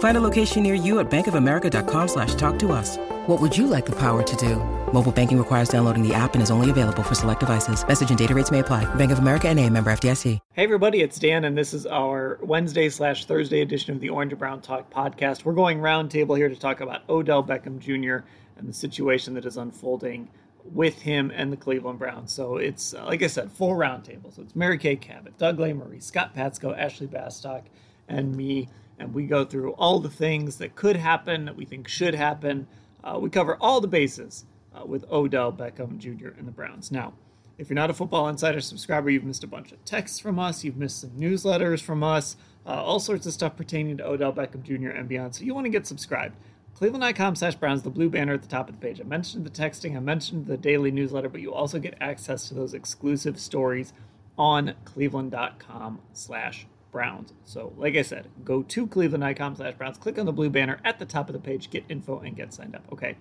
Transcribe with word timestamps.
Find 0.00 0.16
a 0.16 0.20
location 0.22 0.62
near 0.62 0.74
you 0.74 0.98
at 0.98 1.10
bankofamerica.com 1.10 2.08
slash 2.08 2.34
talk 2.34 2.58
to 2.60 2.72
us. 2.72 2.96
What 3.26 3.38
would 3.38 3.56
you 3.56 3.66
like 3.66 3.84
the 3.84 3.96
power 3.96 4.22
to 4.22 4.36
do? 4.36 4.56
Mobile 4.94 5.12
banking 5.12 5.36
requires 5.36 5.68
downloading 5.68 6.02
the 6.02 6.14
app 6.14 6.32
and 6.32 6.42
is 6.42 6.50
only 6.50 6.70
available 6.70 7.02
for 7.02 7.14
select 7.14 7.40
devices. 7.40 7.86
Message 7.86 8.08
and 8.08 8.18
data 8.18 8.34
rates 8.34 8.50
may 8.50 8.60
apply. 8.60 8.92
Bank 8.94 9.12
of 9.12 9.18
America 9.18 9.48
and 9.48 9.60
a 9.60 9.68
member 9.68 9.92
FDIC. 9.92 10.38
Hey 10.54 10.64
everybody, 10.64 11.02
it's 11.02 11.18
Dan 11.18 11.44
and 11.44 11.56
this 11.56 11.74
is 11.74 11.84
our 11.84 12.38
Wednesday 12.40 12.88
slash 12.88 13.26
Thursday 13.26 13.60
edition 13.60 13.94
of 13.94 14.00
the 14.00 14.08
Orange 14.08 14.32
and 14.32 14.38
Brown 14.38 14.62
Talk 14.62 14.90
podcast. 14.90 15.44
We're 15.44 15.52
going 15.52 15.80
roundtable 15.80 16.34
here 16.34 16.48
to 16.48 16.56
talk 16.56 16.80
about 16.80 17.02
Odell 17.10 17.44
Beckham 17.44 17.78
Jr. 17.78 18.24
and 18.56 18.66
the 18.66 18.72
situation 18.72 19.34
that 19.34 19.44
is 19.44 19.58
unfolding 19.58 20.30
with 20.64 21.02
him 21.02 21.30
and 21.34 21.52
the 21.52 21.58
Cleveland 21.58 21.98
Browns. 21.98 22.32
So 22.32 22.56
it's, 22.56 22.94
uh, 22.94 23.04
like 23.04 23.22
I 23.22 23.26
said, 23.26 23.52
full 23.52 23.74
roundtable. 23.74 24.34
So 24.34 24.40
it's 24.40 24.56
Mary 24.56 24.78
Kay 24.78 24.96
Cabot, 24.96 25.36
Doug 25.36 25.58
Lesmerises, 25.58 26.04
Scott 26.04 26.34
Patsko, 26.34 26.76
Ashley 26.78 27.06
Bastock, 27.06 27.64
and 28.08 28.34
me. 28.34 28.70
And 29.00 29.14
we 29.14 29.26
go 29.26 29.44
through 29.46 29.72
all 29.72 29.98
the 29.98 30.10
things 30.10 30.58
that 30.58 30.76
could 30.76 30.96
happen, 30.96 31.46
that 31.46 31.56
we 31.56 31.64
think 31.64 31.88
should 31.88 32.14
happen. 32.14 32.68
Uh, 33.02 33.18
we 33.18 33.30
cover 33.30 33.56
all 33.58 33.80
the 33.80 33.88
bases 33.88 34.44
uh, 34.74 34.84
with 34.84 35.10
Odell 35.10 35.50
Beckham 35.52 35.96
Jr. 35.96 36.28
and 36.38 36.46
the 36.46 36.52
Browns. 36.52 36.92
Now, 36.92 37.14
if 37.56 37.70
you're 37.70 37.74
not 37.74 37.90
a 37.90 37.94
Football 37.94 38.28
Insider 38.28 38.60
subscriber, 38.60 39.10
you've 39.10 39.24
missed 39.24 39.42
a 39.42 39.46
bunch 39.46 39.72
of 39.72 39.82
texts 39.84 40.20
from 40.20 40.38
us, 40.38 40.64
you've 40.64 40.76
missed 40.76 41.00
some 41.00 41.10
newsletters 41.10 41.80
from 41.80 42.02
us, 42.02 42.36
uh, 42.66 42.82
all 42.82 43.00
sorts 43.00 43.26
of 43.26 43.32
stuff 43.32 43.56
pertaining 43.56 43.96
to 43.96 44.06
Odell 44.06 44.32
Beckham 44.32 44.62
Jr. 44.62 44.90
and 44.90 45.08
beyond. 45.08 45.34
So 45.34 45.44
you 45.44 45.54
want 45.54 45.64
to 45.64 45.70
get 45.70 45.86
subscribed. 45.86 46.36
Cleveland.com 46.74 47.36
slash 47.36 47.54
Browns, 47.56 47.82
the 47.82 47.90
blue 47.90 48.08
banner 48.08 48.34
at 48.34 48.42
the 48.42 48.48
top 48.48 48.68
of 48.68 48.78
the 48.78 48.86
page. 48.86 49.00
I 49.00 49.04
mentioned 49.04 49.44
the 49.44 49.50
texting, 49.50 49.96
I 49.96 50.00
mentioned 50.00 50.46
the 50.46 50.56
daily 50.56 50.90
newsletter, 50.90 51.28
but 51.28 51.40
you 51.40 51.52
also 51.52 51.78
get 51.78 51.94
access 52.00 52.48
to 52.48 52.54
those 52.54 52.74
exclusive 52.74 53.38
stories 53.38 53.92
on 54.38 54.74
Cleveland.com 54.84 56.00
slash 56.12 56.66
Browns. 56.90 57.32
So, 57.44 57.72
like 57.76 57.96
I 57.96 58.02
said, 58.02 58.28
go 58.44 58.62
to 58.62 58.86
Cleveland.com 58.86 59.56
slash 59.56 59.74
Browns, 59.74 59.98
click 59.98 60.18
on 60.18 60.26
the 60.26 60.32
blue 60.32 60.50
banner 60.50 60.78
at 60.84 60.98
the 60.98 61.06
top 61.06 61.28
of 61.28 61.32
the 61.32 61.40
page, 61.40 61.70
get 61.70 61.84
info, 61.88 62.18
and 62.18 62.36
get 62.36 62.52
signed 62.52 62.74
up. 62.74 62.84
Okay. 62.92 63.16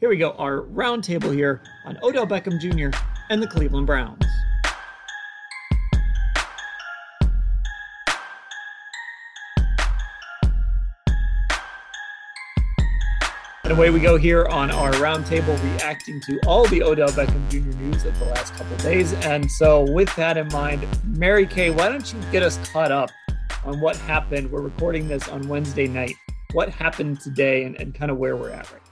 Here 0.00 0.08
we 0.08 0.16
go, 0.16 0.32
our 0.32 0.60
roundtable 0.60 1.32
here 1.32 1.62
on 1.86 1.98
Odell 2.02 2.26
Beckham 2.26 2.60
Jr. 2.60 2.96
and 3.30 3.42
the 3.42 3.46
Cleveland 3.46 3.86
Browns. 3.86 4.24
And 13.64 13.72
away 13.72 13.88
we 13.88 13.98
go 13.98 14.18
here 14.18 14.44
on 14.44 14.70
our 14.70 14.92
roundtable, 14.92 15.58
reacting 15.72 16.20
to 16.26 16.38
all 16.46 16.66
the 16.66 16.82
Odell 16.82 17.08
Beckham 17.08 17.48
Jr. 17.48 17.74
news 17.78 18.04
of 18.04 18.18
the 18.18 18.26
last 18.26 18.52
couple 18.52 18.76
days. 18.76 19.14
And 19.24 19.50
so, 19.50 19.90
with 19.90 20.14
that 20.16 20.36
in 20.36 20.48
mind, 20.48 20.86
Mary 21.16 21.46
Kay, 21.46 21.70
why 21.70 21.88
don't 21.88 22.12
you 22.12 22.20
get 22.30 22.42
us 22.42 22.58
caught 22.70 22.92
up 22.92 23.10
on 23.64 23.80
what 23.80 23.96
happened? 23.96 24.50
We're 24.50 24.60
recording 24.60 25.08
this 25.08 25.28
on 25.28 25.48
Wednesday 25.48 25.86
night. 25.86 26.14
What 26.52 26.68
happened 26.68 27.22
today 27.22 27.64
and, 27.64 27.74
and 27.80 27.94
kind 27.94 28.10
of 28.10 28.18
where 28.18 28.36
we're 28.36 28.50
at 28.50 28.70
right? 28.70 28.82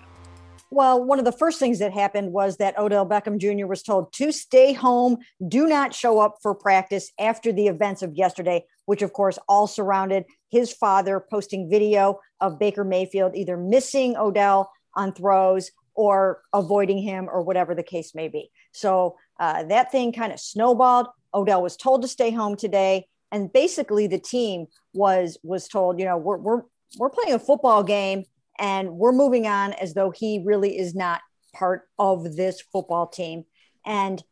Well, 0.72 1.04
one 1.04 1.18
of 1.18 1.26
the 1.26 1.32
first 1.32 1.58
things 1.58 1.80
that 1.80 1.92
happened 1.92 2.32
was 2.32 2.56
that 2.56 2.78
Odell 2.78 3.06
Beckham 3.06 3.36
Jr. 3.36 3.66
was 3.66 3.82
told 3.82 4.10
to 4.14 4.32
stay 4.32 4.72
home, 4.72 5.18
do 5.46 5.66
not 5.66 5.94
show 5.94 6.18
up 6.18 6.36
for 6.40 6.54
practice 6.54 7.12
after 7.20 7.52
the 7.52 7.66
events 7.66 8.00
of 8.00 8.14
yesterday, 8.14 8.64
which 8.86 9.02
of 9.02 9.12
course 9.12 9.38
all 9.50 9.66
surrounded 9.66 10.24
his 10.50 10.72
father 10.72 11.22
posting 11.30 11.68
video 11.68 12.20
of 12.40 12.58
Baker 12.58 12.84
Mayfield 12.84 13.36
either 13.36 13.58
missing 13.58 14.16
Odell 14.16 14.72
on 14.94 15.12
throws 15.12 15.72
or 15.94 16.40
avoiding 16.54 16.96
him 16.96 17.28
or 17.30 17.42
whatever 17.42 17.74
the 17.74 17.82
case 17.82 18.14
may 18.14 18.28
be. 18.28 18.50
So 18.72 19.16
uh, 19.38 19.64
that 19.64 19.92
thing 19.92 20.10
kind 20.10 20.32
of 20.32 20.40
snowballed. 20.40 21.08
Odell 21.34 21.62
was 21.62 21.76
told 21.76 22.00
to 22.00 22.08
stay 22.08 22.30
home 22.30 22.56
today, 22.56 23.08
and 23.30 23.52
basically 23.52 24.06
the 24.06 24.18
team 24.18 24.68
was 24.94 25.36
was 25.42 25.68
told, 25.68 25.98
you 25.98 26.06
know, 26.06 26.16
we're 26.16 26.38
we're 26.38 26.62
we're 26.96 27.10
playing 27.10 27.34
a 27.34 27.38
football 27.38 27.82
game 27.82 28.24
and 28.58 28.92
we're 28.92 29.12
moving 29.12 29.46
on 29.46 29.72
as 29.74 29.94
though 29.94 30.10
he 30.10 30.42
really 30.44 30.78
is 30.78 30.94
not 30.94 31.20
part 31.54 31.82
of 31.98 32.36
this 32.36 32.60
football 32.60 33.06
team. 33.06 33.44
And 33.84 34.22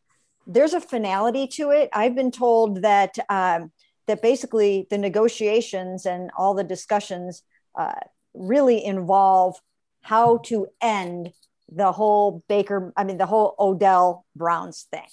there's 0.47 0.73
a 0.73 0.81
finality 0.81 1.47
to 1.47 1.71
it. 1.71 1.89
I've 1.93 2.15
been 2.15 2.31
told 2.31 2.81
that 2.81 3.15
um, 3.29 3.71
that 4.07 4.21
basically 4.21 4.87
the 4.89 4.97
negotiations 4.97 6.05
and 6.05 6.31
all 6.37 6.53
the 6.53 6.63
discussions 6.63 7.43
uh, 7.77 7.93
really 8.33 8.83
involve 8.83 9.57
how 10.01 10.39
to 10.39 10.67
end 10.81 11.31
the 11.69 11.91
whole 11.91 12.43
Baker, 12.49 12.91
I 12.97 13.03
mean, 13.03 13.17
the 13.17 13.25
whole 13.25 13.55
Odell 13.59 14.25
Browns 14.35 14.87
thing. 14.91 15.07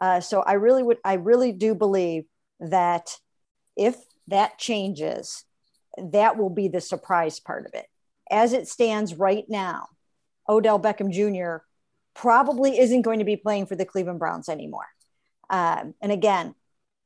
Uh, 0.00 0.20
so 0.20 0.42
I 0.42 0.54
really 0.54 0.82
would, 0.82 0.98
I 1.04 1.14
really 1.14 1.52
do 1.52 1.74
believe 1.74 2.24
that 2.60 3.16
if 3.76 3.96
that 4.28 4.58
changes, 4.58 5.44
that 5.96 6.36
will 6.36 6.50
be 6.50 6.68
the 6.68 6.80
surprise 6.80 7.40
part 7.40 7.64
of 7.64 7.72
it 7.72 7.86
as 8.30 8.52
it 8.52 8.68
stands 8.68 9.14
right 9.14 9.44
now, 9.48 9.86
Odell 10.48 10.80
Beckham 10.80 11.10
Jr. 11.10 11.64
probably 12.14 12.78
isn't 12.78 13.02
going 13.02 13.18
to 13.18 13.24
be 13.24 13.36
playing 13.36 13.66
for 13.66 13.76
the 13.76 13.84
Cleveland 13.84 14.18
Browns 14.18 14.48
anymore. 14.48 14.86
Um, 15.50 15.94
and 16.00 16.12
again, 16.12 16.54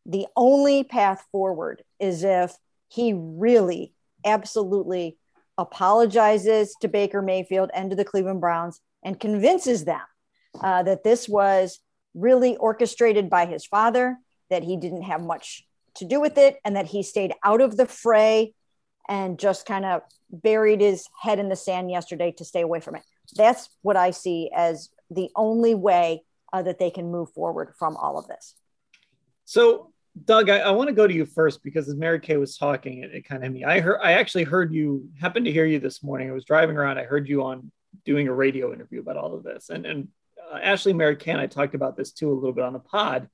the 0.06 0.26
only 0.36 0.84
path 0.84 1.24
forward 1.30 1.82
is 1.98 2.24
if 2.24 2.54
he 2.88 3.12
really 3.14 3.92
absolutely 4.24 5.18
apologizes 5.58 6.74
to 6.80 6.88
Baker 6.88 7.22
Mayfield 7.22 7.70
and 7.74 7.90
to 7.90 7.96
the 7.96 8.04
Cleveland 8.04 8.40
Browns 8.40 8.80
and 9.04 9.20
convinces 9.20 9.84
them 9.84 10.00
uh, 10.60 10.82
that 10.82 11.04
this 11.04 11.28
was 11.28 11.80
really 12.14 12.56
orchestrated 12.56 13.30
by 13.30 13.46
his 13.46 13.64
father, 13.66 14.16
that 14.48 14.64
he 14.64 14.76
didn't 14.76 15.02
have 15.02 15.22
much 15.22 15.64
to 15.94 16.04
do 16.04 16.20
with 16.20 16.38
it, 16.38 16.58
and 16.64 16.76
that 16.76 16.86
he 16.86 17.02
stayed 17.02 17.34
out 17.44 17.60
of 17.60 17.76
the 17.76 17.86
fray 17.86 18.54
and 19.10 19.38
just 19.38 19.66
kind 19.66 19.84
of 19.84 20.02
buried 20.30 20.80
his 20.80 21.06
head 21.20 21.40
in 21.40 21.48
the 21.48 21.56
sand 21.56 21.90
yesterday 21.90 22.30
to 22.30 22.44
stay 22.44 22.62
away 22.62 22.80
from 22.80 22.94
it. 22.94 23.02
That's 23.36 23.68
what 23.82 23.96
I 23.96 24.12
see 24.12 24.50
as 24.54 24.88
the 25.10 25.30
only 25.34 25.74
way 25.74 26.22
uh, 26.52 26.62
that 26.62 26.78
they 26.78 26.90
can 26.90 27.10
move 27.10 27.30
forward 27.32 27.74
from 27.78 27.96
all 27.96 28.18
of 28.18 28.28
this. 28.28 28.54
So, 29.44 29.92
Doug, 30.24 30.48
I, 30.48 30.58
I 30.58 30.70
want 30.70 30.88
to 30.88 30.94
go 30.94 31.06
to 31.06 31.12
you 31.12 31.26
first 31.26 31.62
because 31.62 31.88
as 31.88 31.96
Mary 31.96 32.20
Kay 32.20 32.36
was 32.36 32.56
talking, 32.56 33.02
it, 33.02 33.12
it 33.12 33.24
kind 33.28 33.44
of 33.44 33.52
me. 33.52 33.64
I 33.64 33.80
heard, 33.80 33.98
I 34.00 34.12
actually 34.12 34.44
heard 34.44 34.72
you, 34.72 35.08
happened 35.20 35.46
to 35.46 35.52
hear 35.52 35.66
you 35.66 35.80
this 35.80 36.02
morning. 36.02 36.30
I 36.30 36.32
was 36.32 36.44
driving 36.44 36.76
around. 36.76 36.98
I 36.98 37.04
heard 37.04 37.28
you 37.28 37.42
on 37.42 37.70
doing 38.04 38.28
a 38.28 38.32
radio 38.32 38.72
interview 38.72 39.00
about 39.00 39.16
all 39.16 39.34
of 39.34 39.42
this, 39.42 39.70
and 39.70 39.84
and 39.86 40.08
uh, 40.52 40.58
Ashley 40.62 40.92
Mary 40.92 41.16
Kay 41.16 41.32
and 41.32 41.40
I 41.40 41.46
talked 41.46 41.74
about 41.74 41.96
this 41.96 42.12
too 42.12 42.30
a 42.30 42.34
little 42.34 42.52
bit 42.52 42.64
on 42.64 42.72
the 42.72 42.78
pod 42.78 43.28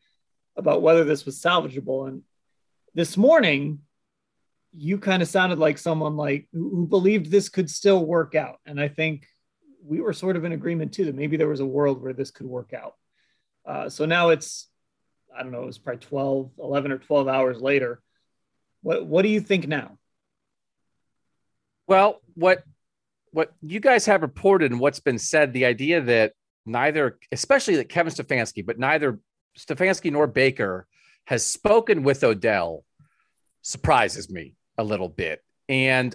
about 0.56 0.81
whether 0.81 1.04
this 1.04 1.26
was 1.26 1.41
salvageable. 1.41 2.08
And 2.08 2.22
this 2.94 3.17
morning, 3.17 3.81
you 4.76 4.99
kind 4.99 5.23
of 5.23 5.28
sounded 5.28 5.58
like 5.58 5.78
someone 5.78 6.17
like 6.17 6.49
who 6.52 6.87
believed 6.87 7.31
this 7.31 7.49
could 7.49 7.70
still 7.70 8.05
work 8.05 8.34
out. 8.34 8.58
And 8.67 8.81
i 8.81 8.88
think 8.88 9.26
we 9.84 10.00
were 10.00 10.12
sort 10.12 10.37
of 10.37 10.44
in 10.44 10.52
agreement 10.52 10.93
too 10.93 11.05
that 11.05 11.14
maybe 11.14 11.37
there 11.37 11.49
was 11.49 11.61
a 11.61 11.67
world 11.67 12.02
where 12.02 12.12
this 12.12 12.31
could 12.31 12.46
work 12.46 12.73
out. 12.75 12.94
Uh, 13.64 13.88
so 13.88 14.05
now 14.05 14.31
it's 14.31 14.69
i 15.37 15.43
don't 15.43 15.52
know 15.52 15.62
it 15.62 15.67
was 15.67 15.78
probably 15.78 16.00
12 16.06 16.50
11 16.58 16.93
or 16.93 16.99
12 16.99 17.28
hours 17.28 17.61
later. 17.61 18.02
What 18.82 19.06
what 19.06 19.23
do 19.23 19.28
you 19.28 19.40
think 19.40 19.67
now? 19.67 19.99
Well 21.87 22.20
what 22.34 22.62
what 23.31 23.52
you 23.62 23.81
guys 23.81 24.06
have 24.06 24.22
reported 24.22 24.70
and 24.70 24.81
what's 24.81 25.00
been 25.00 25.19
said 25.19 25.52
the 25.52 25.67
idea 25.67 26.00
that 26.00 26.32
neither 26.64 27.19
especially 27.32 27.76
that 27.76 27.88
kevin 27.88 28.12
stefanski 28.12 28.64
but 28.64 28.79
neither 28.79 29.20
stefanski 29.58 30.11
nor 30.11 30.26
baker 30.26 30.87
has 31.26 31.44
spoken 31.44 32.02
with 32.02 32.25
odell 32.25 32.84
surprises 33.62 34.31
me 34.31 34.55
a 34.78 34.84
little 34.84 35.08
bit. 35.08 35.43
And 35.69 36.14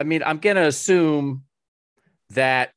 I 0.00 0.04
mean, 0.04 0.22
I'm 0.24 0.38
going 0.38 0.56
to 0.56 0.66
assume 0.66 1.44
that 2.30 2.72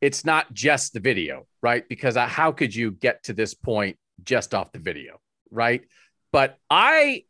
it's 0.00 0.24
not 0.24 0.52
just 0.52 0.92
the 0.92 1.00
video, 1.00 1.46
right? 1.62 1.88
Because 1.88 2.16
uh, 2.16 2.26
how 2.26 2.52
could 2.52 2.74
you 2.74 2.90
get 2.92 3.24
to 3.24 3.32
this 3.32 3.54
point 3.54 3.96
just 4.22 4.54
off 4.54 4.72
the 4.72 4.78
video, 4.78 5.20
right? 5.50 5.82
but 6.36 6.58
I 6.68 7.24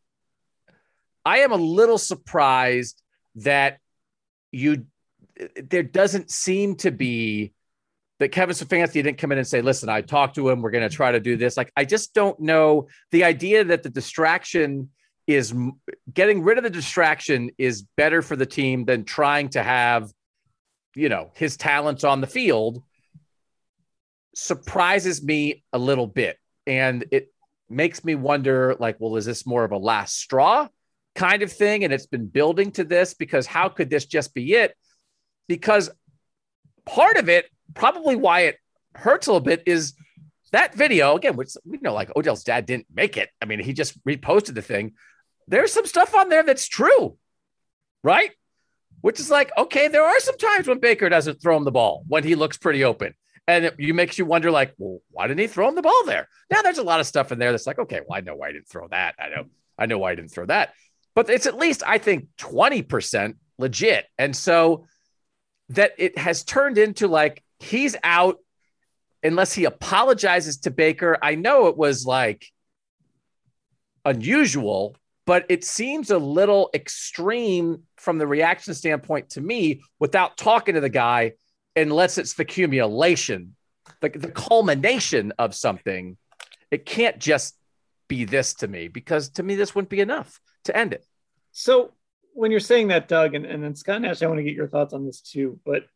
I 1.24 1.38
am 1.38 1.52
a 1.52 1.56
little 1.56 1.96
surprised 1.96 3.00
that 3.36 3.78
you 4.50 4.86
there 5.62 5.84
doesn't 5.84 6.28
seem 6.28 6.74
to 6.78 6.90
be 6.90 7.52
that 8.18 8.30
Kevin 8.30 8.56
Stefanski 8.56 8.94
didn't 8.94 9.18
come 9.18 9.30
in 9.30 9.38
and 9.38 9.46
say, 9.46 9.60
listen, 9.60 9.88
I 9.88 10.00
talked 10.00 10.34
to 10.34 10.48
him. 10.48 10.60
We're 10.60 10.72
going 10.72 10.88
to 10.88 10.96
try 10.96 11.12
to 11.12 11.20
do 11.20 11.36
this. 11.36 11.56
Like, 11.56 11.70
I 11.76 11.84
just 11.84 12.14
don't 12.14 12.40
know 12.40 12.88
the 13.12 13.22
idea 13.22 13.62
that 13.62 13.84
the 13.84 13.90
distraction 13.90 14.88
is 15.26 15.54
getting 16.12 16.42
rid 16.42 16.58
of 16.58 16.64
the 16.64 16.70
distraction 16.70 17.50
is 17.58 17.82
better 17.96 18.22
for 18.22 18.36
the 18.36 18.46
team 18.46 18.84
than 18.84 19.04
trying 19.04 19.48
to 19.50 19.62
have, 19.62 20.12
you 20.94 21.08
know, 21.08 21.32
his 21.34 21.56
talents 21.56 22.04
on 22.04 22.20
the 22.20 22.26
field 22.26 22.82
surprises 24.34 25.22
me 25.24 25.64
a 25.72 25.78
little 25.78 26.06
bit. 26.06 26.38
And 26.66 27.04
it 27.10 27.32
makes 27.68 28.04
me 28.04 28.14
wonder, 28.14 28.76
like, 28.78 28.96
well, 29.00 29.16
is 29.16 29.24
this 29.24 29.46
more 29.46 29.64
of 29.64 29.72
a 29.72 29.78
last 29.78 30.16
straw 30.16 30.68
kind 31.14 31.42
of 31.42 31.52
thing? 31.52 31.84
And 31.84 31.92
it's 31.92 32.06
been 32.06 32.26
building 32.26 32.70
to 32.72 32.84
this 32.84 33.14
because 33.14 33.46
how 33.46 33.68
could 33.68 33.90
this 33.90 34.04
just 34.04 34.34
be 34.34 34.54
it? 34.54 34.76
Because 35.48 35.90
part 36.84 37.16
of 37.16 37.28
it 37.28 37.46
probably 37.74 38.14
why 38.14 38.42
it 38.42 38.58
hurts 38.94 39.26
a 39.26 39.32
little 39.32 39.44
bit 39.44 39.64
is 39.66 39.94
that 40.52 40.74
video 40.74 41.16
again, 41.16 41.36
which 41.36 41.50
we 41.64 41.78
know 41.78 41.92
like 41.92 42.14
Odell's 42.16 42.44
dad 42.44 42.66
didn't 42.66 42.86
make 42.92 43.16
it. 43.16 43.28
I 43.42 43.44
mean, 43.44 43.58
he 43.58 43.72
just 43.72 44.02
reposted 44.04 44.54
the 44.54 44.62
thing. 44.62 44.92
There's 45.48 45.72
some 45.72 45.86
stuff 45.86 46.14
on 46.14 46.28
there 46.28 46.42
that's 46.42 46.68
true, 46.68 47.16
right? 48.02 48.32
Which 49.00 49.20
is 49.20 49.30
like, 49.30 49.52
okay, 49.56 49.88
there 49.88 50.04
are 50.04 50.20
some 50.20 50.36
times 50.38 50.66
when 50.66 50.80
Baker 50.80 51.08
doesn't 51.08 51.40
throw 51.40 51.56
him 51.56 51.64
the 51.64 51.70
ball 51.70 52.04
when 52.08 52.24
he 52.24 52.34
looks 52.34 52.56
pretty 52.56 52.84
open. 52.84 53.14
And 53.48 53.64
it 53.64 53.78
makes 53.78 54.18
you 54.18 54.26
wonder, 54.26 54.50
like, 54.50 54.74
well, 54.76 54.98
why 55.10 55.28
didn't 55.28 55.38
he 55.38 55.46
throw 55.46 55.68
him 55.68 55.76
the 55.76 55.82
ball 55.82 56.04
there? 56.04 56.28
Now 56.50 56.62
there's 56.62 56.78
a 56.78 56.82
lot 56.82 56.98
of 56.98 57.06
stuff 57.06 57.30
in 57.30 57.38
there 57.38 57.52
that's 57.52 57.66
like, 57.66 57.78
okay, 57.78 58.00
well, 58.06 58.18
I 58.18 58.20
know 58.20 58.34
why 58.34 58.48
I 58.48 58.52
didn't 58.52 58.68
throw 58.68 58.88
that. 58.88 59.14
I 59.20 59.28
know, 59.28 59.44
I 59.78 59.86
know 59.86 59.98
why 59.98 60.10
I 60.10 60.14
didn't 60.16 60.32
throw 60.32 60.46
that. 60.46 60.72
But 61.14 61.30
it's 61.30 61.46
at 61.46 61.56
least, 61.56 61.84
I 61.86 61.98
think, 61.98 62.26
20% 62.38 63.34
legit. 63.58 64.06
And 64.18 64.34
so 64.34 64.86
that 65.68 65.92
it 65.98 66.18
has 66.18 66.42
turned 66.42 66.76
into 66.76 67.06
like 67.06 67.42
he's 67.60 67.96
out 68.02 68.38
unless 69.22 69.52
he 69.52 69.64
apologizes 69.64 70.58
to 70.58 70.70
Baker. 70.70 71.16
I 71.22 71.36
know 71.36 71.68
it 71.68 71.76
was 71.76 72.04
like 72.04 72.46
unusual, 74.04 74.96
but 75.26 75.44
it 75.48 75.64
seems 75.64 76.10
a 76.10 76.18
little 76.18 76.70
extreme 76.72 77.82
from 77.96 78.18
the 78.18 78.26
reaction 78.26 78.72
standpoint 78.74 79.30
to 79.30 79.40
me 79.40 79.82
without 79.98 80.36
talking 80.36 80.76
to 80.76 80.80
the 80.80 80.88
guy, 80.88 81.32
unless 81.74 82.16
it's 82.16 82.34
the 82.34 82.44
accumulation, 82.44 83.56
the, 84.00 84.08
the 84.08 84.30
culmination 84.30 85.32
of 85.38 85.54
something. 85.54 86.16
It 86.70 86.86
can't 86.86 87.18
just 87.18 87.56
be 88.08 88.24
this 88.24 88.54
to 88.54 88.68
me 88.68 88.86
because 88.86 89.30
to 89.30 89.42
me, 89.42 89.56
this 89.56 89.74
wouldn't 89.74 89.90
be 89.90 90.00
enough 90.00 90.40
to 90.64 90.76
end 90.76 90.92
it. 90.92 91.04
So 91.50 91.92
when 92.32 92.52
you're 92.52 92.60
saying 92.60 92.88
that, 92.88 93.08
Doug, 93.08 93.34
and, 93.34 93.44
and 93.44 93.62
then 93.62 93.74
Scott 93.74 94.02
Nash, 94.02 94.22
I 94.22 94.26
want 94.26 94.38
to 94.38 94.44
get 94.44 94.54
your 94.54 94.68
thoughts 94.68 94.94
on 94.94 95.04
this 95.04 95.20
too, 95.20 95.58
but 95.66 95.86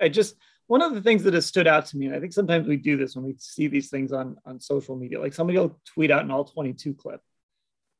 I 0.00 0.08
just 0.08 0.36
one 0.68 0.82
of 0.82 0.94
the 0.94 1.02
things 1.02 1.24
that 1.24 1.34
has 1.34 1.46
stood 1.46 1.66
out 1.66 1.86
to 1.86 1.96
me, 1.98 2.06
and 2.06 2.14
I 2.14 2.20
think 2.20 2.32
sometimes 2.32 2.68
we 2.68 2.76
do 2.76 2.96
this 2.96 3.16
when 3.16 3.24
we 3.24 3.34
see 3.38 3.66
these 3.66 3.90
things 3.90 4.12
on 4.12 4.36
on 4.46 4.60
social 4.60 4.96
media, 4.96 5.20
like 5.20 5.34
somebody 5.34 5.58
will 5.58 5.78
tweet 5.84 6.10
out 6.10 6.24
an 6.24 6.30
all 6.30 6.44
22 6.44 6.94
clip 6.94 7.20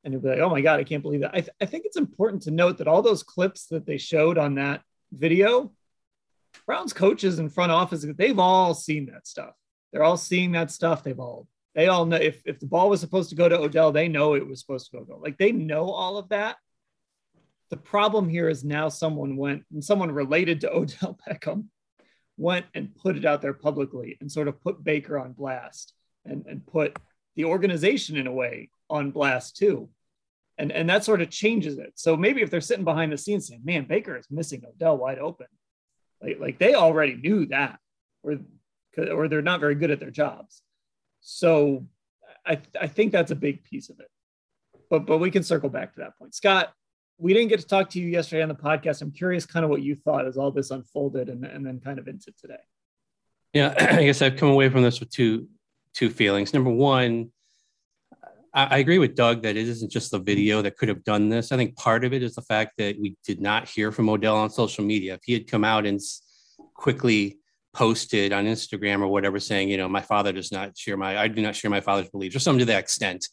and 0.02 0.12
you'll 0.12 0.22
be 0.22 0.28
like, 0.28 0.38
oh 0.38 0.50
my 0.50 0.60
God, 0.60 0.80
I 0.80 0.84
can't 0.84 1.02
believe 1.02 1.20
that. 1.20 1.32
I, 1.34 1.40
th- 1.40 1.56
I 1.60 1.66
think 1.66 1.84
it's 1.84 1.96
important 1.96 2.42
to 2.42 2.50
note 2.50 2.78
that 2.78 2.88
all 2.88 3.02
those 3.02 3.22
clips 3.22 3.66
that 3.66 3.86
they 3.86 3.98
showed 3.98 4.38
on 4.38 4.54
that 4.54 4.82
video, 5.12 5.72
Browns 6.66 6.92
coaches 6.92 7.38
and 7.38 7.52
front 7.52 7.72
office, 7.72 8.06
they've 8.16 8.38
all 8.38 8.74
seen 8.74 9.06
that 9.06 9.26
stuff. 9.26 9.54
They're 9.92 10.04
all 10.04 10.16
seeing 10.16 10.52
that 10.52 10.70
stuff. 10.70 11.02
They've 11.02 11.18
all, 11.18 11.46
they 11.74 11.88
all 11.88 12.06
know 12.06 12.16
if, 12.16 12.42
if 12.46 12.60
the 12.60 12.66
ball 12.66 12.88
was 12.88 13.00
supposed 13.00 13.30
to 13.30 13.36
go 13.36 13.48
to 13.48 13.58
Odell, 13.58 13.92
they 13.92 14.08
know 14.08 14.34
it 14.34 14.46
was 14.46 14.60
supposed 14.60 14.90
to 14.90 14.98
go, 14.98 15.04
go. 15.04 15.18
Like 15.18 15.38
they 15.38 15.52
know 15.52 15.90
all 15.90 16.16
of 16.16 16.28
that. 16.30 16.56
The 17.70 17.76
problem 17.76 18.28
here 18.28 18.48
is 18.48 18.64
now 18.64 18.88
someone 18.88 19.36
went 19.36 19.64
and 19.72 19.84
someone 19.84 20.10
related 20.10 20.62
to 20.62 20.70
Odell 20.74 21.18
Beckham 21.28 21.66
went 22.36 22.66
and 22.74 22.94
put 22.94 23.16
it 23.16 23.26
out 23.26 23.42
there 23.42 23.52
publicly 23.52 24.16
and 24.20 24.32
sort 24.32 24.48
of 24.48 24.60
put 24.62 24.82
Baker 24.82 25.18
on 25.18 25.32
blast 25.32 25.92
and, 26.24 26.46
and 26.46 26.66
put 26.66 26.96
the 27.36 27.44
organization 27.44 28.16
in 28.16 28.26
a 28.26 28.32
way 28.32 28.70
on 28.88 29.10
blast 29.10 29.56
too. 29.56 29.88
And, 30.58 30.70
and 30.72 30.90
that 30.90 31.04
sort 31.04 31.22
of 31.22 31.30
changes 31.30 31.78
it. 31.78 31.92
So 31.94 32.16
maybe 32.16 32.42
if 32.42 32.50
they're 32.50 32.60
sitting 32.60 32.84
behind 32.84 33.12
the 33.12 33.18
scenes 33.18 33.48
saying, 33.48 33.62
man, 33.64 33.86
Baker 33.86 34.16
is 34.16 34.26
missing 34.30 34.62
Odell 34.68 34.98
wide 34.98 35.18
open, 35.18 35.46
like, 36.22 36.38
like 36.38 36.58
they 36.58 36.74
already 36.74 37.14
knew 37.14 37.46
that, 37.46 37.78
or, 38.22 38.36
or 38.98 39.28
they're 39.28 39.40
not 39.40 39.60
very 39.60 39.74
good 39.74 39.90
at 39.90 40.00
their 40.00 40.10
jobs. 40.10 40.62
So 41.22 41.86
I, 42.44 42.58
I 42.78 42.88
think 42.88 43.12
that's 43.12 43.30
a 43.30 43.36
big 43.36 43.64
piece 43.64 43.88
of 43.88 44.00
it. 44.00 44.08
But, 44.90 45.06
but 45.06 45.18
we 45.18 45.30
can 45.30 45.42
circle 45.42 45.70
back 45.70 45.94
to 45.94 46.00
that 46.00 46.18
point. 46.18 46.34
Scott, 46.34 46.72
we 47.16 47.32
didn't 47.32 47.48
get 47.48 47.60
to 47.60 47.66
talk 47.66 47.90
to 47.90 48.00
you 48.00 48.08
yesterday 48.08 48.42
on 48.42 48.48
the 48.48 48.54
podcast. 48.54 49.02
I'm 49.02 49.12
curious 49.12 49.46
kind 49.46 49.64
of 49.64 49.70
what 49.70 49.82
you 49.82 49.94
thought 49.94 50.26
as 50.26 50.36
all 50.36 50.50
this 50.50 50.70
unfolded 50.70 51.28
and, 51.28 51.44
and 51.44 51.64
then 51.64 51.80
kind 51.80 51.98
of 51.98 52.08
into 52.08 52.32
today. 52.32 52.60
Yeah, 53.52 53.74
I 53.78 54.04
guess 54.04 54.20
I've 54.20 54.36
come 54.36 54.48
away 54.48 54.68
from 54.68 54.82
this 54.82 55.00
with 55.00 55.10
two 55.10 55.48
two 55.94 56.10
feelings. 56.10 56.52
Number 56.52 56.70
one, 56.70 57.30
I, 58.54 58.64
I 58.64 58.78
agree 58.78 58.98
with 58.98 59.14
Doug 59.14 59.42
that 59.42 59.56
it 59.56 59.68
isn't 59.68 59.90
just 59.90 60.10
the 60.10 60.18
video 60.18 60.62
that 60.62 60.76
could 60.76 60.88
have 60.88 61.04
done 61.04 61.28
this. 61.28 61.52
I 61.52 61.56
think 61.56 61.76
part 61.76 62.04
of 62.04 62.12
it 62.12 62.22
is 62.22 62.34
the 62.34 62.42
fact 62.42 62.74
that 62.78 62.98
we 62.98 63.16
did 63.24 63.40
not 63.40 63.68
hear 63.68 63.92
from 63.92 64.08
Odell 64.08 64.36
on 64.36 64.50
social 64.50 64.84
media. 64.84 65.14
If 65.14 65.20
he 65.24 65.32
had 65.32 65.46
come 65.46 65.64
out 65.64 65.86
and 65.86 66.00
quickly 66.74 67.38
posted 67.72 68.32
on 68.32 68.46
Instagram 68.46 69.00
or 69.00 69.08
whatever 69.08 69.38
saying, 69.38 69.68
you 69.68 69.76
know, 69.76 69.88
my 69.88 70.02
father 70.02 70.32
does 70.32 70.50
not 70.50 70.76
share 70.76 70.96
my, 70.96 71.16
I 71.18 71.28
do 71.28 71.40
not 71.40 71.54
share 71.54 71.70
my 71.70 71.80
father's 71.80 72.10
beliefs 72.10 72.34
or 72.34 72.40
something 72.40 72.60
to 72.60 72.64
that 72.66 72.80
extent, 72.80 73.28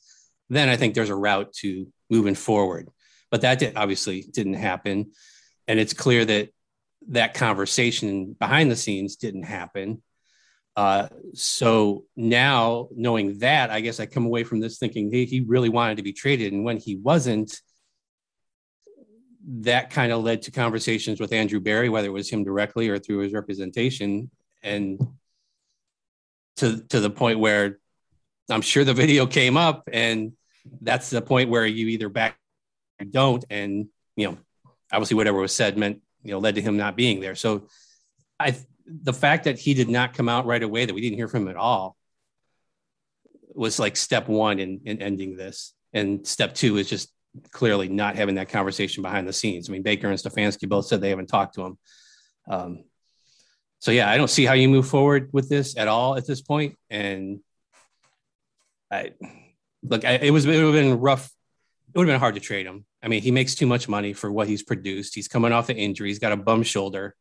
then 0.49 0.69
I 0.69 0.77
think 0.77 0.93
there's 0.93 1.09
a 1.09 1.15
route 1.15 1.51
to 1.61 1.87
moving 2.09 2.35
forward 2.35 2.89
but 3.31 3.41
that 3.41 3.59
did, 3.59 3.75
obviously 3.75 4.21
didn't 4.21 4.53
happen. 4.53 5.11
And 5.67 5.79
it's 5.79 5.93
clear 5.93 6.23
that 6.25 6.49
that 7.09 7.33
conversation 7.33 8.33
behind 8.33 8.71
the 8.71 8.75
scenes 8.75 9.15
didn't 9.15 9.43
happen. 9.43 10.01
Uh, 10.77 11.07
so 11.33 12.05
now 12.15 12.87
knowing 12.95 13.39
that, 13.39 13.71
I 13.71 13.81
guess 13.81 13.99
I 13.99 14.05
come 14.05 14.27
away 14.27 14.43
from 14.43 14.59
this 14.59 14.77
thinking 14.77 15.11
hey, 15.11 15.25
he 15.25 15.41
really 15.41 15.69
wanted 15.69 15.97
to 15.97 16.03
be 16.03 16.13
traded. 16.13 16.53
And 16.53 16.63
when 16.63 16.77
he 16.77 16.95
wasn't, 16.95 17.59
that 19.49 19.89
kind 19.89 20.11
of 20.11 20.23
led 20.23 20.43
to 20.43 20.51
conversations 20.51 21.19
with 21.19 21.33
Andrew 21.33 21.59
Berry, 21.59 21.89
whether 21.89 22.07
it 22.07 22.11
was 22.11 22.29
him 22.29 22.43
directly 22.43 22.89
or 22.89 22.99
through 22.99 23.19
his 23.19 23.33
representation. 23.33 24.29
And 24.61 25.01
to, 26.57 26.83
to 26.89 26.99
the 26.99 27.09
point 27.09 27.39
where 27.39 27.79
I'm 28.47 28.61
sure 28.61 28.83
the 28.83 28.93
video 28.93 29.25
came 29.25 29.57
up 29.57 29.89
and 29.91 30.33
that's 30.81 31.09
the 31.09 31.23
point 31.23 31.49
where 31.49 31.65
you 31.65 31.87
either 31.87 32.09
back 32.09 32.37
don't. 33.09 33.43
And, 33.49 33.87
you 34.15 34.27
know, 34.27 34.37
obviously 34.91 35.15
whatever 35.15 35.39
was 35.39 35.55
said 35.55 35.75
meant, 35.75 36.01
you 36.21 36.33
know, 36.33 36.39
led 36.39 36.55
to 36.55 36.61
him 36.61 36.77
not 36.77 36.95
being 36.95 37.19
there. 37.19 37.35
So 37.35 37.67
I, 38.39 38.55
the 38.87 39.13
fact 39.13 39.45
that 39.45 39.59
he 39.59 39.73
did 39.73 39.89
not 39.89 40.13
come 40.13 40.29
out 40.29 40.45
right 40.45 40.63
away, 40.63 40.85
that 40.85 40.93
we 40.93 41.01
didn't 41.01 41.17
hear 41.17 41.27
from 41.27 41.43
him 41.43 41.49
at 41.49 41.55
all, 41.55 41.97
was 43.53 43.79
like 43.79 43.95
step 43.97 44.27
one 44.27 44.59
in, 44.59 44.81
in 44.85 45.01
ending 45.01 45.35
this. 45.35 45.73
And 45.93 46.25
step 46.25 46.53
two 46.53 46.77
is 46.77 46.89
just 46.89 47.11
clearly 47.51 47.89
not 47.89 48.15
having 48.15 48.35
that 48.35 48.49
conversation 48.49 49.03
behind 49.03 49.27
the 49.27 49.33
scenes. 49.33 49.69
I 49.69 49.71
mean, 49.73 49.83
Baker 49.83 50.07
and 50.07 50.17
Stefanski 50.17 50.69
both 50.69 50.85
said 50.85 51.01
they 51.01 51.09
haven't 51.09 51.27
talked 51.27 51.55
to 51.55 51.63
him. 51.63 51.77
Um, 52.49 52.83
so 53.79 53.91
yeah, 53.91 54.09
I 54.09 54.17
don't 54.17 54.29
see 54.29 54.45
how 54.45 54.53
you 54.53 54.69
move 54.69 54.87
forward 54.87 55.29
with 55.33 55.49
this 55.49 55.77
at 55.77 55.87
all 55.87 56.15
at 56.15 56.25
this 56.25 56.41
point. 56.41 56.75
And 56.89 57.39
I 58.91 59.11
look, 59.83 60.05
I, 60.05 60.13
it 60.13 60.31
was 60.31 60.45
it 60.45 60.63
would 60.63 60.73
have 60.75 60.83
been 60.83 60.99
rough 60.99 61.31
it 61.93 61.97
would 61.97 62.07
have 62.07 62.13
been 62.13 62.19
hard 62.19 62.35
to 62.35 62.41
trade 62.41 62.65
him. 62.65 62.85
I 63.01 63.07
mean, 63.07 63.21
he 63.21 63.31
makes 63.31 63.55
too 63.55 63.65
much 63.65 63.87
money 63.87 64.13
for 64.13 64.31
what 64.31 64.47
he's 64.47 64.63
produced. 64.63 65.15
He's 65.15 65.27
coming 65.27 65.51
off 65.51 65.69
an 65.69 65.77
injury. 65.77 66.09
He's 66.09 66.19
got 66.19 66.31
a 66.31 66.37
bum 66.37 66.63
shoulder. 66.63 67.15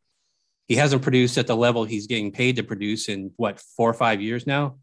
He 0.67 0.77
hasn't 0.77 1.03
produced 1.03 1.39
at 1.39 1.47
the 1.47 1.57
level 1.57 1.85
he's 1.85 2.07
getting 2.07 2.33
paid 2.33 2.57
to 2.57 2.63
produce 2.63 3.09
in 3.09 3.31
what 3.37 3.61
four 3.77 3.89
or 3.89 3.95
five 3.95 4.21
years 4.21 4.47
now. 4.47 4.79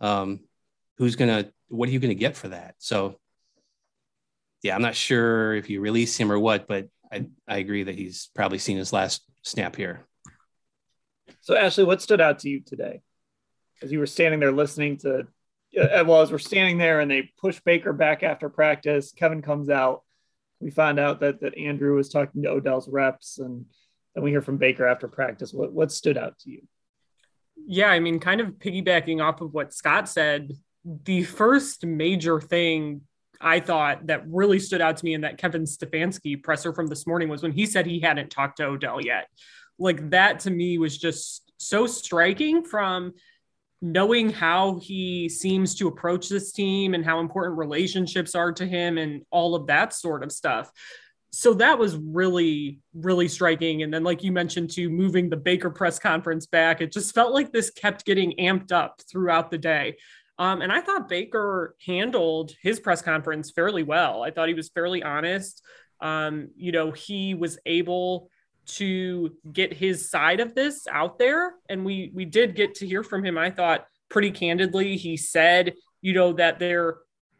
Um, 0.00 0.40
who's 0.98 1.16
gonna? 1.16 1.50
What 1.68 1.88
are 1.88 1.92
you 1.92 2.00
gonna 2.00 2.14
get 2.14 2.36
for 2.36 2.48
that? 2.48 2.74
So, 2.78 3.18
yeah, 4.62 4.74
I'm 4.74 4.82
not 4.82 4.94
sure 4.94 5.54
if 5.54 5.70
you 5.70 5.80
release 5.80 6.16
him 6.16 6.30
or 6.30 6.38
what, 6.38 6.66
but 6.66 6.88
I, 7.10 7.26
I 7.48 7.58
agree 7.58 7.84
that 7.84 7.94
he's 7.94 8.30
probably 8.34 8.58
seen 8.58 8.76
his 8.76 8.92
last 8.92 9.22
snap 9.42 9.76
here. 9.76 10.06
So, 11.40 11.56
Ashley, 11.56 11.84
what 11.84 12.02
stood 12.02 12.20
out 12.20 12.40
to 12.40 12.48
you 12.48 12.60
today 12.60 13.00
as 13.82 13.92
you 13.92 13.98
were 13.98 14.06
standing 14.06 14.40
there 14.40 14.52
listening 14.52 14.98
to 14.98 15.26
uh, 15.78 16.04
well, 16.06 16.22
as 16.22 16.32
we're 16.32 16.38
standing 16.38 16.78
there 16.78 17.00
and 17.00 17.10
they 17.10 17.30
push 17.38 17.60
Baker 17.60 17.92
back 17.92 18.22
after 18.22 18.48
practice, 18.48 19.12
Kevin 19.12 19.42
comes 19.42 19.68
out. 19.68 20.02
We 20.58 20.70
find 20.70 20.98
out 20.98 21.20
that 21.20 21.40
that 21.40 21.58
Andrew 21.58 21.94
was 21.94 22.08
talking 22.08 22.42
to 22.42 22.48
Odell's 22.48 22.88
reps, 22.88 23.38
and 23.38 23.66
then 24.16 24.24
we 24.24 24.30
hear 24.30 24.40
from 24.40 24.56
Baker 24.56 24.86
after 24.86 25.08
practice. 25.08 25.52
What 25.52 25.72
what 25.72 25.92
stood 25.92 26.16
out 26.16 26.38
to 26.40 26.50
you? 26.50 26.62
Yeah, 27.66 27.90
I 27.90 28.00
mean, 28.00 28.18
kind 28.18 28.40
of 28.40 28.52
piggybacking 28.52 29.22
off 29.22 29.42
of 29.42 29.52
what 29.52 29.74
Scott 29.74 30.08
said, 30.08 30.52
the 30.84 31.22
first 31.22 31.84
major 31.84 32.40
thing 32.40 33.02
I 33.40 33.60
thought 33.60 34.06
that 34.06 34.26
really 34.26 34.58
stood 34.58 34.80
out 34.80 34.96
to 34.96 35.04
me 35.04 35.12
in 35.12 35.20
that 35.20 35.36
Kevin 35.36 35.64
Stefanski 35.64 36.42
presser 36.42 36.72
from 36.72 36.86
this 36.86 37.06
morning 37.06 37.28
was 37.28 37.42
when 37.42 37.52
he 37.52 37.66
said 37.66 37.84
he 37.84 38.00
hadn't 38.00 38.30
talked 38.30 38.56
to 38.56 38.64
Odell 38.64 39.04
yet. 39.04 39.28
Like 39.78 40.10
that 40.10 40.40
to 40.40 40.50
me 40.50 40.78
was 40.78 40.96
just 40.96 41.52
so 41.58 41.86
striking 41.86 42.64
from 42.64 43.12
knowing 43.82 44.30
how 44.30 44.78
he 44.78 45.28
seems 45.28 45.74
to 45.74 45.88
approach 45.88 46.30
this 46.30 46.52
team 46.52 46.94
and 46.94 47.04
how 47.04 47.20
important 47.20 47.58
relationships 47.58 48.34
are 48.34 48.52
to 48.52 48.64
him 48.64 48.96
and 48.96 49.22
all 49.30 49.54
of 49.54 49.66
that 49.66 49.92
sort 49.92 50.24
of 50.24 50.32
stuff. 50.32 50.70
So 51.36 51.52
that 51.52 51.78
was 51.78 51.98
really, 51.98 52.80
really 52.94 53.28
striking. 53.28 53.82
And 53.82 53.92
then, 53.92 54.02
like 54.02 54.24
you 54.24 54.32
mentioned, 54.32 54.70
to 54.70 54.88
moving 54.88 55.28
the 55.28 55.36
Baker 55.36 55.68
press 55.68 55.98
conference 55.98 56.46
back, 56.46 56.80
it 56.80 56.90
just 56.90 57.14
felt 57.14 57.34
like 57.34 57.52
this 57.52 57.68
kept 57.68 58.06
getting 58.06 58.32
amped 58.38 58.72
up 58.72 59.02
throughout 59.10 59.50
the 59.50 59.58
day. 59.58 59.98
Um, 60.38 60.62
and 60.62 60.72
I 60.72 60.80
thought 60.80 61.10
Baker 61.10 61.76
handled 61.84 62.52
his 62.62 62.80
press 62.80 63.02
conference 63.02 63.50
fairly 63.50 63.82
well. 63.82 64.22
I 64.22 64.30
thought 64.30 64.48
he 64.48 64.54
was 64.54 64.70
fairly 64.70 65.02
honest. 65.02 65.62
Um, 66.00 66.48
you 66.56 66.72
know, 66.72 66.90
he 66.90 67.34
was 67.34 67.58
able 67.66 68.30
to 68.68 69.36
get 69.52 69.74
his 69.74 70.08
side 70.08 70.40
of 70.40 70.54
this 70.54 70.86
out 70.90 71.18
there 71.18 71.54
and 71.68 71.84
we 71.84 72.10
we 72.14 72.24
did 72.24 72.56
get 72.56 72.74
to 72.74 72.84
hear 72.84 73.04
from 73.04 73.24
him 73.24 73.38
i 73.38 73.48
thought 73.48 73.86
pretty 74.08 74.32
candidly 74.32 74.96
he 74.96 75.16
said 75.16 75.72
you 76.00 76.12
know 76.12 76.32
that 76.32 76.58
there 76.58 76.96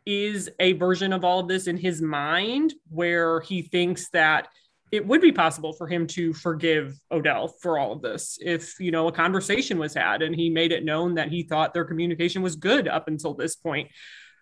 is 0.07 0.49
a 0.61 0.73
version 0.75 1.13
of 1.13 1.25
all 1.25 1.41
of 1.41 1.49
this 1.49 1.67
in 1.67 1.77
his 1.77 2.01
mind 2.01 2.73
where 2.89 3.41
he 3.41 3.63
thinks 3.63 4.09
that 4.11 4.49
it 4.93 5.05
would 5.05 5.21
be 5.21 5.33
possible 5.33 5.73
for 5.73 5.89
him 5.89 6.07
to 6.07 6.33
forgive 6.33 6.97
Odell 7.11 7.49
for 7.49 7.79
all 7.79 7.93
of 7.93 8.03
this 8.03 8.39
if 8.41 8.79
you 8.79 8.93
know 8.93 9.09
a 9.09 9.13
conversation 9.13 9.79
was 9.79 9.95
had 9.95 10.23
and 10.23 10.35
he 10.35 10.49
made 10.49 10.73
it 10.73 10.85
known 10.85 11.15
that 11.17 11.29
he 11.29 11.43
thought 11.43 11.75
their 11.75 11.85
communication 11.85 12.41
was 12.41 12.55
good 12.57 12.87
up 12.87 13.09
until 13.09 13.35
this 13.35 13.57
point 13.57 13.91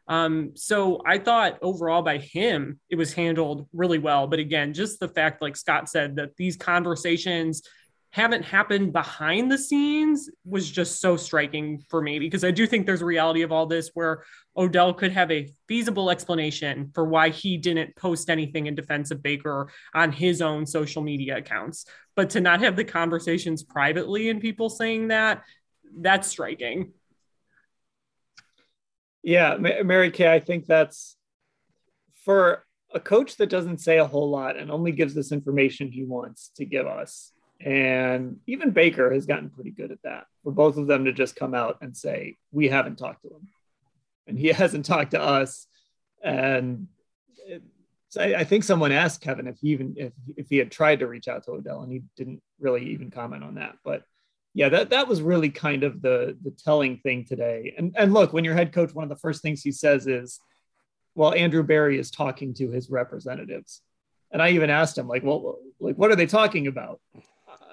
um, 0.06 0.52
so 0.54 1.00
I 1.06 1.18
thought 1.18 1.59
overall 1.62 2.02
by 2.02 2.18
him, 2.18 2.78
it 2.90 2.97
was 2.97 3.12
handled 3.12 3.66
really 3.73 3.99
well. 3.99 4.26
But 4.26 4.38
again, 4.38 4.75
just 4.75 5.00
the 5.00 5.09
fact, 5.09 5.40
like 5.40 5.56
Scott 5.56 5.88
said, 5.88 6.16
that 6.16 6.37
these 6.37 6.56
conversations 6.56 7.62
haven't 8.14 8.44
happened 8.44 8.92
behind 8.92 9.50
the 9.50 9.59
scenes 9.59 10.30
was 10.44 10.71
just 10.71 11.00
so 11.00 11.16
striking 11.16 11.83
for 11.88 12.00
me 12.00 12.21
because 12.21 12.44
I 12.44 12.52
do 12.52 12.64
think 12.64 12.87
there's 12.87 13.02
a 13.02 13.04
reality 13.04 13.42
of 13.42 13.50
all 13.50 13.66
this 13.66 13.90
where 13.94 14.23
Odell 14.56 14.94
could 14.94 15.11
have 15.11 15.33
a 15.33 15.50
feasible 15.66 16.11
explanation 16.11 16.92
for 16.94 17.04
why 17.04 17.30
he 17.30 17.56
didn't 17.56 17.97
post 17.97 18.30
anything 18.30 18.66
in 18.66 18.76
defense 18.76 19.11
of 19.11 19.21
Baker 19.21 19.68
on 19.94 20.12
his 20.12 20.40
own 20.40 20.64
social 20.64 21.02
media 21.02 21.38
accounts. 21.38 21.87
But 22.14 22.30
to 22.30 22.40
not 22.40 22.61
have 22.61 22.76
the 22.76 22.85
conversations 22.85 23.64
privately 23.64 24.30
and 24.30 24.40
people 24.40 24.71
saying 24.71 25.09
that, 25.09 25.42
that's 25.99 26.28
striking. 26.28 26.92
Yeah, 29.25 29.56
Mary 29.56 30.12
Kay, 30.12 30.33
I 30.33 30.38
think 30.38 30.66
that's 30.66 31.16
for 32.25 32.64
a 32.94 33.00
coach 33.00 33.38
that 33.38 33.50
doesn't 33.50 33.78
say 33.78 33.99
a 33.99 34.06
whole 34.06 34.30
lot 34.30 34.56
and 34.56 34.71
only 34.71 34.92
gives 34.92 35.18
us 35.18 35.33
information 35.33 35.90
he 35.90 36.04
wants 36.04 36.52
to 36.59 36.64
give 36.64 36.87
us. 36.87 37.34
And 37.64 38.40
even 38.47 38.73
Baker 38.73 39.11
has 39.12 39.25
gotten 39.25 39.49
pretty 39.49 39.71
good 39.71 39.90
at 39.90 40.02
that 40.04 40.26
for 40.42 40.52
both 40.52 40.76
of 40.76 40.87
them 40.87 41.06
to 41.06 41.12
just 41.12 41.35
come 41.35 41.54
out 41.54 41.78
and 41.80 41.97
say, 41.97 42.37
We 42.52 42.68
haven't 42.68 42.97
talked 42.97 43.23
to 43.23 43.28
him. 43.28 43.49
And 44.26 44.38
he 44.38 44.49
hasn't 44.52 44.85
talked 44.85 45.12
to 45.12 45.21
us. 45.21 45.66
And 46.23 46.88
it, 47.47 47.62
I, 48.18 48.35
I, 48.35 48.44
think 48.44 48.64
someone 48.64 48.92
asked 48.92 49.23
Kevin 49.23 49.49
if 49.49 49.59
he 49.61 49.68
even 49.68 49.94
if, 49.97 50.12
if 50.37 50.49
he 50.49 50.59
had 50.59 50.71
tried 50.71 51.00
to 51.00 51.06
reach 51.06 51.26
out 51.26 51.44
to 51.44 51.52
Odell, 51.52 51.83
and 51.83 51.90
he 51.90 52.02
didn't 52.16 52.42
really 52.61 52.90
even 52.90 53.11
comment 53.11 53.42
on 53.42 53.54
that. 53.54 53.76
But 53.83 54.02
yeah, 54.52 54.68
that 54.68 54.90
that 54.90 55.09
was 55.09 55.21
really 55.21 55.50
kind 55.50 55.85
of 55.85 56.00
the 56.00 56.37
the 56.42 56.50
telling 56.50 56.99
thing 56.99 57.25
today. 57.25 57.75
And 57.76 57.94
and 57.99 58.12
look, 58.12 58.33
when 58.33 58.44
your 58.44 58.54
head 58.54 58.73
coach, 58.73 58.94
one 58.94 59.02
of 59.02 59.09
the 59.09 59.16
first 59.16 59.42
things 59.42 59.62
he 59.62 59.73
says 59.73 60.06
is, 60.06 60.38
"Well, 61.14 61.35
Andrew 61.35 61.62
Berry 61.62 61.99
is 61.99 62.11
talking 62.11 62.54
to 62.54 62.71
his 62.71 62.88
representatives," 62.88 63.83
and 64.30 64.40
I 64.40 64.50
even 64.50 64.71
asked 64.71 64.97
him, 64.97 65.09
like, 65.09 65.25
"Well, 65.25 65.59
like 65.80 65.97
what 65.97 66.11
are 66.11 66.16
they 66.16 66.26
talking 66.26 66.66
about?" 66.66 67.00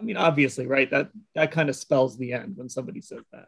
I 0.02 0.04
mean, 0.04 0.18
obviously, 0.18 0.66
right? 0.66 0.90
That 0.90 1.10
that 1.36 1.52
kind 1.52 1.70
of 1.70 1.76
spells 1.76 2.18
the 2.18 2.34
end 2.34 2.58
when 2.58 2.70
somebody 2.70 3.02
says 3.02 3.22
that. 3.32 3.48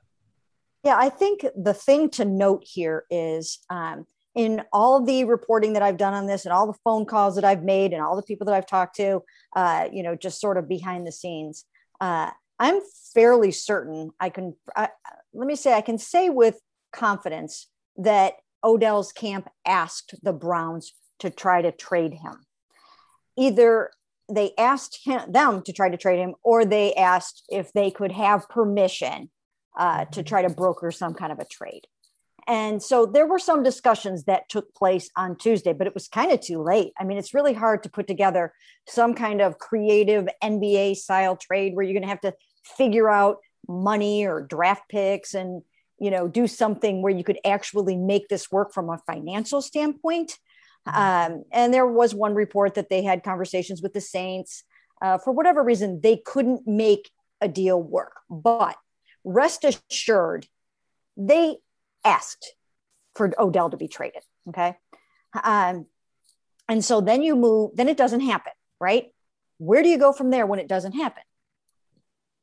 Yeah, 0.84 0.98
I 0.98 1.10
think 1.10 1.46
the 1.56 1.74
thing 1.74 2.10
to 2.12 2.26
note 2.26 2.64
here 2.66 3.06
is 3.10 3.60
um, 3.70 4.06
in 4.36 4.64
all 4.72 5.04
the 5.04 5.24
reporting 5.24 5.74
that 5.74 5.82
I've 5.82 5.98
done 5.98 6.14
on 6.14 6.28
this, 6.28 6.46
and 6.46 6.54
all 6.54 6.68
the 6.68 6.78
phone 6.84 7.06
calls 7.06 7.36
that 7.36 7.46
I've 7.46 7.64
made, 7.64 7.94
and 7.94 8.02
all 8.02 8.16
the 8.16 8.24
people 8.24 8.46
that 8.46 8.56
I've 8.56 8.68
talked 8.68 8.96
to, 8.98 9.24
uh, 9.56 9.88
you 9.92 10.04
know, 10.04 10.16
just 10.16 10.40
sort 10.40 10.58
of 10.58 10.68
behind 10.68 11.08
the 11.08 11.12
scenes. 11.12 11.66
Uh, 12.00 12.30
I'm 12.60 12.82
fairly 13.14 13.52
certain 13.52 14.12
I 14.20 14.30
can, 14.30 14.56
I, 14.76 14.90
let 15.34 15.48
me 15.48 15.56
say, 15.56 15.74
I 15.74 15.82
can 15.82 15.98
say 15.98 16.30
with 16.30 16.60
confidence 16.92 17.68
that 17.98 18.36
Odell's 18.64 19.12
camp 19.12 19.50
asked 19.66 20.16
the 20.22 20.34
Browns 20.34 20.94
to 21.20 21.30
try 21.30 21.62
to 21.62 21.72
trade 21.72 22.14
him. 22.14 22.46
Either 23.38 23.90
they 24.36 24.54
asked 24.58 25.00
him, 25.04 25.32
them 25.32 25.62
to 25.64 25.74
try 25.74 25.90
to 25.90 25.98
trade 25.98 26.20
him, 26.20 26.36
or 26.44 26.66
they 26.66 26.94
asked 26.94 27.44
if 27.50 27.72
they 27.74 27.92
could 27.92 28.12
have 28.12 28.50
permission 28.50 29.30
uh, 29.78 30.06
to 30.06 30.24
try 30.24 30.42
to 30.42 30.50
broker 30.50 30.92
some 30.92 31.14
kind 31.14 31.32
of 31.32 31.40
a 31.40 31.46
trade. 31.46 31.88
And 32.46 32.84
so 32.84 33.06
there 33.06 33.26
were 33.26 33.40
some 33.40 33.64
discussions 33.64 34.26
that 34.26 34.50
took 34.50 34.76
place 34.76 35.10
on 35.16 35.38
Tuesday, 35.38 35.72
but 35.74 35.88
it 35.88 35.94
was 35.94 36.08
kind 36.08 36.32
of 36.32 36.42
too 36.42 36.62
late. 36.62 36.92
I 37.00 37.06
mean, 37.06 37.18
it's 37.18 37.34
really 37.34 37.54
hard 37.54 37.84
to 37.84 37.90
put 37.90 38.06
together 38.06 38.54
some 38.88 39.14
kind 39.14 39.42
of 39.42 39.60
creative 39.60 40.28
NBA 40.44 40.98
style 40.98 41.38
trade 41.38 41.74
where 41.74 41.86
you're 41.86 41.94
going 41.94 42.04
to 42.04 42.10
have 42.10 42.22
to 42.22 42.34
figure 42.78 43.10
out 43.10 43.38
money 43.68 44.26
or 44.26 44.42
draft 44.42 44.90
picks 44.90 45.34
and 45.34 45.62
you 46.00 46.12
know 46.12 46.28
do 46.28 46.48
something 46.48 47.02
where 47.02 47.14
you 47.14 47.24
could 47.24 47.40
actually 47.46 47.96
make 47.96 48.28
this 48.28 48.52
work 48.52 48.74
from 48.74 48.90
a 48.90 48.98
financial 49.08 49.62
standpoint 49.62 50.32
mm-hmm. 50.32 50.53
Um, 50.86 51.44
and 51.52 51.74
there 51.74 51.88
was 51.88 52.14
one 52.14 52.34
report 52.34 52.76
that 52.76 52.90
they 52.90 53.04
had 53.04 53.24
conversations 53.24 53.82
with 53.82 53.94
the 53.94 54.02
saints 54.02 54.64
uh, 55.02 55.18
for 55.18 55.32
whatever 55.32 55.64
reason 55.64 56.02
they 56.02 56.18
couldn't 56.18 56.68
make 56.68 57.10
a 57.42 57.48
deal 57.48 57.82
work. 57.82 58.20
But 58.30 58.76
rest 59.24 59.66
assured 59.66 60.48
they 61.16 61.58
asked 62.04 62.56
for 63.16 63.32
odell 63.40 63.70
to 63.70 63.78
be 63.78 63.88
traded 63.88 64.24
okay? 64.50 64.76
Um, 65.42 65.86
and 66.68 66.84
so 66.84 67.00
then 67.00 67.24
you 67.24 67.36
move 67.36 67.72
then 67.76 67.88
it 67.88 67.98
doesn't 67.98 68.22
happen 68.22 68.52
right? 68.84 69.14
Where 69.60 69.82
do 69.82 69.88
you 69.88 69.98
go 69.98 70.12
from 70.12 70.30
there 70.30 70.46
when 70.46 70.60
it 70.60 70.68
doesn't 70.68 70.92
happen? 70.92 71.24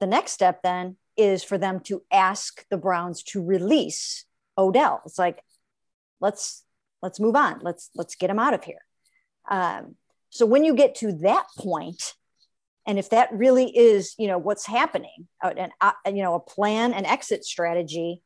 The 0.00 0.06
next 0.06 0.32
step 0.32 0.62
then 0.62 0.96
is 1.18 1.44
for 1.44 1.58
them 1.58 1.80
to 1.80 2.02
ask 2.10 2.64
the 2.70 2.78
Browns 2.78 3.22
to 3.24 3.44
release 3.44 4.24
Odell. 4.56 5.02
It's 5.04 5.18
like, 5.18 5.42
let's 6.18 6.64
let's 7.02 7.20
move 7.20 7.36
on. 7.36 7.60
Let's 7.62 7.90
let's 7.94 8.14
get 8.14 8.28
them 8.28 8.38
out 8.38 8.54
of 8.54 8.64
here. 8.64 8.84
Um, 9.50 9.96
so 10.30 10.46
when 10.46 10.64
you 10.64 10.74
get 10.74 10.94
to 10.96 11.12
that 11.18 11.46
point, 11.58 12.14
and 12.86 12.98
if 12.98 13.10
that 13.10 13.32
really 13.32 13.76
is, 13.76 14.14
you 14.18 14.28
know, 14.28 14.38
what's 14.38 14.66
happening, 14.66 15.28
uh, 15.42 15.52
and 15.56 15.72
uh, 15.80 15.92
you 16.06 16.22
know, 16.22 16.34
a 16.34 16.40
plan, 16.40 16.92
an 16.92 17.06
exit 17.06 17.44
strategy, 17.44 18.22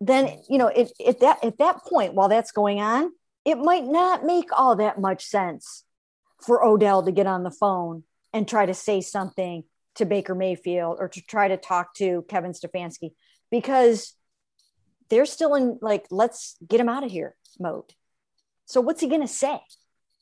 then 0.00 0.38
you 0.48 0.58
know, 0.58 0.68
it, 0.68 0.92
at 1.06 1.20
that 1.20 1.44
at 1.44 1.58
that 1.58 1.84
point, 1.84 2.14
while 2.14 2.28
that's 2.28 2.52
going 2.52 2.80
on, 2.80 3.10
it 3.44 3.56
might 3.56 3.84
not 3.84 4.24
make 4.24 4.48
all 4.56 4.76
that 4.76 4.98
much 5.00 5.24
sense 5.24 5.84
for 6.44 6.64
Odell 6.64 7.02
to 7.02 7.12
get 7.12 7.26
on 7.26 7.42
the 7.42 7.50
phone 7.50 8.04
and 8.32 8.48
try 8.48 8.66
to 8.66 8.74
say 8.74 9.00
something 9.00 9.64
to 9.96 10.06
Baker 10.06 10.34
Mayfield 10.34 10.96
or 10.98 11.08
to 11.08 11.20
try 11.20 11.48
to 11.48 11.56
talk 11.56 11.94
to 11.94 12.24
Kevin 12.28 12.52
Stefanski 12.52 13.10
because 13.50 14.14
they're 15.10 15.26
still 15.26 15.54
in 15.54 15.78
like, 15.82 16.06
let's 16.10 16.56
get 16.66 16.80
him 16.80 16.88
out 16.88 17.04
of 17.04 17.10
here 17.10 17.34
mode. 17.58 17.92
So 18.66 18.80
what's 18.80 19.00
he 19.00 19.08
going 19.08 19.20
to 19.20 19.28
say? 19.28 19.60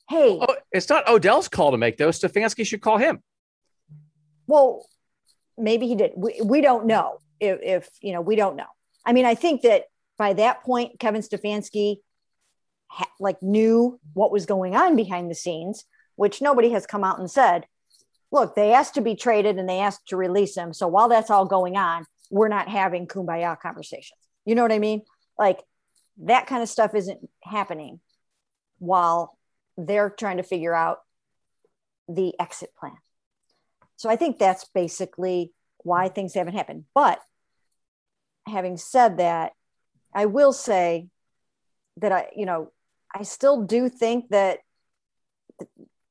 Hey, 0.09 0.39
oh, 0.41 0.55
it's 0.71 0.89
not 0.89 1.07
Odell's 1.07 1.47
call 1.47 1.71
to 1.71 1.77
make 1.77 1.97
though. 1.97 2.09
Stefanski 2.09 2.65
should 2.65 2.81
call 2.81 2.97
him. 2.97 3.21
Well, 4.47 4.87
maybe 5.57 5.87
he 5.87 5.95
did. 5.95 6.13
We, 6.15 6.41
we 6.43 6.61
don't 6.61 6.87
know 6.87 7.19
if, 7.39 7.59
if, 7.61 7.89
you 8.01 8.13
know, 8.13 8.21
we 8.21 8.35
don't 8.35 8.55
know. 8.55 8.65
I 9.05 9.13
mean, 9.13 9.25
I 9.25 9.35
think 9.35 9.61
that 9.61 9.83
by 10.17 10.33
that 10.33 10.63
point, 10.63 10.99
Kevin 10.99 11.21
Stefanski 11.21 11.97
ha- 12.87 13.11
like 13.19 13.41
knew 13.43 13.99
what 14.13 14.31
was 14.31 14.47
going 14.47 14.75
on 14.75 14.95
behind 14.95 15.29
the 15.29 15.35
scenes, 15.35 15.85
which 16.15 16.41
nobody 16.41 16.71
has 16.71 16.87
come 16.87 17.03
out 17.03 17.19
and 17.19 17.29
said, 17.29 17.67
look, 18.31 18.55
they 18.55 18.73
asked 18.73 18.95
to 18.95 19.01
be 19.01 19.15
traded 19.15 19.57
and 19.57 19.69
they 19.69 19.79
asked 19.79 20.07
to 20.07 20.17
release 20.17 20.57
him. 20.57 20.73
So 20.73 20.87
while 20.87 21.09
that's 21.09 21.29
all 21.29 21.45
going 21.45 21.77
on, 21.77 22.05
we're 22.31 22.47
not 22.47 22.67
having 22.67 23.07
kumbaya 23.07 23.59
conversations. 23.59 24.19
You 24.45 24.55
know 24.55 24.61
what 24.61 24.71
I 24.71 24.79
mean? 24.79 25.03
Like 25.37 25.61
that 26.23 26.47
kind 26.47 26.61
of 26.61 26.69
stuff 26.69 26.95
isn't 26.95 27.29
happening 27.43 27.99
while 28.79 29.37
they're 29.77 30.09
trying 30.09 30.37
to 30.37 30.43
figure 30.43 30.73
out 30.73 30.99
the 32.07 32.33
exit 32.39 32.71
plan. 32.79 32.97
So 33.97 34.09
I 34.09 34.15
think 34.15 34.37
that's 34.37 34.65
basically 34.73 35.53
why 35.83 36.09
things 36.09 36.33
haven't 36.33 36.55
happened. 36.55 36.85
But 36.93 37.19
having 38.47 38.77
said 38.77 39.17
that, 39.17 39.53
I 40.13 40.25
will 40.25 40.53
say 40.53 41.07
that 41.97 42.11
I, 42.11 42.27
you 42.35 42.45
know, 42.45 42.71
I 43.13 43.23
still 43.23 43.63
do 43.63 43.89
think 43.89 44.29
that 44.29 44.59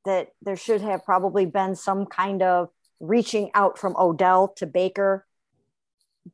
that 0.04 0.28
there 0.42 0.56
should 0.56 0.80
have 0.80 1.04
probably 1.04 1.46
been 1.46 1.74
some 1.74 2.06
kind 2.06 2.42
of 2.42 2.68
reaching 3.00 3.50
out 3.54 3.78
from 3.78 3.96
Odell 3.96 4.48
to 4.56 4.66
Baker 4.66 5.26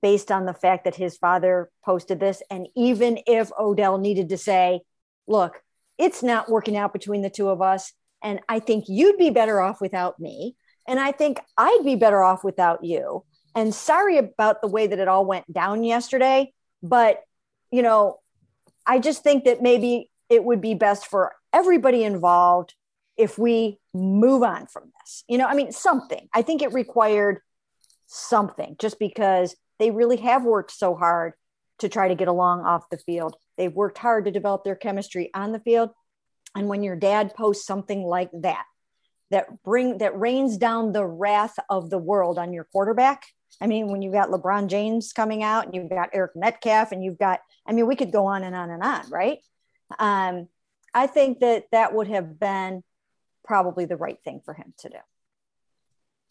based 0.03 0.31
on 0.31 0.47
the 0.47 0.55
fact 0.55 0.85
that 0.85 0.95
his 0.95 1.17
father 1.17 1.71
posted 1.85 2.21
this. 2.21 2.43
And 2.51 2.69
even 2.77 3.19
if 3.27 3.51
Odell 3.59 3.99
needed 3.99 4.29
to 4.31 4.39
say, 4.39 4.81
look, 5.27 5.61
it's 5.99 6.23
not 6.23 6.51
working 6.51 6.77
out 6.77 6.93
between 6.93 7.23
the 7.23 7.31
two 7.31 7.49
of 7.49 7.63
us. 7.63 7.93
And 8.23 8.41
I 8.49 8.59
think 8.59 8.85
you'd 8.89 9.19
be 9.19 9.31
better 9.31 9.61
off 9.61 9.81
without 9.81 10.19
me. 10.19 10.57
And 10.89 10.99
I 10.99 11.13
think 11.13 11.41
I'd 11.57 11.83
be 11.85 11.97
better 11.97 12.23
off 12.23 12.45
without 12.45 12.85
you. 12.85 13.25
And 13.55 13.75
sorry 13.75 14.19
about 14.19 14.61
the 14.61 14.69
way 14.69 14.87
that 14.87 14.99
it 14.99 15.09
all 15.09 15.25
went 15.25 15.51
down 15.53 15.85
yesterday, 15.85 16.53
but 16.83 17.21
you 17.71 17.83
know, 17.83 18.19
I 18.87 18.99
just 18.99 19.23
think 19.23 19.45
that 19.45 19.63
maybe 19.63 20.11
it 20.29 20.45
would 20.45 20.61
be 20.61 20.75
best 20.75 21.07
for 21.07 21.33
everybody 21.53 22.05
involved 22.05 22.75
if 23.17 23.39
we 23.39 23.79
move 23.93 24.43
on 24.43 24.67
from 24.67 24.93
this. 25.01 25.25
You 25.29 25.39
know, 25.39 25.47
I 25.47 25.55
mean, 25.55 25.73
something. 25.73 26.29
I 26.33 26.43
think 26.43 26.63
it 26.63 26.73
required 26.73 27.39
something 28.07 28.77
just 28.79 28.99
because 28.99 29.57
they 29.79 29.91
really 29.91 30.17
have 30.19 30.45
worked 30.45 30.71
so 30.71 30.95
hard 30.95 31.35
to 31.81 31.89
try 31.89 32.09
to 32.09 32.15
get 32.15 32.29
along 32.29 32.65
off 32.65 32.89
the 32.91 32.99
field. 32.99 33.37
They've 33.59 33.73
worked 33.73 33.99
hard 33.99 34.25
to 34.27 34.31
develop 34.31 34.65
their 34.65 34.77
chemistry 34.77 35.31
on 35.35 35.53
the 35.53 35.59
field. 35.59 35.91
And 36.55 36.69
when 36.69 36.83
your 36.83 36.97
dad 36.97 37.35
posts 37.35 37.67
something 37.67 38.03
like 38.05 38.31
that, 38.33 38.65
that 39.31 39.63
bring 39.63 39.99
that 39.99 40.19
rains 40.19 40.57
down 40.57 40.93
the 40.93 41.05
wrath 41.05 41.57
of 41.69 41.91
the 41.91 41.99
world 41.99 42.39
on 42.39 42.53
your 42.53 42.65
quarterback. 42.65 43.25
I 43.61 43.67
mean, 43.67 43.89
when 43.89 44.03
you've 44.03 44.13
got 44.13 44.29
LeBron 44.29 44.69
James 44.69 45.13
coming 45.13 45.43
out 45.43 45.67
and 45.67 45.75
you've 45.75 45.91
got 45.91 46.11
Eric 46.13 46.33
Metcalf 46.37 46.93
and 46.93 47.03
you've 47.03 47.19
got, 47.19 47.41
I 47.67 47.73
mean, 47.73 47.87
we 47.87 47.97
could 47.97 48.13
go 48.13 48.27
on 48.27 48.45
and 48.45 48.55
on 48.55 48.71
and 48.71 48.83
on, 48.83 49.09
right? 49.11 49.39
Um, 49.99 50.49
I 50.93 51.07
think 51.07 51.41
that 51.41 51.65
that 51.73 51.95
would 51.95 52.09
have 52.09 52.39
been 52.39 52.83
probably 53.45 53.85
the 53.85 53.97
right 53.97 54.19
thing 54.25 54.41
for 54.45 54.55
him 54.55 54.73
to 54.79 54.89
do. 54.89 54.99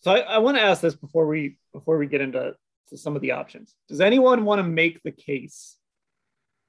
So 0.02 0.12
I, 0.12 0.20
I 0.20 0.38
want 0.40 0.58
to 0.58 0.64
ask 0.64 0.82
this 0.82 0.96
before 0.96 1.28
we 1.28 1.58
before 1.72 1.98
we 1.98 2.08
get 2.08 2.22
into 2.22 2.56
some 2.96 3.16
of 3.16 3.22
the 3.22 3.32
options. 3.32 3.76
Does 3.88 4.02
anyone 4.02 4.46
want 4.46 4.60
to 4.60 4.64
make 4.64 5.02
the 5.04 5.12
case? 5.12 5.78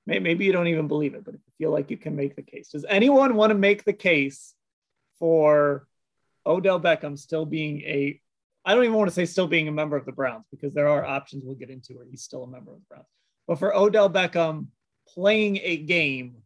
Maybe 0.07 0.45
you 0.45 0.53
don't 0.53 0.67
even 0.67 0.87
believe 0.87 1.15
it, 1.15 1.25
but 1.25 1.35
if 1.35 1.41
you 1.47 1.53
feel 1.59 1.71
like 1.71 1.91
you 1.91 1.97
can 1.97 2.15
make 2.15 2.37
the 2.37 2.43
case, 2.43 2.69
does 2.69 2.85
anyone 2.89 3.37
want 3.37 3.51
to 3.51 3.55
make 3.55 3.85
the 3.85 3.93
case 3.93 4.55
for 5.19 5.87
Odell 6.45 6.79
Beckham 6.79 7.19
still 7.19 7.47
being 7.47 7.81
a 7.83 8.21
I 8.67 8.75
don't 8.75 8.85
even 8.85 8.97
want 8.97 9.09
to 9.11 9.15
say 9.15 9.27
still 9.27 9.47
being 9.47 9.69
a 9.69 9.73
member 9.73 9.97
of 9.97 10.07
the 10.07 10.13
Browns 10.13 10.47
because 10.51 10.73
there 10.73 10.89
are 10.89 11.05
options 11.05 11.45
we'll 11.45 11.55
get 11.55 11.69
into 11.69 11.95
where 11.95 12.07
he's 12.11 12.23
still 12.23 12.45
a 12.45 12.47
member 12.47 12.73
of 12.73 12.79
the 12.79 12.87
Browns. 12.89 13.07
But 13.47 13.59
for 13.59 13.77
Odell 13.77 14.09
Beckham 14.09 14.69
playing 15.07 15.59
a 15.63 15.77
game 15.77 16.37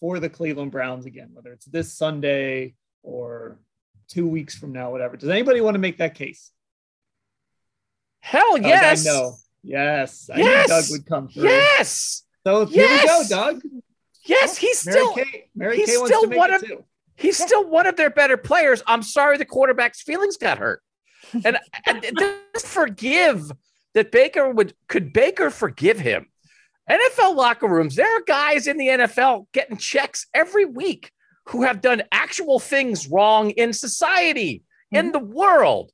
for 0.00 0.18
the 0.18 0.28
Cleveland 0.28 0.72
Browns 0.72 1.06
again, 1.06 1.30
whether 1.32 1.52
it's 1.52 1.66
this 1.66 1.92
Sunday 1.92 2.74
or 3.04 3.60
two 4.08 4.26
weeks 4.26 4.56
from 4.58 4.72
now, 4.72 4.90
whatever. 4.90 5.16
Does 5.16 5.28
anybody 5.28 5.60
want 5.60 5.76
to 5.76 5.78
make 5.78 5.98
that 5.98 6.16
case? 6.16 6.50
Hell 8.22 8.56
yes. 8.58 9.06
I 9.06 9.10
know. 9.10 9.34
Yes. 9.64 10.30
I 10.32 10.38
yes. 10.38 10.68
Doug 10.68 10.84
would 10.90 11.06
come 11.06 11.28
through. 11.28 11.42
Yes. 11.44 12.22
So 12.46 12.66
here 12.66 12.86
yes. 12.86 13.02
we 13.02 13.28
go, 13.28 13.42
Doug. 13.42 13.62
Yes, 14.24 14.56
he's 14.56 14.86
Mary 14.86 14.96
still 14.96 15.14
Kay, 15.14 15.48
Mary 15.54 15.76
he's 15.76 15.86
Kay 15.86 16.04
still 16.06 16.30
one 16.30 16.54
of 16.54 16.64
he's 17.16 17.40
yeah. 17.40 17.46
still 17.46 17.68
one 17.68 17.86
of 17.86 17.96
their 17.96 18.10
better 18.10 18.36
players. 18.36 18.82
I'm 18.86 19.02
sorry 19.02 19.36
the 19.36 19.44
quarterback's 19.44 20.00
feelings 20.00 20.36
got 20.36 20.58
hurt. 20.58 20.82
And, 21.44 21.58
and 21.86 22.04
just 22.54 22.66
forgive 22.66 23.50
that 23.94 24.12
Baker 24.12 24.50
would 24.50 24.74
could 24.86 25.12
Baker 25.12 25.50
forgive 25.50 25.98
him? 25.98 26.26
NFL 26.88 27.36
locker 27.36 27.68
rooms, 27.68 27.96
there 27.96 28.16
are 28.16 28.22
guys 28.22 28.66
in 28.66 28.76
the 28.76 28.88
NFL 28.88 29.46
getting 29.52 29.76
checks 29.76 30.26
every 30.32 30.64
week 30.64 31.10
who 31.46 31.62
have 31.62 31.80
done 31.80 32.02
actual 32.12 32.60
things 32.60 33.08
wrong 33.08 33.50
in 33.50 33.72
society, 33.72 34.62
mm-hmm. 34.92 34.96
in 34.96 35.12
the 35.12 35.18
world. 35.18 35.90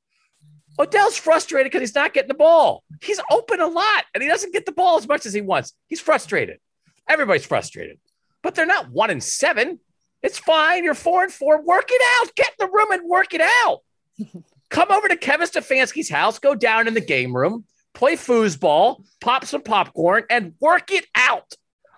Odell's 0.79 1.17
frustrated 1.17 1.69
because 1.71 1.81
he's 1.81 1.95
not 1.95 2.13
getting 2.13 2.29
the 2.29 2.33
ball. 2.33 2.83
He's 3.01 3.19
open 3.29 3.59
a 3.59 3.67
lot 3.67 4.05
and 4.13 4.23
he 4.23 4.29
doesn't 4.29 4.53
get 4.53 4.65
the 4.65 4.71
ball 4.71 4.97
as 4.97 5.07
much 5.07 5.25
as 5.25 5.33
he 5.33 5.41
wants. 5.41 5.73
He's 5.87 5.99
frustrated. 5.99 6.59
Everybody's 7.07 7.45
frustrated, 7.45 7.99
but 8.41 8.55
they're 8.55 8.65
not 8.65 8.89
one 8.89 9.09
and 9.09 9.23
seven. 9.23 9.79
It's 10.23 10.39
fine. 10.39 10.83
You're 10.83 10.93
four 10.93 11.23
and 11.23 11.31
four. 11.31 11.61
Work 11.61 11.89
it 11.89 12.01
out. 12.19 12.35
Get 12.35 12.53
in 12.59 12.67
the 12.67 12.71
room 12.71 12.91
and 12.91 13.09
work 13.09 13.33
it 13.33 13.41
out. 13.41 13.79
Come 14.69 14.91
over 14.91 15.07
to 15.07 15.17
Kevin 15.17 15.47
Stefanski's 15.47 16.09
house, 16.09 16.37
go 16.37 16.53
down 16.53 16.87
in 16.87 16.93
the 16.93 17.01
game 17.01 17.35
room, 17.35 17.65
play 17.95 18.15
foosball, 18.15 19.03
pop 19.19 19.43
some 19.45 19.63
popcorn, 19.63 20.25
and 20.29 20.53
work 20.59 20.91
it 20.91 21.07
out. 21.15 21.55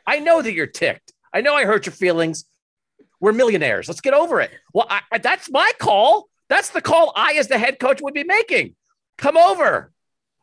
I 0.08 0.20
know 0.20 0.42
that 0.42 0.54
you're 0.54 0.68
ticked. 0.68 1.12
I 1.34 1.42
know 1.42 1.54
I 1.54 1.66
hurt 1.66 1.86
your 1.86 1.94
feelings. 1.94 2.46
We're 3.20 3.34
millionaires. 3.34 3.90
Let's 3.90 4.02
get 4.02 4.14
over 4.14 4.40
it. 4.40 4.52
Well, 4.74 4.88
I, 4.90 5.18
that's 5.18 5.52
my 5.52 5.72
call. 5.80 6.30
That's 6.52 6.72
the 6.72 6.82
call 6.82 7.14
I, 7.16 7.36
as 7.36 7.48
the 7.48 7.58
head 7.58 7.80
coach, 7.80 8.02
would 8.02 8.14
be 8.14 8.26
making. 8.26 8.76
Come 9.18 9.38
over. 9.38 9.94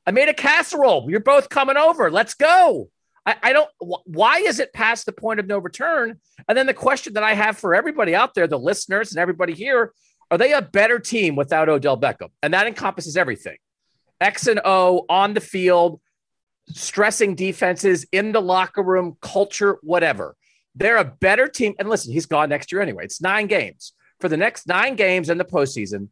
I 0.06 0.10
made 0.10 0.30
a 0.30 0.34
casserole. 0.34 1.10
You're 1.10 1.20
both 1.20 1.50
coming 1.50 1.76
over. 1.76 2.10
Let's 2.10 2.32
go. 2.32 2.88
I, 3.26 3.36
I 3.42 3.52
don't. 3.52 3.68
Why 3.78 4.38
is 4.38 4.58
it 4.58 4.72
past 4.72 5.04
the 5.04 5.12
point 5.12 5.38
of 5.38 5.46
no 5.46 5.58
return? 5.58 6.18
And 6.48 6.56
then 6.56 6.64
the 6.64 6.72
question 6.72 7.12
that 7.12 7.24
I 7.24 7.34
have 7.34 7.58
for 7.58 7.74
everybody 7.74 8.14
out 8.14 8.32
there, 8.32 8.46
the 8.46 8.58
listeners 8.58 9.12
and 9.12 9.18
everybody 9.18 9.52
here, 9.52 9.92
are 10.30 10.38
they 10.38 10.54
a 10.54 10.62
better 10.62 10.98
team 10.98 11.36
without 11.36 11.68
Odell 11.68 12.00
Beckham? 12.00 12.30
And 12.42 12.54
that 12.54 12.66
encompasses 12.66 13.18
everything 13.18 13.58
X 14.18 14.46
and 14.46 14.62
O 14.64 15.04
on 15.10 15.34
the 15.34 15.42
field, 15.42 16.00
stressing 16.68 17.34
defenses 17.34 18.06
in 18.12 18.32
the 18.32 18.40
locker 18.40 18.82
room, 18.82 19.18
culture, 19.20 19.76
whatever. 19.82 20.36
They're 20.74 20.96
a 20.96 21.04
better 21.04 21.48
team. 21.48 21.74
And 21.78 21.86
listen, 21.86 22.14
he's 22.14 22.24
gone 22.24 22.48
next 22.48 22.72
year 22.72 22.80
anyway. 22.80 23.04
It's 23.04 23.20
nine 23.20 23.46
games. 23.46 23.92
For 24.20 24.28
the 24.28 24.36
next 24.36 24.66
nine 24.66 24.96
games 24.96 25.30
in 25.30 25.38
the 25.38 25.44
postseason, 25.44 26.08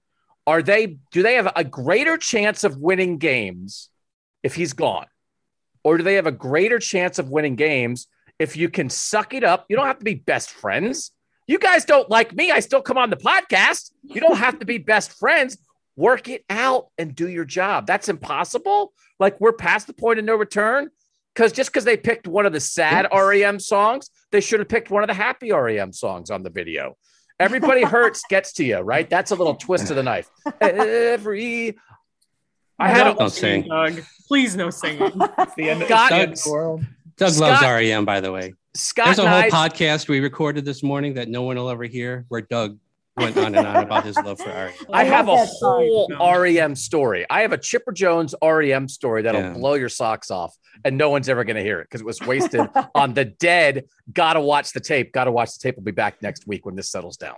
are 0.47 0.63
they 0.63 0.99
do 1.11 1.23
they 1.23 1.35
have 1.35 1.53
a 1.57 1.65
greater 1.65 2.17
chance 2.17 2.63
of 2.65 2.79
winning 2.79 3.19
games 3.19 3.91
if 4.43 4.55
he's 4.55 4.73
gone? 4.73 5.07
Or 5.83 5.97
do 5.97 6.05
they 6.05 6.15
have 6.15 6.27
a 6.27 6.33
greater 6.33 6.79
chance 6.79 7.19
of 7.19 7.31
winning 7.31 7.57
games 7.57 8.07
if 8.39 8.57
you 8.57 8.69
can 8.69 8.91
suck 8.91 9.35
it 9.35 9.45
up? 9.45 9.67
You 9.69 9.77
don't 9.77 9.87
have 9.87 9.99
to 9.99 10.05
be 10.05 10.15
best 10.15 10.51
friends. 10.51 11.13
You 11.47 11.59
guys 11.59 11.85
don't 11.85 12.11
like 12.11 12.35
me. 12.35 12.51
I 12.51 12.61
still 12.61 12.83
come 12.83 12.99
on 12.99 13.11
the 13.11 13.17
podcast. 13.17 13.93
You 14.03 14.21
don't 14.21 14.39
have 14.39 14.59
to 14.59 14.67
be 14.67 14.79
best 14.93 15.13
friends. 15.13 15.59
Work 15.97 16.29
it 16.29 16.45
out 16.51 16.89
and 16.99 17.15
do 17.15 17.29
your 17.29 17.45
job. 17.45 17.87
That's 17.87 18.09
impossible. 18.09 18.93
Like 19.19 19.41
we're 19.41 19.53
past 19.53 19.87
the 19.87 19.95
point 19.95 20.19
of 20.19 20.25
no 20.25 20.37
return 20.37 20.91
because 21.35 21.53
just 21.53 21.71
because 21.71 21.85
they 21.85 21.97
picked 21.97 22.27
one 22.27 22.47
of 22.47 22.53
the 22.53 22.61
sad 22.61 23.07
REM 23.13 23.61
songs, 23.61 24.11
they 24.33 24.41
should 24.41 24.61
have 24.61 24.69
picked 24.69 24.91
one 24.91 25.03
of 25.03 25.09
the 25.09 25.15
happy 25.15 25.53
REM 25.53 25.93
songs 25.93 26.31
on 26.31 26.43
the 26.43 26.51
video. 26.51 26.97
Everybody 27.39 27.83
hurts 27.83 28.23
gets 28.29 28.53
to 28.55 28.65
you, 28.65 28.79
right? 28.79 29.09
That's 29.09 29.31
a 29.31 29.35
little 29.35 29.55
twist 29.55 29.91
of 29.91 29.97
the 29.97 30.03
knife. 30.03 30.31
Every 30.61 31.77
I 32.79 32.89
had 32.89 33.19
no 33.19 33.29
sing. 33.29 33.63
Doug. 33.69 34.03
Please 34.29 34.57
no 34.57 34.71
singing. 34.71 35.13
It's 35.39 35.55
the 35.55 35.71
end, 35.71 35.85
Scott, 35.85 36.13
of 36.13 36.43
the 36.43 36.51
world. 36.51 36.85
Doug 37.17 37.33
Scott, 37.33 37.63
loves 37.63 37.63
REM, 37.63 38.05
by 38.05 38.21
the 38.21 38.33
way. 38.33 38.55
Scott 38.75 39.07
There's 39.07 39.19
a 39.19 39.29
whole 39.29 39.39
I, 39.39 39.51
podcast 39.51 40.09
we 40.09 40.21
recorded 40.21 40.65
this 40.65 40.83
morning 40.83 41.15
that 41.15 41.29
no 41.29 41.43
one 41.43 41.57
will 41.57 41.71
ever 41.71 41.85
hear 41.85 42.27
where 42.29 42.43
Doug 42.43 42.79
went 43.17 43.37
on 43.37 43.55
and 43.55 43.67
on 43.67 43.85
about 43.85 44.05
his 44.05 44.17
love 44.17 44.39
for 44.39 44.49
REM. 44.49 44.73
I 44.93 45.05
have 45.05 45.29
a 45.29 45.37
whole 45.37 46.09
REM 46.11 46.75
story. 46.75 47.27
I 47.29 47.43
have 47.43 47.53
a 47.53 47.59
Chipper 47.59 47.93
Jones 47.93 48.35
REM 48.43 48.89
story 48.89 49.23
that'll 49.23 49.41
yeah. 49.41 49.53
blow 49.53 49.75
your 49.75 49.89
socks 49.89 50.31
off, 50.31 50.55
and 50.85 50.99
no 50.99 51.11
one's 51.11 51.29
ever 51.29 51.45
going 51.45 51.57
to 51.57 51.63
hear 51.63 51.81
it 51.81 51.85
because 51.85 52.01
it 52.01 52.07
was 52.07 52.21
wasted 52.21 52.69
on 52.95 53.15
the 53.15 53.25
dead. 53.25 53.87
Gotta 54.13 54.41
watch 54.41 54.73
the 54.73 54.81
tape. 54.81 55.13
Gotta 55.13 55.33
watch 55.33 55.55
the 55.55 55.63
tape. 55.63 55.77
We'll 55.77 55.85
be 55.85 55.93
back 55.93 56.23
next 56.23 56.47
week 56.47 56.67
when 56.67 56.77
this 56.77 56.91
settles 56.91 57.17
down. 57.17 57.37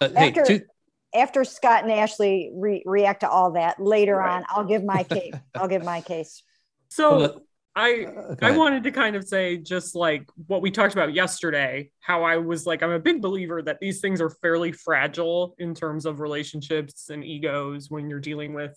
Uh, 0.00 0.08
hey, 0.10 0.28
after, 0.28 0.44
two- 0.44 0.66
after 1.14 1.44
Scott 1.44 1.84
and 1.84 1.92
Ashley 1.92 2.50
re- 2.54 2.82
react 2.86 3.20
to 3.20 3.28
all 3.28 3.52
that 3.52 3.80
later 3.80 4.16
right. 4.16 4.36
on, 4.36 4.44
I'll 4.48 4.64
give 4.64 4.84
my 4.84 5.02
case. 5.02 5.34
I'll 5.54 5.68
give 5.68 5.84
my 5.84 6.00
case. 6.00 6.42
So 6.88 7.42
I 7.78 8.06
uh, 8.06 8.34
I 8.42 8.56
wanted 8.56 8.82
to 8.82 8.90
kind 8.90 9.14
of 9.14 9.26
say 9.26 9.56
just 9.56 9.94
like 9.94 10.28
what 10.48 10.62
we 10.62 10.70
talked 10.72 10.94
about 10.94 11.14
yesterday, 11.14 11.90
how 12.00 12.24
I 12.24 12.36
was 12.36 12.66
like 12.66 12.82
I'm 12.82 12.90
a 12.90 12.98
big 12.98 13.22
believer 13.22 13.62
that 13.62 13.78
these 13.80 14.00
things 14.00 14.20
are 14.20 14.30
fairly 14.30 14.72
fragile 14.72 15.54
in 15.58 15.74
terms 15.74 16.04
of 16.04 16.18
relationships 16.18 17.08
and 17.10 17.24
egos 17.24 17.88
when 17.88 18.10
you're 18.10 18.18
dealing 18.18 18.52
with 18.52 18.76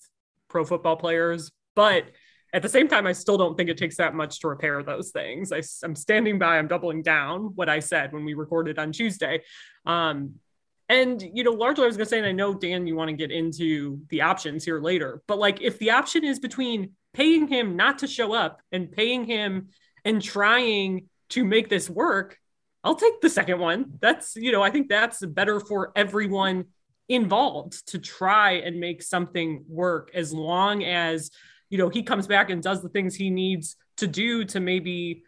pro 0.49 0.63
football 0.63 0.95
players, 0.95 1.51
but 1.75 2.05
at 2.53 2.61
the 2.61 2.69
same 2.69 2.89
time, 2.89 3.07
I 3.07 3.13
still 3.13 3.37
don't 3.37 3.55
think 3.55 3.69
it 3.69 3.77
takes 3.77 3.95
that 3.95 4.13
much 4.13 4.41
to 4.41 4.49
repair 4.49 4.83
those 4.83 5.11
things. 5.11 5.53
I, 5.53 5.63
am 5.85 5.95
standing 5.95 6.37
by, 6.37 6.57
I'm 6.57 6.67
doubling 6.67 7.01
down 7.01 7.53
what 7.55 7.69
I 7.69 7.79
said 7.79 8.11
when 8.11 8.25
we 8.25 8.33
recorded 8.33 8.77
on 8.77 8.91
Tuesday. 8.91 9.41
Um, 9.85 10.35
and, 10.91 11.23
you 11.33 11.45
know, 11.45 11.51
largely 11.51 11.85
I 11.85 11.87
was 11.87 11.95
going 11.95 12.05
to 12.05 12.09
say, 12.09 12.17
and 12.17 12.27
I 12.27 12.33
know, 12.33 12.53
Dan, 12.53 12.85
you 12.85 12.97
want 12.97 13.09
to 13.09 13.15
get 13.15 13.31
into 13.31 14.01
the 14.09 14.23
options 14.23 14.65
here 14.65 14.81
later, 14.81 15.23
but 15.25 15.39
like 15.39 15.61
if 15.61 15.79
the 15.79 15.91
option 15.91 16.25
is 16.25 16.37
between 16.37 16.91
paying 17.13 17.47
him 17.47 17.77
not 17.77 17.99
to 17.99 18.07
show 18.07 18.33
up 18.33 18.61
and 18.73 18.91
paying 18.91 19.23
him 19.23 19.69
and 20.03 20.21
trying 20.21 21.07
to 21.29 21.45
make 21.45 21.69
this 21.69 21.89
work, 21.89 22.37
I'll 22.83 22.95
take 22.95 23.21
the 23.21 23.29
second 23.29 23.59
one. 23.59 23.93
That's, 24.01 24.35
you 24.35 24.51
know, 24.51 24.61
I 24.61 24.69
think 24.69 24.89
that's 24.89 25.25
better 25.25 25.61
for 25.61 25.93
everyone 25.95 26.65
involved 27.07 27.87
to 27.91 27.97
try 27.97 28.55
and 28.55 28.77
make 28.77 29.01
something 29.01 29.63
work 29.69 30.11
as 30.13 30.33
long 30.33 30.83
as, 30.83 31.31
you 31.69 31.77
know, 31.77 31.87
he 31.87 32.03
comes 32.03 32.27
back 32.27 32.49
and 32.49 32.61
does 32.61 32.81
the 32.81 32.89
things 32.89 33.15
he 33.15 33.29
needs 33.29 33.77
to 33.95 34.07
do 34.07 34.43
to 34.43 34.59
maybe 34.59 35.23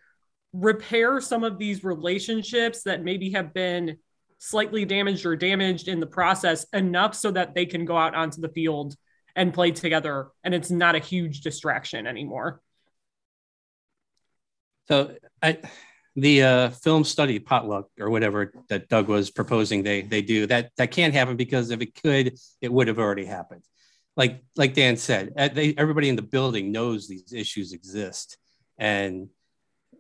repair 0.52 1.22
some 1.22 1.46
of 1.46 1.58
these 1.58 1.86
relationships 1.86 2.84
that 2.84 3.02
maybe 3.02 3.32
have 3.32 3.54
been 3.54 3.98
slightly 4.44 4.86
damaged 4.86 5.26
or 5.26 5.36
damaged 5.36 5.88
in 5.88 6.00
the 6.00 6.08
process 6.08 6.66
enough 6.74 7.16
so 7.16 7.32
that 7.32 7.56
they 7.56 7.66
can 7.66 7.86
go 7.86 7.98
out 7.98 8.16
onto 8.16 8.42
the 8.42 8.50
field 8.50 8.96
and 9.36 9.54
play 9.54 9.72
together 9.72 10.28
and 10.44 10.54
it's 10.54 10.70
not 10.70 10.96
a 10.96 11.00
huge 11.00 11.42
distraction 11.42 12.06
anymore 12.06 12.62
so 14.88 15.16
i 15.42 15.58
the 16.16 16.44
uh, 16.44 16.70
film 16.70 17.04
study 17.04 17.40
potluck 17.40 17.88
or 18.00 18.10
whatever 18.10 18.54
that 18.70 18.88
doug 18.88 19.08
was 19.08 19.32
proposing 19.32 19.82
they 19.82 20.02
they 20.02 20.22
do 20.22 20.46
that 20.46 20.70
that 20.78 20.92
can't 20.92 21.14
happen 21.16 21.36
because 21.36 21.72
if 21.72 21.82
it 21.82 21.96
could 21.96 22.38
it 22.62 22.72
would 22.72 22.88
have 22.88 23.00
already 23.00 23.26
happened 23.26 23.64
like 24.16 24.44
like 24.56 24.74
Dan 24.74 24.98
said, 24.98 25.34
uh, 25.38 25.48
they, 25.48 25.74
everybody 25.78 26.10
in 26.10 26.16
the 26.16 26.22
building 26.22 26.72
knows 26.72 27.08
these 27.08 27.34
issues 27.34 27.74
exist, 27.74 28.38
and 28.78 29.30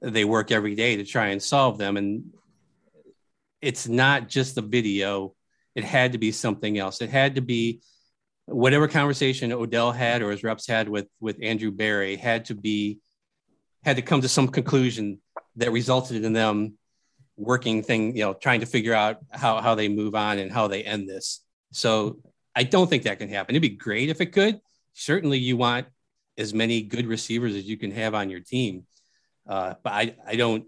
they 0.02 0.26
work 0.26 0.52
every 0.52 0.76
day 0.76 0.98
to 0.98 1.04
try 1.04 1.28
and 1.28 1.42
solve 1.42 1.78
them. 1.78 1.98
And 1.98 2.26
it's 3.64 3.88
not 3.88 4.28
just 4.28 4.56
the 4.56 4.62
video; 4.62 5.36
it 5.76 5.84
had 5.84 6.12
to 6.12 6.18
be 6.18 6.32
something 6.32 6.78
else. 6.78 7.02
It 7.02 7.10
had 7.10 7.36
to 7.36 7.42
be 7.42 7.82
whatever 8.46 8.88
conversation 8.88 9.52
Odell 9.54 9.92
had 9.92 10.22
or 10.22 10.32
his 10.32 10.44
reps 10.44 10.68
had 10.68 10.90
with 10.90 11.08
with 11.20 11.38
Andrew 11.42 11.72
Berry 11.72 12.16
had 12.16 12.46
to 12.46 12.56
be 12.56 13.00
had 13.84 13.96
to 13.96 14.02
come 14.02 14.22
to 14.22 14.28
some 14.28 14.48
conclusion 14.48 15.20
that 15.56 15.72
resulted 15.72 16.24
in 16.24 16.34
them 16.34 16.78
working 17.36 17.84
thing, 17.84 18.16
you 18.16 18.24
know, 18.24 18.34
trying 18.34 18.60
to 18.60 18.66
figure 18.66 18.94
out 18.94 19.18
how 19.32 19.62
how 19.62 19.76
they 19.76 19.88
move 19.88 20.16
on 20.16 20.40
and 20.40 20.52
how 20.52 20.68
they 20.68 20.84
end 20.84 21.08
this. 21.08 21.44
So 21.72 22.20
I 22.56 22.64
don't 22.64 22.90
think 22.90 23.04
that 23.04 23.20
can 23.20 23.30
happen. 23.30 23.56
It'd 23.56 23.62
be 23.62 23.70
great 23.70 24.10
if 24.10 24.22
it 24.22 24.28
could. 24.28 24.60
Certainly, 24.94 25.40
you 25.40 25.58
want 25.58 25.88
as 26.38 26.54
many 26.54 26.82
good 26.82 27.08
receivers 27.08 27.56
as 27.56 27.66
you 27.66 27.78
can 27.78 27.92
have 27.92 28.14
on 28.14 28.30
your 28.30 28.40
team, 28.42 28.86
uh, 29.48 29.76
but 29.84 29.94
I 29.94 30.16
I 30.26 30.36
don't. 30.36 30.66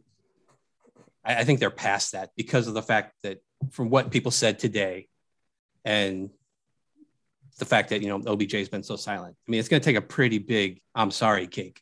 I, 1.26 1.38
I 1.38 1.44
think 1.44 1.60
they're 1.60 1.70
past 1.70 2.14
that 2.14 2.32
because 2.38 2.68
of 2.68 2.74
the 2.74 2.82
fact 2.82 3.14
that 3.24 3.40
from 3.72 3.90
what 3.90 4.12
people 4.12 4.32
said 4.32 4.60
today, 4.60 5.08
and 5.84 6.30
the 7.58 7.66
fact 7.66 7.90
that 7.90 8.02
you 8.02 8.10
know 8.10 8.22
OBJ 8.26 8.54
has 8.54 8.70
been 8.70 8.84
so 8.84 8.96
silent. 8.96 9.36
I 9.48 9.52
mean, 9.52 9.60
it's 9.60 9.70
going 9.70 9.82
to 9.82 9.86
take 9.86 9.98
a 9.98 10.02
pretty 10.02 10.40
big 10.40 10.82
"I'm 10.94 11.12
sorry" 11.12 11.48
cake 11.48 11.82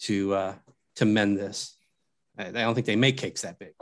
to 0.00 0.34
uh, 0.34 0.54
to 0.96 1.04
mend 1.04 1.38
this. 1.38 1.76
I 2.38 2.50
don't 2.50 2.74
think 2.74 2.86
they 2.86 2.96
make 2.96 3.16
cakes 3.16 3.42
that 3.42 3.58
big. 3.58 3.74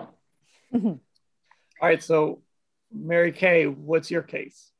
All 0.72 1.88
right, 1.88 2.02
so 2.02 2.42
Mary 2.90 3.32
Kay, 3.32 3.66
what's 3.66 4.10
your 4.10 4.22
case? 4.22 4.70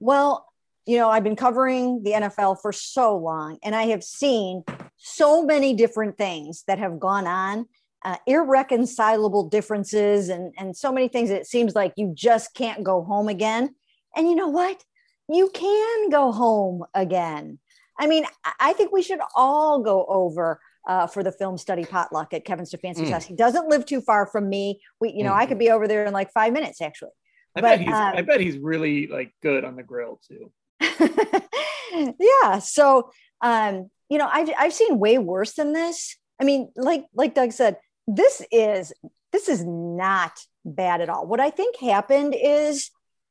Well, 0.00 0.50
you 0.86 0.96
know, 0.96 1.10
I've 1.10 1.22
been 1.22 1.36
covering 1.36 2.02
the 2.02 2.12
NFL 2.12 2.60
for 2.60 2.72
so 2.72 3.16
long, 3.16 3.58
and 3.62 3.74
I 3.74 3.84
have 3.84 4.02
seen 4.02 4.64
so 4.96 5.44
many 5.44 5.74
different 5.74 6.16
things 6.16 6.64
that 6.66 6.78
have 6.78 6.98
gone 6.98 7.26
on, 7.26 7.66
uh, 8.04 8.16
irreconcilable 8.26 9.48
differences, 9.48 10.28
and 10.28 10.54
and 10.58 10.76
so 10.76 10.92
many 10.92 11.08
things. 11.08 11.30
It 11.30 11.46
seems 11.46 11.74
like 11.74 11.92
you 11.96 12.12
just 12.14 12.54
can't 12.54 12.82
go 12.82 13.02
home 13.02 13.28
again. 13.28 13.74
And 14.14 14.28
you 14.28 14.34
know 14.34 14.48
what? 14.48 14.82
You 15.28 15.50
can 15.54 16.10
go 16.10 16.32
home 16.32 16.84
again. 16.94 17.58
I 17.98 18.06
mean, 18.06 18.24
I 18.58 18.72
think 18.72 18.92
we 18.92 19.02
should 19.02 19.20
all 19.36 19.82
go 19.82 20.04
over 20.06 20.60
uh, 20.86 21.06
for 21.06 21.22
the 21.22 21.32
film 21.32 21.56
study 21.56 21.84
potluck 21.84 22.34
at 22.34 22.44
Kevin 22.44 22.64
Stefanski's 22.64 23.08
mm. 23.08 23.10
house. 23.10 23.24
He 23.24 23.34
doesn't 23.34 23.68
live 23.68 23.86
too 23.86 24.00
far 24.00 24.26
from 24.26 24.48
me. 24.48 24.80
We, 25.00 25.12
you 25.12 25.24
know, 25.24 25.32
mm. 25.32 25.36
I 25.36 25.46
could 25.46 25.58
be 25.58 25.70
over 25.70 25.86
there 25.86 26.04
in 26.04 26.12
like 26.12 26.32
five 26.32 26.52
minutes 26.52 26.80
actually. 26.80 27.12
I 27.54 27.60
but, 27.60 27.68
bet 27.68 27.80
he's 27.80 27.88
um, 27.88 28.14
I 28.16 28.22
bet 28.22 28.40
he's 28.40 28.58
really 28.58 29.06
like 29.06 29.34
good 29.42 29.64
on 29.64 29.76
the 29.76 29.82
grill 29.82 30.20
too. 30.26 30.50
yeah. 32.18 32.58
So 32.58 33.10
um, 33.42 33.90
you 34.08 34.18
know, 34.18 34.28
I've 34.30 34.50
I've 34.58 34.72
seen 34.72 34.98
way 34.98 35.18
worse 35.18 35.54
than 35.54 35.72
this. 35.72 36.16
I 36.40 36.44
mean, 36.44 36.70
like 36.76 37.04
like 37.14 37.34
Doug 37.34 37.52
said, 37.52 37.76
this 38.06 38.42
is 38.50 38.92
this 39.32 39.48
is 39.48 39.64
not 39.64 40.32
bad 40.64 41.00
at 41.00 41.08
all. 41.08 41.26
What 41.26 41.40
I 41.40 41.50
think 41.50 41.76
happened 41.78 42.36
is 42.38 42.90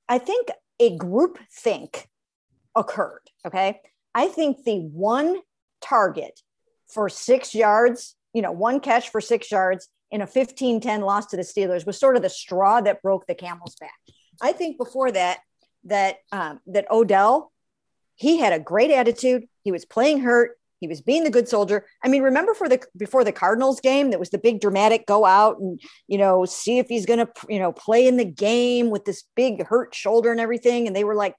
I 0.10 0.18
think 0.18 0.50
a 0.80 0.96
group 0.98 1.38
think 1.52 2.08
occurred. 2.76 3.22
Okay. 3.46 3.80
I 4.14 4.28
think 4.28 4.64
the 4.64 4.80
one 4.80 5.38
target 5.82 6.42
for 6.88 7.08
six 7.08 7.56
yards, 7.56 8.16
you 8.34 8.42
know, 8.42 8.52
one 8.52 8.80
catch 8.80 9.10
for 9.10 9.22
six 9.22 9.52
yards 9.52 9.88
in 10.10 10.22
a 10.22 10.28
15 10.28 10.82
10 10.82 11.02
loss 11.02 11.28
to 11.28 11.38
the 11.38 11.44
Steelers 11.44 11.86
was 11.86 12.00
sort 12.00 12.16
of 12.16 12.22
the 12.22 12.30
straw 12.30 12.82
that 12.82 13.02
broke 13.02 13.26
the 13.28 13.36
camel's 13.36 13.76
back. 13.76 13.98
I 14.42 14.52
think 14.52 14.78
before 14.78 15.12
that, 15.12 15.40
that 15.86 16.18
um, 16.32 16.60
that 16.68 16.92
Odell, 16.92 17.52
he 18.16 18.38
had 18.38 18.54
a 18.54 18.60
great 18.60 18.92
attitude. 18.92 19.48
He 19.64 19.72
was 19.72 19.86
playing 19.86 20.20
hurt. 20.20 20.58
He 20.82 20.88
was 20.88 21.00
being 21.00 21.24
the 21.24 21.30
good 21.30 21.48
soldier. 21.48 21.86
I 22.04 22.10
mean, 22.10 22.24
remember 22.24 22.54
for 22.54 22.68
the 22.68 22.84
before 22.98 23.24
the 23.24 23.32
Cardinals 23.32 23.80
game, 23.80 24.12
that 24.12 24.20
was 24.20 24.32
the 24.32 24.40
big 24.40 24.60
dramatic 24.60 25.06
go 25.06 25.26
out 25.26 25.60
and 25.60 25.80
you 26.08 26.18
know 26.18 26.44
see 26.44 26.80
if 26.80 26.88
he's 26.88 27.06
going 27.06 27.20
to 27.20 27.32
you 27.48 27.60
know 27.60 27.72
play 27.72 28.08
in 28.08 28.18
the 28.18 28.26
game 28.26 28.90
with 28.90 29.06
this 29.06 29.24
big 29.36 29.66
hurt 29.66 29.96
shoulder 29.96 30.32
and 30.32 30.42
everything. 30.42 30.88
And 30.88 30.96
they 30.96 31.04
were 31.04 31.16
like, 31.16 31.36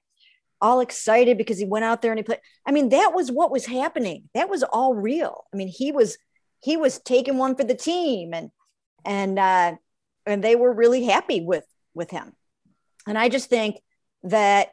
all 0.63 0.79
excited 0.79 1.37
because 1.37 1.59
he 1.59 1.65
went 1.65 1.83
out 1.83 2.01
there 2.01 2.11
and 2.13 2.19
he 2.19 2.23
played. 2.23 2.39
I 2.65 2.71
mean, 2.71 2.89
that 2.89 3.11
was 3.13 3.29
what 3.29 3.51
was 3.51 3.65
happening. 3.65 4.29
That 4.33 4.49
was 4.49 4.63
all 4.63 4.95
real. 4.95 5.43
I 5.53 5.57
mean, 5.57 5.67
he 5.67 5.91
was 5.91 6.17
he 6.61 6.77
was 6.77 6.99
taking 6.99 7.37
one 7.37 7.55
for 7.55 7.65
the 7.65 7.75
team 7.75 8.33
and 8.33 8.49
and 9.05 9.37
uh 9.37 9.73
and 10.25 10.41
they 10.41 10.55
were 10.55 10.73
really 10.73 11.03
happy 11.03 11.41
with 11.41 11.65
with 11.93 12.09
him. 12.09 12.31
And 13.05 13.17
I 13.17 13.27
just 13.27 13.49
think 13.49 13.81
that 14.23 14.69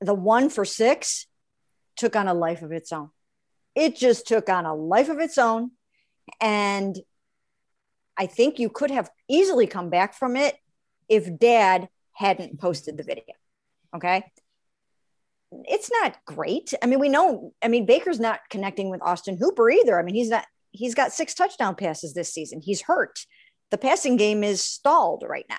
the 0.00 0.14
one 0.14 0.48
for 0.48 0.64
six 0.64 1.26
took 1.96 2.14
on 2.14 2.28
a 2.28 2.34
life 2.34 2.62
of 2.62 2.70
its 2.70 2.92
own. 2.92 3.10
It 3.74 3.96
just 3.96 4.26
took 4.26 4.48
on 4.48 4.66
a 4.66 4.74
life 4.74 5.08
of 5.08 5.18
its 5.18 5.38
own. 5.38 5.72
And 6.40 6.96
I 8.16 8.26
think 8.26 8.58
you 8.58 8.68
could 8.68 8.90
have 8.90 9.10
easily 9.28 9.66
come 9.66 9.90
back 9.90 10.14
from 10.14 10.36
it 10.36 10.56
if 11.08 11.38
dad 11.38 11.88
hadn't 12.12 12.60
posted 12.60 12.96
the 12.96 13.02
video. 13.02 13.34
Okay 13.94 14.24
it's 15.64 15.90
not 15.90 16.16
great. 16.24 16.72
I 16.82 16.86
mean, 16.86 16.98
we 16.98 17.08
know, 17.08 17.52
I 17.62 17.68
mean, 17.68 17.86
Baker's 17.86 18.20
not 18.20 18.40
connecting 18.50 18.90
with 18.90 19.02
Austin 19.02 19.36
Hooper 19.36 19.70
either. 19.70 19.98
I 19.98 20.02
mean, 20.02 20.14
he's 20.14 20.30
not, 20.30 20.46
he's 20.70 20.94
got 20.94 21.12
six 21.12 21.34
touchdown 21.34 21.74
passes 21.74 22.14
this 22.14 22.32
season. 22.32 22.60
He's 22.60 22.82
hurt. 22.82 23.26
The 23.70 23.78
passing 23.78 24.16
game 24.16 24.44
is 24.44 24.62
stalled 24.62 25.24
right 25.26 25.46
now. 25.48 25.56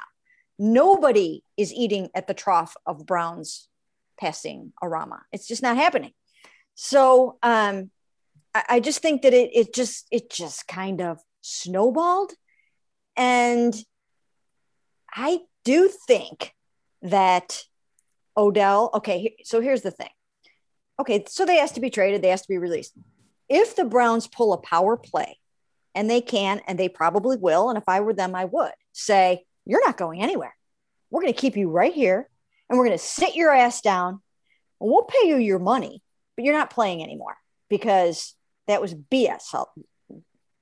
Nobody 0.59 1.43
is 1.57 1.73
eating 1.73 2.09
at 2.15 2.27
the 2.27 2.33
trough 2.33 2.75
of 2.85 3.05
Brown's 3.05 3.67
passing 4.19 4.73
arama. 4.83 5.19
It's 5.31 5.47
just 5.47 5.63
not 5.63 5.77
happening. 5.77 6.11
So 6.75 7.37
um, 7.43 7.91
I, 8.55 8.79
just 8.79 8.99
think 8.99 9.23
that 9.23 9.33
it 9.33 9.49
it 9.53 9.73
just 9.73 10.07
it 10.11 10.29
just 10.29 10.67
kind 10.67 11.01
of 11.01 11.19
snowballed. 11.41 12.33
And 13.15 13.75
I 15.11 15.39
do 15.63 15.89
think 16.07 16.53
that 17.01 17.63
Odell. 18.37 18.89
Okay, 18.95 19.35
so 19.43 19.61
here's 19.61 19.81
the 19.81 19.91
thing. 19.91 20.09
Okay, 20.99 21.25
so 21.27 21.45
they 21.45 21.59
asked 21.59 21.75
to 21.75 21.81
be 21.81 21.89
traded, 21.89 22.21
they 22.21 22.29
asked 22.29 22.45
to 22.45 22.53
be 22.53 22.57
released. 22.57 22.93
If 23.49 23.75
the 23.75 23.85
Browns 23.85 24.27
pull 24.27 24.53
a 24.53 24.57
power 24.57 24.97
play, 24.97 25.39
and 25.95 26.09
they 26.09 26.21
can, 26.21 26.61
and 26.67 26.77
they 26.77 26.89
probably 26.89 27.37
will, 27.37 27.69
and 27.69 27.77
if 27.77 27.83
I 27.87 27.99
were 28.01 28.13
them, 28.13 28.35
I 28.35 28.45
would 28.45 28.73
say, 28.93 29.45
You're 29.65 29.85
not 29.85 29.97
going 29.97 30.21
anywhere. 30.21 30.55
We're 31.09 31.21
going 31.21 31.33
to 31.33 31.39
keep 31.39 31.57
you 31.57 31.69
right 31.69 31.93
here, 31.93 32.29
and 32.69 32.77
we're 32.77 32.85
going 32.85 32.97
to 32.97 33.03
sit 33.03 33.35
your 33.35 33.51
ass 33.51 33.81
down, 33.81 34.21
and 34.81 34.89
we'll 34.89 35.03
pay 35.03 35.27
you 35.27 35.37
your 35.37 35.59
money, 35.59 36.01
but 36.35 36.45
you're 36.45 36.57
not 36.57 36.71
playing 36.71 37.03
anymore 37.03 37.37
because 37.69 38.35
that 38.67 38.81
was 38.81 38.93
BS 38.93 39.65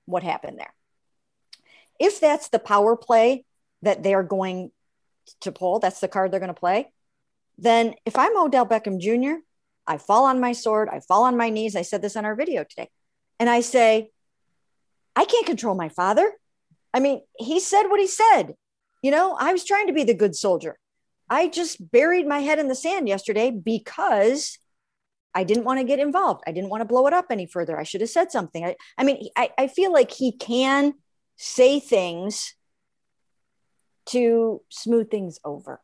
what 0.05 0.23
happened 0.23 0.59
there. 0.59 0.73
If 1.99 2.19
that's 2.19 2.49
the 2.49 2.59
power 2.59 2.95
play 2.95 3.45
that 3.81 4.03
they're 4.03 4.23
going 4.23 4.71
to 5.41 5.51
pull, 5.51 5.79
that's 5.79 5.99
the 5.99 6.07
card 6.07 6.31
they're 6.31 6.39
going 6.39 6.53
to 6.53 6.59
play, 6.59 6.91
then 7.57 7.93
if 8.05 8.17
I'm 8.17 8.37
Odell 8.37 8.65
Beckham 8.65 8.99
Jr., 8.99 9.41
I 9.85 9.97
fall 9.97 10.25
on 10.25 10.39
my 10.39 10.53
sword, 10.53 10.89
I 10.89 10.99
fall 10.99 11.23
on 11.23 11.37
my 11.37 11.49
knees. 11.49 11.75
I 11.75 11.81
said 11.81 12.01
this 12.01 12.15
on 12.15 12.25
our 12.25 12.35
video 12.35 12.63
today. 12.63 12.89
And 13.39 13.49
I 13.49 13.61
say, 13.61 14.09
I 15.15 15.25
can't 15.25 15.45
control 15.45 15.75
my 15.75 15.89
father. 15.89 16.31
I 16.93 16.99
mean, 16.99 17.21
he 17.37 17.59
said 17.59 17.87
what 17.87 17.99
he 17.99 18.07
said. 18.07 18.55
You 19.01 19.11
know, 19.11 19.35
I 19.39 19.51
was 19.51 19.65
trying 19.65 19.87
to 19.87 19.93
be 19.93 20.03
the 20.03 20.13
good 20.13 20.35
soldier. 20.35 20.77
I 21.29 21.47
just 21.47 21.91
buried 21.91 22.27
my 22.27 22.39
head 22.39 22.59
in 22.59 22.67
the 22.67 22.75
sand 22.75 23.07
yesterday 23.07 23.51
because 23.51 24.59
I 25.33 25.43
didn't 25.43 25.63
want 25.63 25.79
to 25.79 25.85
get 25.85 25.99
involved. 25.99 26.43
I 26.45 26.51
didn't 26.51 26.69
want 26.69 26.81
to 26.81 26.85
blow 26.85 27.07
it 27.07 27.13
up 27.13 27.27
any 27.29 27.45
further. 27.45 27.79
I 27.79 27.83
should 27.83 28.01
have 28.01 28.09
said 28.09 28.31
something. 28.31 28.65
I, 28.65 28.75
I 28.97 29.03
mean, 29.03 29.29
I, 29.35 29.49
I 29.57 29.67
feel 29.67 29.93
like 29.93 30.11
he 30.11 30.31
can 30.31 30.93
say 31.37 31.79
things 31.79 32.53
to 34.07 34.61
smooth 34.69 35.09
things 35.09 35.39
over. 35.43 35.81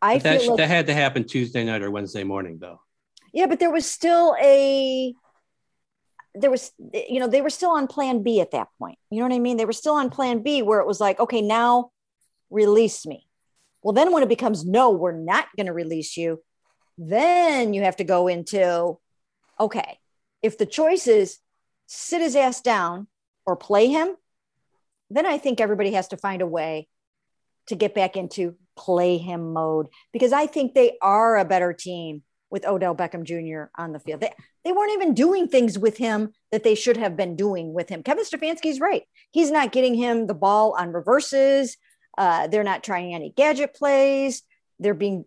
I 0.00 0.18
that, 0.18 0.40
feel 0.40 0.50
like, 0.52 0.58
that 0.58 0.68
had 0.68 0.86
to 0.86 0.94
happen 0.94 1.24
Tuesday 1.24 1.64
night 1.64 1.82
or 1.82 1.90
Wednesday 1.90 2.24
morning, 2.24 2.58
though. 2.60 2.80
Yeah, 3.32 3.46
but 3.46 3.58
there 3.58 3.70
was 3.70 3.86
still 3.86 4.34
a 4.40 5.14
there 6.34 6.50
was 6.50 6.72
you 6.92 7.20
know 7.20 7.28
they 7.28 7.42
were 7.42 7.50
still 7.50 7.70
on 7.70 7.86
plan 7.86 8.22
b 8.22 8.40
at 8.40 8.50
that 8.50 8.66
point 8.78 8.98
you 9.08 9.18
know 9.18 9.24
what 9.24 9.34
i 9.34 9.38
mean 9.38 9.56
they 9.56 9.64
were 9.64 9.72
still 9.72 9.94
on 9.94 10.10
plan 10.10 10.42
b 10.42 10.62
where 10.62 10.80
it 10.80 10.86
was 10.86 11.00
like 11.00 11.20
okay 11.20 11.40
now 11.40 11.90
release 12.50 13.06
me 13.06 13.24
well 13.82 13.92
then 13.92 14.12
when 14.12 14.22
it 14.22 14.28
becomes 14.28 14.64
no 14.64 14.90
we're 14.90 15.12
not 15.12 15.46
going 15.56 15.66
to 15.66 15.72
release 15.72 16.16
you 16.16 16.42
then 16.98 17.74
you 17.74 17.82
have 17.82 17.96
to 17.96 18.04
go 18.04 18.28
into 18.28 18.98
okay 19.58 19.98
if 20.42 20.58
the 20.58 20.66
choice 20.66 21.06
is 21.06 21.38
sit 21.86 22.20
his 22.20 22.36
ass 22.36 22.60
down 22.60 23.06
or 23.46 23.56
play 23.56 23.88
him 23.88 24.14
then 25.10 25.26
i 25.26 25.38
think 25.38 25.60
everybody 25.60 25.92
has 25.92 26.08
to 26.08 26.16
find 26.16 26.42
a 26.42 26.46
way 26.46 26.88
to 27.66 27.74
get 27.74 27.94
back 27.94 28.16
into 28.16 28.56
play 28.76 29.18
him 29.18 29.52
mode 29.52 29.88
because 30.12 30.32
I 30.32 30.46
think 30.46 30.74
they 30.74 30.96
are 31.00 31.36
a 31.36 31.44
better 31.44 31.72
team 31.72 32.22
with 32.50 32.66
Odell 32.66 32.94
Beckham 32.94 33.24
Jr. 33.24 33.70
on 33.76 33.92
the 33.92 33.98
field. 33.98 34.20
They, 34.20 34.32
they 34.64 34.72
weren't 34.72 34.92
even 34.92 35.14
doing 35.14 35.48
things 35.48 35.78
with 35.78 35.96
him 35.96 36.32
that 36.52 36.62
they 36.62 36.74
should 36.74 36.96
have 36.96 37.16
been 37.16 37.36
doing 37.36 37.72
with 37.72 37.88
him. 37.88 38.02
Kevin 38.02 38.24
Stefanski's 38.24 38.80
right. 38.80 39.02
He's 39.32 39.50
not 39.50 39.72
getting 39.72 39.94
him 39.94 40.26
the 40.26 40.34
ball 40.34 40.76
on 40.78 40.92
reverses. 40.92 41.76
Uh, 42.16 42.46
they're 42.46 42.62
not 42.62 42.84
trying 42.84 43.14
any 43.14 43.30
gadget 43.30 43.74
plays. 43.74 44.42
They're 44.78 44.94
being 44.94 45.24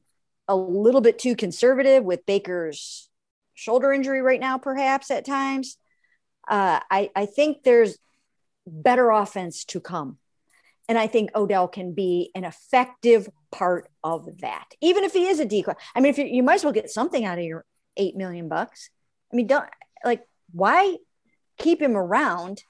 a 0.47 0.55
little 0.55 1.01
bit 1.01 1.19
too 1.19 1.35
conservative 1.35 2.03
with 2.03 2.25
Baker's 2.25 3.09
shoulder 3.53 3.91
injury 3.91 4.21
right 4.21 4.39
now, 4.39 4.57
perhaps 4.57 5.11
at 5.11 5.25
times. 5.25 5.77
Uh, 6.47 6.79
I, 6.89 7.09
I 7.15 7.25
think 7.25 7.63
there's 7.63 7.97
better 8.65 9.09
offense 9.09 9.65
to 9.65 9.79
come. 9.79 10.17
And 10.89 10.97
I 10.97 11.07
think 11.07 11.31
Odell 11.35 11.67
can 11.67 11.93
be 11.93 12.31
an 12.33 12.45
effective 12.45 13.27
part 13.51 13.89
of 14.03 14.39
that, 14.39 14.69
even 14.79 15.03
if 15.03 15.11
he 15.11 15.27
is 15.27 15.39
a 15.39 15.45
decoy. 15.45 15.73
I 15.95 15.99
mean, 15.99 16.11
if 16.11 16.17
you, 16.17 16.25
you 16.25 16.43
might 16.43 16.55
as 16.55 16.63
well 16.63 16.73
get 16.73 16.89
something 16.89 17.25
out 17.25 17.37
of 17.37 17.43
your 17.43 17.65
eight 17.97 18.15
million 18.15 18.47
bucks. 18.47 18.89
I 19.31 19.35
mean, 19.35 19.47
don't 19.47 19.67
like 20.05 20.25
why 20.53 20.95
keep 21.57 21.81
him 21.81 21.97
around 21.97 22.63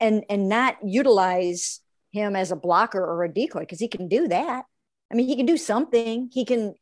and 0.00 0.24
and 0.28 0.48
not 0.48 0.76
utilize 0.84 1.80
him 2.12 2.36
as 2.36 2.50
a 2.50 2.56
blocker 2.56 3.02
or 3.02 3.24
a 3.24 3.32
decoy 3.32 3.60
because 3.60 3.80
he 3.80 3.88
can 3.88 4.08
do 4.08 4.28
that. 4.28 4.64
I 5.10 5.14
mean, 5.14 5.26
he 5.26 5.36
can 5.36 5.46
do 5.46 5.56
something. 5.56 6.28
He 6.32 6.44
can 6.44 6.74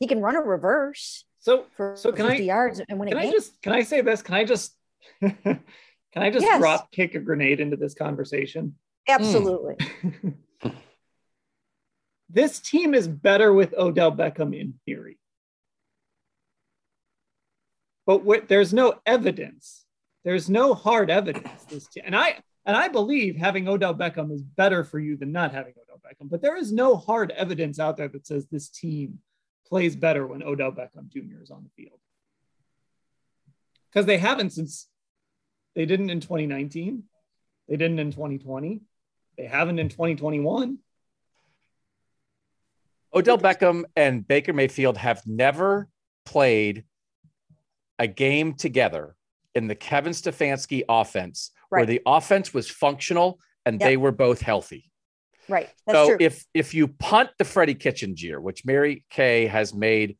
he 0.00 0.06
can 0.06 0.20
run 0.20 0.34
a 0.34 0.40
reverse. 0.40 1.24
So 1.38 1.66
for 1.76 1.94
so 1.96 2.10
can 2.10 2.26
50 2.26 2.42
I 2.42 2.44
yards 2.44 2.80
and 2.88 2.98
win 2.98 3.10
can 3.10 3.18
I 3.18 3.30
just 3.30 3.62
can 3.62 3.72
I 3.72 3.82
say 3.82 4.00
this? 4.00 4.22
Can 4.22 4.34
I 4.34 4.44
just 4.44 4.74
can 5.20 5.62
I 6.16 6.30
just 6.30 6.44
yes. 6.44 6.58
drop 6.58 6.90
kick 6.90 7.14
a 7.14 7.20
grenade 7.20 7.60
into 7.60 7.76
this 7.76 7.94
conversation? 7.94 8.74
Hmm. 9.06 9.12
Absolutely. 9.12 9.76
this 12.28 12.58
team 12.58 12.94
is 12.94 13.06
better 13.06 13.52
with 13.52 13.74
Odell 13.74 14.12
Beckham 14.12 14.58
in 14.58 14.74
theory. 14.84 15.18
But 18.06 18.24
what, 18.24 18.48
there's 18.48 18.74
no 18.74 18.94
evidence. 19.06 19.84
There's 20.24 20.50
no 20.50 20.74
hard 20.74 21.10
evidence. 21.10 21.64
This 21.64 21.86
team, 21.86 22.04
and 22.06 22.16
I 22.16 22.38
and 22.66 22.76
I 22.76 22.88
believe 22.88 23.36
having 23.36 23.68
Odell 23.68 23.94
Beckham 23.94 24.32
is 24.32 24.42
better 24.42 24.84
for 24.84 24.98
you 24.98 25.16
than 25.16 25.32
not 25.32 25.52
having 25.52 25.74
Odell 25.82 26.00
Beckham. 26.04 26.28
But 26.30 26.42
there 26.42 26.56
is 26.56 26.72
no 26.72 26.96
hard 26.96 27.30
evidence 27.30 27.78
out 27.78 27.96
there 27.96 28.08
that 28.08 28.26
says 28.26 28.46
this 28.46 28.68
team 28.68 29.20
plays 29.70 29.96
better 29.96 30.26
when 30.26 30.42
Odell 30.42 30.72
Beckham 30.72 31.08
Jr. 31.08 31.42
is 31.42 31.50
on 31.50 31.62
the 31.62 31.70
field. 31.82 31.98
Because 33.90 34.06
they 34.06 34.18
haven't 34.18 34.50
since 34.50 34.88
they 35.74 35.86
didn't 35.86 36.10
in 36.10 36.20
2019, 36.20 37.04
they 37.68 37.76
didn't 37.76 37.98
in 37.98 38.10
2020, 38.10 38.82
they 39.38 39.46
haven't 39.46 39.78
in 39.78 39.88
2021. 39.88 40.78
Odell 43.14 43.38
Beckham 43.38 43.84
and 43.96 44.26
Baker 44.26 44.52
Mayfield 44.52 44.96
have 44.96 45.22
never 45.26 45.88
played 46.24 46.84
a 47.98 48.06
game 48.06 48.54
together 48.54 49.16
in 49.54 49.66
the 49.66 49.74
Kevin 49.74 50.12
Stefanski 50.12 50.82
offense 50.88 51.50
right. 51.70 51.80
where 51.80 51.86
the 51.86 52.00
offense 52.06 52.54
was 52.54 52.70
functional 52.70 53.40
and 53.66 53.80
yep. 53.80 53.88
they 53.88 53.96
were 53.96 54.12
both 54.12 54.40
healthy. 54.40 54.89
Right. 55.50 55.68
That's 55.86 55.98
so 55.98 56.06
true. 56.08 56.16
if 56.20 56.44
if 56.54 56.74
you 56.74 56.88
punt 56.88 57.30
the 57.38 57.44
Freddie 57.44 57.74
Kitchens 57.74 58.22
year, 58.22 58.40
which 58.40 58.64
Mary 58.64 59.04
Kay 59.10 59.46
has 59.46 59.74
made 59.74 60.16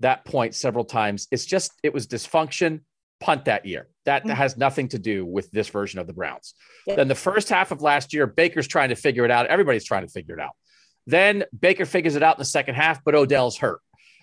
that 0.00 0.24
point 0.24 0.54
several 0.54 0.84
times, 0.84 1.28
it's 1.30 1.44
just 1.44 1.72
it 1.82 1.92
was 1.92 2.06
dysfunction. 2.06 2.80
Punt 3.20 3.44
that 3.44 3.66
year. 3.66 3.88
That 4.06 4.22
mm-hmm. 4.22 4.30
has 4.30 4.56
nothing 4.56 4.88
to 4.88 4.98
do 4.98 5.26
with 5.26 5.50
this 5.50 5.68
version 5.68 6.00
of 6.00 6.06
the 6.06 6.14
Browns. 6.14 6.54
Yep. 6.86 6.96
Then 6.96 7.08
the 7.08 7.14
first 7.14 7.50
half 7.50 7.70
of 7.70 7.82
last 7.82 8.14
year, 8.14 8.26
Baker's 8.26 8.66
trying 8.66 8.88
to 8.88 8.94
figure 8.94 9.26
it 9.26 9.30
out. 9.30 9.46
Everybody's 9.46 9.84
trying 9.84 10.06
to 10.06 10.10
figure 10.10 10.34
it 10.34 10.40
out. 10.40 10.52
Then 11.06 11.44
Baker 11.58 11.84
figures 11.84 12.16
it 12.16 12.22
out 12.22 12.36
in 12.36 12.40
the 12.40 12.46
second 12.46 12.76
half, 12.76 13.04
but 13.04 13.14
Odell's 13.14 13.58
hurt. 13.58 13.80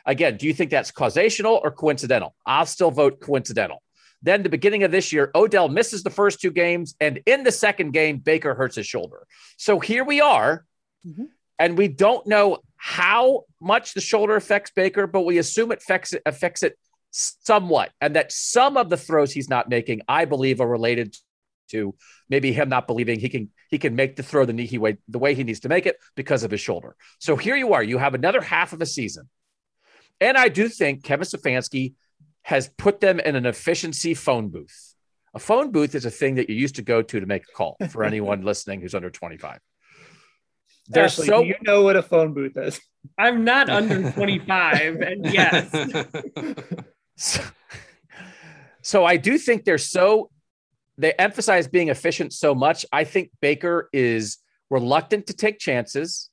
Again, 0.07 0.37
do 0.37 0.47
you 0.47 0.53
think 0.53 0.71
that's 0.71 0.91
causational 0.91 1.61
or 1.63 1.69
coincidental? 1.69 2.33
I'll 2.45 2.65
still 2.65 2.89
vote 2.89 3.19
coincidental. 3.19 3.83
Then 4.27 4.43
the 4.43 4.49
beginning 4.49 4.83
of 4.83 4.91
this 4.91 5.13
year, 5.13 5.31
Odell 5.33 5.69
misses 5.69 6.03
the 6.03 6.09
first 6.09 6.41
two 6.41 6.51
games, 6.51 6.95
and 6.99 7.21
in 7.25 7.45
the 7.45 7.51
second 7.51 7.91
game, 7.91 8.17
Baker 8.17 8.53
hurts 8.55 8.75
his 8.75 8.85
shoulder. 8.85 9.25
So 9.55 9.79
here 9.79 10.03
we 10.03 10.19
are, 10.19 10.65
mm-hmm. 11.07 11.25
and 11.57 11.77
we 11.77 11.87
don't 11.87 12.27
know 12.27 12.57
how 12.75 13.45
much 13.61 13.93
the 13.93 14.01
shoulder 14.01 14.35
affects 14.35 14.71
Baker, 14.75 15.07
but 15.07 15.21
we 15.21 15.37
assume 15.37 15.71
it 15.71 15.79
affects 15.79 16.11
it, 16.11 16.23
affects 16.25 16.61
it 16.61 16.77
somewhat, 17.11 17.91
and 18.01 18.17
that 18.17 18.33
some 18.33 18.75
of 18.75 18.89
the 18.89 18.97
throws 18.97 19.31
he's 19.31 19.47
not 19.47 19.69
making, 19.69 20.01
I 20.09 20.25
believe, 20.25 20.59
are 20.59 20.67
related 20.67 21.15
to 21.69 21.95
maybe 22.29 22.51
him 22.51 22.67
not 22.67 22.85
believing 22.85 23.21
he 23.21 23.29
can 23.29 23.49
he 23.69 23.77
can 23.77 23.95
make 23.95 24.17
the 24.17 24.23
throw 24.23 24.43
the 24.43 24.51
knee 24.51 24.65
he 24.65 24.77
way 24.77 24.97
the 25.07 25.19
way 25.19 25.35
he 25.35 25.45
needs 25.45 25.61
to 25.61 25.69
make 25.69 25.85
it 25.85 25.95
because 26.15 26.43
of 26.43 26.51
his 26.51 26.59
shoulder. 26.59 26.97
So 27.19 27.37
here 27.37 27.55
you 27.55 27.73
are, 27.73 27.83
you 27.83 27.97
have 27.97 28.13
another 28.13 28.41
half 28.41 28.73
of 28.73 28.81
a 28.81 28.85
season, 28.85 29.29
and 30.19 30.37
I 30.37 30.49
do 30.49 30.67
think 30.67 31.05
Kevin 31.05 31.25
Stefanski 31.25 31.93
has 32.47 32.69
put 32.77 33.01
them 33.01 33.19
in 33.19 33.35
an 33.35 33.45
efficiency 33.45 34.13
phone 34.13 34.47
booth. 34.47 34.95
A 35.33 35.39
phone 35.39 35.69
booth 35.69 35.93
is 35.95 36.05
a 36.05 36.09
thing 36.09 36.35
that 36.35 36.49
you 36.49 36.55
used 36.55 36.75
to 36.75 36.81
go 36.81 37.01
to 37.01 37.19
to 37.19 37.25
make 37.25 37.43
a 37.43 37.51
call 37.51 37.75
for 37.89 38.05
anyone 38.05 38.41
listening 38.51 38.79
who's 38.79 38.95
under 38.95 39.09
25. 39.09 39.59
There's 40.87 41.11
Ashley, 41.11 41.27
so 41.27 41.41
do 41.41 41.47
you 41.49 41.55
know 41.63 41.83
what 41.83 41.97
a 41.97 42.01
phone 42.01 42.33
booth 42.33 42.55
is? 42.55 42.79
I'm 43.17 43.43
not 43.43 43.69
under 43.77 44.13
25, 44.13 45.01
and 45.01 45.25
yes. 45.25 45.69
so, 47.17 47.43
so 48.81 49.03
I 49.03 49.17
do 49.17 49.37
think 49.37 49.65
they're 49.65 49.77
so 49.77 50.31
they 50.97 51.11
emphasize 51.13 51.67
being 51.67 51.89
efficient 51.89 52.31
so 52.31 52.55
much. 52.55 52.85
I 52.93 53.03
think 53.03 53.31
Baker 53.41 53.89
is 53.91 54.37
reluctant 54.69 55.27
to 55.27 55.33
take 55.33 55.59
chances 55.59 56.29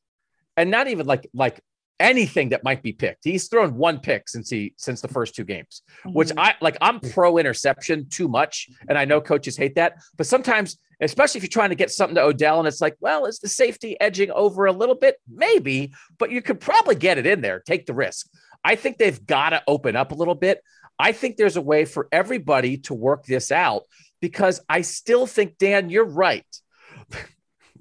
and 0.57 0.71
not 0.71 0.87
even 0.87 1.07
like 1.07 1.29
like 1.35 1.61
anything 2.01 2.51
that 2.51 2.65
might 2.65 2.83
be 2.83 2.93
picked. 2.93 3.25
He's 3.25 3.49
thrown 3.49 3.77
one 3.77 4.01
pick 4.01 4.29
since 4.29 4.51
he 4.51 4.75
since 4.77 5.01
the 5.01 5.09
first 5.09 5.35
two 5.35 5.45
games, 5.45 5.83
mm-hmm. 6.01 6.13
which 6.13 6.33
I 6.37 6.55
like. 6.61 6.77
I'm 6.81 7.01
pro 7.01 7.39
interception 7.39 8.09
too 8.09 8.29
much, 8.29 8.69
and 8.89 8.99
I 8.99 9.05
know 9.05 9.21
coaches 9.21 9.57
hate 9.57 9.77
that. 9.77 10.03
But 10.17 10.27
sometimes, 10.27 10.79
especially 11.01 11.39
if 11.39 11.45
you're 11.45 11.49
trying 11.49 11.71
to 11.71 11.77
get 11.77 11.91
something 11.91 12.17
to 12.17 12.23
Odell, 12.23 12.59
and 12.59 12.69
it's 12.69 12.81
like, 12.81 12.97
well, 13.01 13.27
is 13.27 13.39
the 13.39 13.49
safety 13.49 13.97
edging 14.01 14.31
over 14.31 14.67
a 14.67 14.73
little 14.73 14.95
bit? 14.95 15.17
Maybe, 15.29 15.93
but 16.19 16.31
you 16.31 16.43
could 16.43 16.61
probably 16.61 16.97
get 16.97 17.19
it 17.19 17.27
in 17.27 17.41
there. 17.41 17.61
Take 17.61 17.87
the 17.87 17.95
risk. 17.95 18.29
I 18.65 18.77
think 18.77 18.99
they've 18.99 19.25
got 19.27 19.51
to 19.51 19.63
open 19.67 19.95
up 19.95 20.13
a 20.13 20.15
little 20.15 20.35
bit. 20.35 20.63
I 20.99 21.13
think 21.13 21.37
there's 21.37 21.57
a 21.57 21.63
way 21.63 21.85
for 21.85 22.09
everybody 22.13 22.79
to 22.79 22.95
work 22.95 23.27
this 23.27 23.53
out 23.53 23.83
because 24.21 24.61
I 24.69 24.81
still 24.83 25.27
think 25.27 25.59
Dan, 25.59 25.91
you're 25.91 26.05
right. 26.05 26.47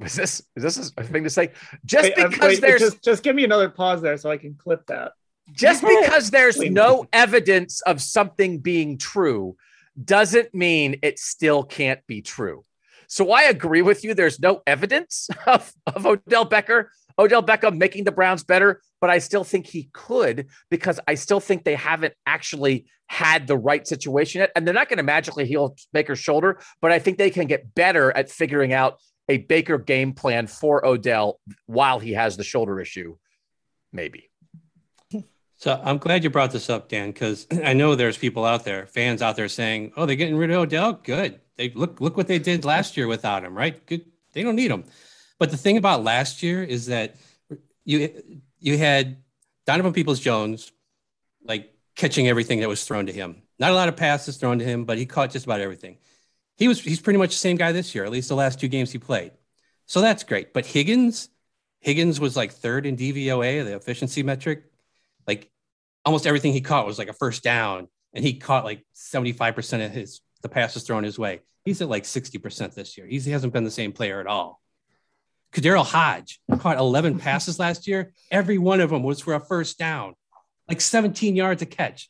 Was 0.04 0.16
this 0.16 0.42
is 0.56 0.64
this 0.64 0.92
a 0.98 1.04
thing 1.04 1.24
to 1.24 1.30
say? 1.30 1.52
Just 1.86 2.04
wait, 2.04 2.20
uh, 2.20 2.28
because 2.28 2.48
wait, 2.48 2.62
there's 2.62 2.82
just, 2.82 3.04
just 3.04 3.24
give 3.24 3.36
me 3.36 3.44
another 3.44 3.70
pause 3.70 4.02
there 4.02 4.18
so 4.18 4.30
I 4.30 4.38
can 4.38 4.56
clip 4.56 4.86
that. 4.88 5.14
Just 5.52 5.82
because 5.82 6.30
there's 6.32 6.58
no 6.58 7.06
evidence 7.12 7.82
of 7.82 8.02
something 8.02 8.60
being 8.60 8.98
true 8.98 9.56
doesn't 10.02 10.54
mean 10.54 11.00
it 11.02 11.20
still 11.20 11.64
can't 11.64 12.06
be 12.08 12.22
true. 12.22 12.66
So 13.08 13.32
I 13.32 13.44
agree 13.44 13.82
with 13.82 14.04
you. 14.04 14.14
There's 14.14 14.40
no 14.40 14.62
evidence 14.66 15.30
of, 15.48 15.72
of 15.86 16.06
Odell 16.06 16.46
Becker, 16.46 16.92
Odell 17.20 17.44
Beckham 17.44 17.78
making 17.78 18.06
the 18.06 18.12
Browns 18.12 18.44
better, 18.44 18.82
but 19.00 19.10
I 19.10 19.20
still 19.20 19.44
think 19.44 19.68
he 19.68 19.90
could 19.94 20.48
because 20.70 21.00
I 21.08 21.16
still 21.16 21.40
think 21.40 21.64
they 21.64 21.76
haven't 21.76 22.14
actually 22.26 22.88
had 23.08 23.46
the 23.46 23.58
right 23.58 23.86
situation 23.88 24.40
yet. 24.40 24.52
And 24.56 24.66
they're 24.66 24.74
not 24.74 24.90
going 24.90 24.98
to 24.98 25.04
magically 25.04 25.46
heal 25.46 25.76
Baker's 25.92 26.20
shoulder, 26.20 26.60
but 26.82 26.92
I 26.92 27.00
think 27.00 27.18
they 27.18 27.30
can 27.30 27.48
get 27.48 27.76
better 27.76 28.16
at 28.16 28.32
figuring 28.32 28.74
out 28.74 29.00
a 29.30 29.38
Baker 29.38 29.78
game 29.78 30.14
plan 30.14 30.48
for 30.48 30.86
Odell 30.86 31.40
while 31.66 32.00
he 32.00 32.12
has 32.14 32.38
the 32.38 32.44
shoulder 32.44 32.80
issue, 32.80 33.18
maybe. 33.92 34.30
So 35.56 35.80
I'm 35.82 35.98
glad 35.98 36.26
you 36.26 36.30
brought 36.30 36.52
this 36.52 36.70
up, 36.70 36.90
Dan, 36.90 37.12
because 37.12 37.48
I 37.64 37.74
know 37.74 37.96
there's 37.96 38.18
people 38.18 38.44
out 38.44 38.66
there, 38.66 38.86
fans 38.88 39.22
out 39.22 39.36
there 39.36 39.48
saying, 39.48 39.94
"Oh, 39.96 40.06
they're 40.06 40.18
getting 40.18 40.36
rid 40.36 40.52
of 40.52 40.58
Odell. 40.58 40.94
Good. 40.94 41.40
They 41.56 41.70
look 41.70 42.02
look 42.02 42.18
what 42.18 42.28
they 42.28 42.40
did 42.40 42.66
last 42.66 42.98
year 42.98 43.08
without 43.08 43.46
him, 43.46 43.56
right? 43.56 43.86
Good. 43.86 44.06
They 44.34 44.44
don't 44.44 44.56
need 44.56 44.72
him." 44.72 44.84
But 45.40 45.52
the 45.52 45.58
thing 45.58 45.78
about 45.78 46.04
last 46.04 46.44
year 46.44 46.64
is 46.64 46.88
that 46.88 47.16
you 47.86 48.40
you 48.60 48.78
had 48.78 49.18
Donovan 49.66 49.94
Peoples 49.94 50.20
Jones 50.20 50.72
like 51.46 51.74
catching 51.96 52.28
everything 52.28 52.60
that 52.60 52.70
was 52.70 52.84
thrown 52.84 53.06
to 53.06 53.14
him. 53.14 53.44
Not 53.60 53.72
a 53.72 53.76
lot 53.76 53.88
of 53.88 53.96
passes 53.96 54.38
thrown 54.38 54.60
to 54.60 54.66
him, 54.66 54.84
but 54.84 54.98
he 54.98 55.06
caught 55.06 55.32
just 55.32 55.46
about 55.46 55.62
everything 55.62 55.98
he 56.58 56.68
was 56.68 56.80
he's 56.80 57.02
pretty 57.02 57.20
much 57.20 57.32
the 57.32 57.38
same 57.38 57.58
guy 57.58 57.72
this 57.72 57.96
year, 57.96 58.04
at 58.04 58.12
least 58.12 58.30
the 58.30 58.36
last 58.36 58.60
two 58.60 58.68
games 58.68 58.92
he 58.92 59.00
played. 59.00 59.32
So 59.86 60.02
that's 60.02 60.24
great. 60.24 60.54
But 60.54 60.66
Higgins, 60.66 61.30
Higgins 61.80 62.20
was 62.20 62.36
like 62.36 62.52
third 62.52 62.86
in 62.86 62.96
DVOA, 62.96 63.66
the 63.66 63.76
efficiency 63.76 64.24
metric. 64.24 64.64
Like 65.28 65.52
almost 66.06 66.28
everything 66.28 66.54
he 66.54 66.62
caught 66.62 66.86
was 66.86 67.00
like 67.00 67.10
a 67.10 67.14
first 67.14 67.44
down, 67.44 67.88
and 68.14 68.24
he 68.24 68.36
caught 68.36 68.64
like 68.64 68.86
75% 68.96 69.86
of 69.86 69.92
his 69.92 70.22
the 70.42 70.50
passes 70.50 70.84
thrown 70.84 71.04
his 71.04 71.18
way. 71.18 71.42
He's 71.66 71.82
at 71.82 71.90
like 71.90 72.04
60% 72.04 72.74
this 72.74 72.98
year. 72.98 73.08
He's, 73.08 73.26
he 73.26 73.32
hasn't 73.32 73.54
been 73.54 73.64
the 73.64 73.72
same 73.72 73.94
player 73.94 74.20
at 74.20 74.28
all. 74.28 74.62
KhaDarel 75.54 75.86
Hodge 75.86 76.42
caught 76.60 76.78
11 76.78 77.20
passes 77.20 77.60
last 77.60 77.88
year. 77.88 78.12
Every 78.30 78.58
one 78.58 78.82
of 78.82 78.90
them 78.90 79.04
was 79.04 79.22
for 79.22 79.34
a 79.34 79.40
first 79.40 79.80
down, 79.80 80.16
like 80.68 80.82
17 80.82 81.36
yards 81.36 81.62
a 81.62 81.66
catch. 81.66 82.10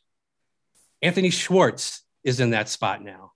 Anthony 1.02 1.30
Schwartz 1.30 2.02
is 2.24 2.40
in 2.40 2.50
that 2.50 2.68
spot 2.68 3.02
now. 3.02 3.33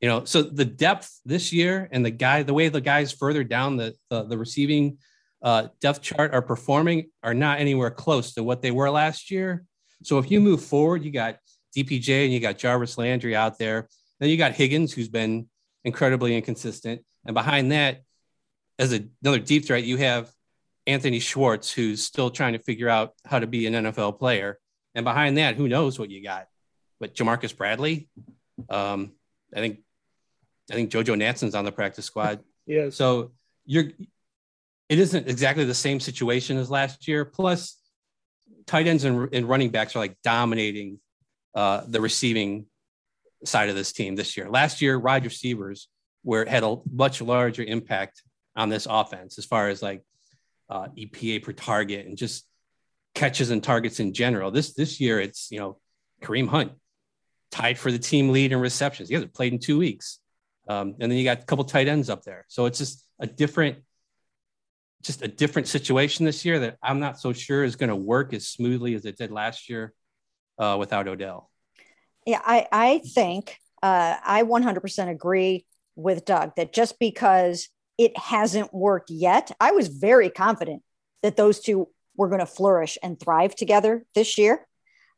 You 0.00 0.08
know, 0.08 0.24
so 0.24 0.42
the 0.42 0.64
depth 0.64 1.20
this 1.26 1.52
year 1.52 1.88
and 1.92 2.04
the 2.04 2.10
guy, 2.10 2.42
the 2.42 2.54
way 2.54 2.68
the 2.68 2.80
guys 2.80 3.12
further 3.12 3.44
down 3.44 3.76
the 3.76 3.94
the, 4.08 4.24
the 4.24 4.38
receiving 4.38 4.98
uh, 5.42 5.68
depth 5.80 6.02
chart 6.02 6.32
are 6.32 6.42
performing 6.42 7.10
are 7.22 7.34
not 7.34 7.60
anywhere 7.60 7.90
close 7.90 8.34
to 8.34 8.42
what 8.42 8.62
they 8.62 8.70
were 8.70 8.90
last 8.90 9.30
year. 9.30 9.64
So 10.02 10.18
if 10.18 10.30
you 10.30 10.40
move 10.40 10.62
forward, 10.64 11.04
you 11.04 11.10
got 11.10 11.36
DPJ 11.76 12.24
and 12.24 12.32
you 12.32 12.40
got 12.40 12.58
Jarvis 12.58 12.96
Landry 12.96 13.36
out 13.36 13.58
there. 13.58 13.88
Then 14.18 14.30
you 14.30 14.36
got 14.36 14.52
Higgins, 14.52 14.92
who's 14.92 15.08
been 15.08 15.48
incredibly 15.84 16.36
inconsistent, 16.36 17.02
and 17.26 17.34
behind 17.34 17.72
that, 17.72 18.02
as 18.78 18.92
a, 18.92 19.04
another 19.22 19.38
deep 19.38 19.66
threat, 19.66 19.84
you 19.84 19.96
have 19.98 20.30
Anthony 20.86 21.20
Schwartz, 21.20 21.70
who's 21.70 22.02
still 22.02 22.30
trying 22.30 22.54
to 22.54 22.58
figure 22.58 22.88
out 22.88 23.12
how 23.26 23.38
to 23.38 23.46
be 23.46 23.66
an 23.66 23.74
NFL 23.74 24.18
player. 24.18 24.58
And 24.94 25.04
behind 25.04 25.38
that, 25.38 25.56
who 25.56 25.68
knows 25.68 25.98
what 25.98 26.10
you 26.10 26.22
got? 26.22 26.46
but 27.00 27.14
Ja'Marcus 27.14 27.56
Bradley. 27.56 28.08
Um, 28.68 29.12
I 29.54 29.60
think 29.60 29.78
I 30.70 30.74
think 30.74 30.90
JoJo 30.90 31.16
Natson's 31.16 31.54
on 31.54 31.64
the 31.64 31.72
practice 31.72 32.04
squad. 32.06 32.40
Yeah. 32.66 32.90
So 32.90 33.32
you're 33.64 33.86
it 34.88 34.98
isn't 34.98 35.26
exactly 35.28 35.64
the 35.64 35.74
same 35.74 35.98
situation 35.98 36.56
as 36.56 36.70
last 36.70 37.08
year. 37.08 37.24
Plus, 37.24 37.76
tight 38.66 38.86
ends 38.86 39.02
and, 39.02 39.28
and 39.32 39.48
running 39.48 39.70
backs 39.70 39.96
are 39.96 39.98
like 39.98 40.16
dominating 40.22 41.00
uh, 41.54 41.82
the 41.88 42.00
receiving 42.00 42.66
side 43.44 43.70
of 43.70 43.74
this 43.74 43.92
team 43.92 44.14
this 44.14 44.36
year. 44.36 44.48
Last 44.48 44.82
year, 44.82 45.00
wide 45.00 45.24
receivers 45.24 45.88
were 46.22 46.44
had 46.44 46.62
a 46.62 46.76
much 46.92 47.20
larger 47.20 47.64
impact 47.64 48.22
on 48.54 48.68
this 48.68 48.86
offense 48.88 49.38
as 49.38 49.44
far 49.44 49.68
as 49.68 49.82
like 49.82 50.04
uh, 50.68 50.88
EPA 50.96 51.42
per 51.42 51.52
target 51.52 52.06
and 52.06 52.16
just 52.16 52.46
catches 53.14 53.50
and 53.50 53.62
targets 53.62 54.00
in 54.00 54.12
general. 54.12 54.50
This 54.50 54.74
this 54.74 55.00
year, 55.00 55.20
it's 55.20 55.50
you 55.50 55.58
know 55.58 55.78
Kareem 56.22 56.48
Hunt 56.48 56.72
tied 57.50 57.78
for 57.78 57.90
the 57.90 57.98
team 57.98 58.30
lead 58.30 58.52
in 58.52 58.60
receptions. 58.60 59.08
He 59.08 59.14
hasn't 59.14 59.34
played 59.34 59.52
in 59.52 59.58
two 59.58 59.78
weeks, 59.78 60.18
um, 60.70 60.94
and 61.00 61.10
then 61.10 61.18
you 61.18 61.24
got 61.24 61.40
a 61.40 61.44
couple 61.44 61.64
tight 61.64 61.88
ends 61.88 62.08
up 62.08 62.22
there. 62.22 62.44
So 62.46 62.66
it's 62.66 62.78
just 62.78 63.04
a 63.18 63.26
different, 63.26 63.78
just 65.02 65.20
a 65.20 65.26
different 65.26 65.66
situation 65.66 66.24
this 66.24 66.44
year 66.44 66.60
that 66.60 66.76
I'm 66.80 67.00
not 67.00 67.18
so 67.18 67.32
sure 67.32 67.64
is 67.64 67.74
going 67.74 67.88
to 67.88 67.96
work 67.96 68.32
as 68.32 68.46
smoothly 68.46 68.94
as 68.94 69.04
it 69.04 69.18
did 69.18 69.32
last 69.32 69.68
year 69.68 69.92
uh, 70.58 70.76
without 70.78 71.08
Odell. 71.08 71.50
Yeah, 72.24 72.40
I 72.44 72.68
I 72.70 72.98
think 72.98 73.58
uh, 73.82 74.14
I 74.24 74.44
100% 74.44 75.08
agree 75.08 75.66
with 75.96 76.24
Doug 76.24 76.52
that 76.56 76.72
just 76.72 77.00
because 77.00 77.68
it 77.98 78.16
hasn't 78.16 78.72
worked 78.72 79.10
yet, 79.10 79.50
I 79.60 79.72
was 79.72 79.88
very 79.88 80.30
confident 80.30 80.82
that 81.24 81.36
those 81.36 81.58
two 81.58 81.88
were 82.16 82.28
going 82.28 82.40
to 82.40 82.46
flourish 82.46 82.96
and 83.02 83.18
thrive 83.18 83.56
together 83.56 84.06
this 84.14 84.38
year. 84.38 84.68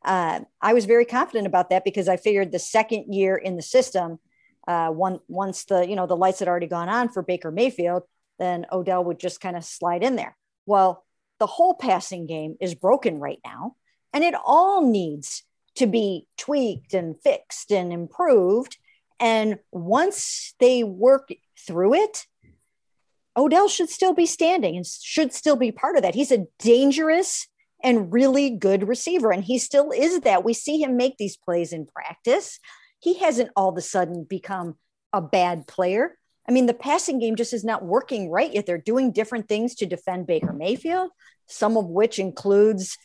Uh, 0.03 0.41
I 0.62 0.73
was 0.73 0.87
very 0.87 1.05
confident 1.05 1.47
about 1.47 1.69
that 1.71 1.85
because 1.85 2.09
I 2.09 2.17
figured 2.17 2.53
the 2.53 2.59
second 2.59 3.12
year 3.12 3.37
in 3.37 3.57
the 3.57 3.62
system, 3.62 4.19
uh, 4.66 4.88
one, 4.88 5.20
once 5.29 5.64
the 5.64 5.87
you 5.88 5.96
know 5.96 6.07
the 6.07 6.16
lights 6.16 6.38
had 6.38 6.48
already 6.48 6.66
gone 6.66 6.88
on 6.88 7.09
for 7.09 7.22
Baker 7.22 7.51
Mayfield, 7.51 8.05
then 8.38 8.66
Odell 8.72 9.05
would 9.05 9.18
just 9.18 9.40
kind 9.40 9.57
of 9.57 9.64
slide 9.64 10.03
in 10.03 10.16
there. 10.16 10.37
Well, 10.66 11.05
the 11.38 11.46
whole 11.46 11.75
passing 11.75 12.27
game 12.27 12.57
is 12.61 12.75
broken 12.75 13.18
right 13.18 13.40
now, 13.44 13.77
and 14.12 14.22
it 14.22 14.35
all 14.44 14.88
needs 14.88 15.42
to 15.77 15.87
be 15.87 16.27
tweaked 16.37 16.94
and 16.94 17.20
fixed 17.22 17.72
and 17.72 17.92
improved. 17.92 18.77
And 19.18 19.59
once 19.70 20.55
they 20.61 20.85
work 20.85 21.31
through 21.66 21.94
it, 21.94 22.27
Odell 23.37 23.68
should 23.68 23.88
still 23.88 24.12
be 24.12 24.27
standing 24.27 24.77
and 24.77 24.87
should 24.87 25.33
still 25.33 25.57
be 25.57 25.72
part 25.72 25.96
of 25.96 26.03
that. 26.03 26.14
He's 26.14 26.33
a 26.33 26.46
dangerous 26.59 27.46
and 27.83 28.12
really 28.12 28.51
good 28.51 28.87
receiver, 28.87 29.33
and 29.33 29.42
he 29.42 29.59
still 29.59 29.90
is 29.90 30.20
that. 30.20 30.44
We 30.44 30.55
see 30.55 30.81
him 30.81 30.96
make 30.96 31.16
these 31.16 31.37
plays 31.37 31.72
in 31.72 31.87
practice. 31.87 32.61
He 33.03 33.15
hasn't 33.19 33.51
all 33.57 33.69
of 33.69 33.77
a 33.77 33.83
sudden 33.83 34.23
become 34.23 34.77
a 35.12 35.21
bad 35.21 35.67
player. 35.67 36.17
I 36.49 36.53
mean, 36.53 36.67
the 36.67 36.75
passing 36.75 37.19
game 37.19 37.35
just 37.35 37.53
is 37.53 37.65
not 37.65 37.85
working 37.85 38.31
right 38.31 38.53
yet. 38.53 38.65
They're 38.65 38.79
doing 38.79 39.11
different 39.11 39.49
things 39.49 39.75
to 39.77 39.87
defend 39.87 40.29
Baker 40.29 40.53
Mayfield, 40.53 41.11
some 41.47 41.77
of 41.77 41.87
which 41.87 42.21
includes, 42.21 42.97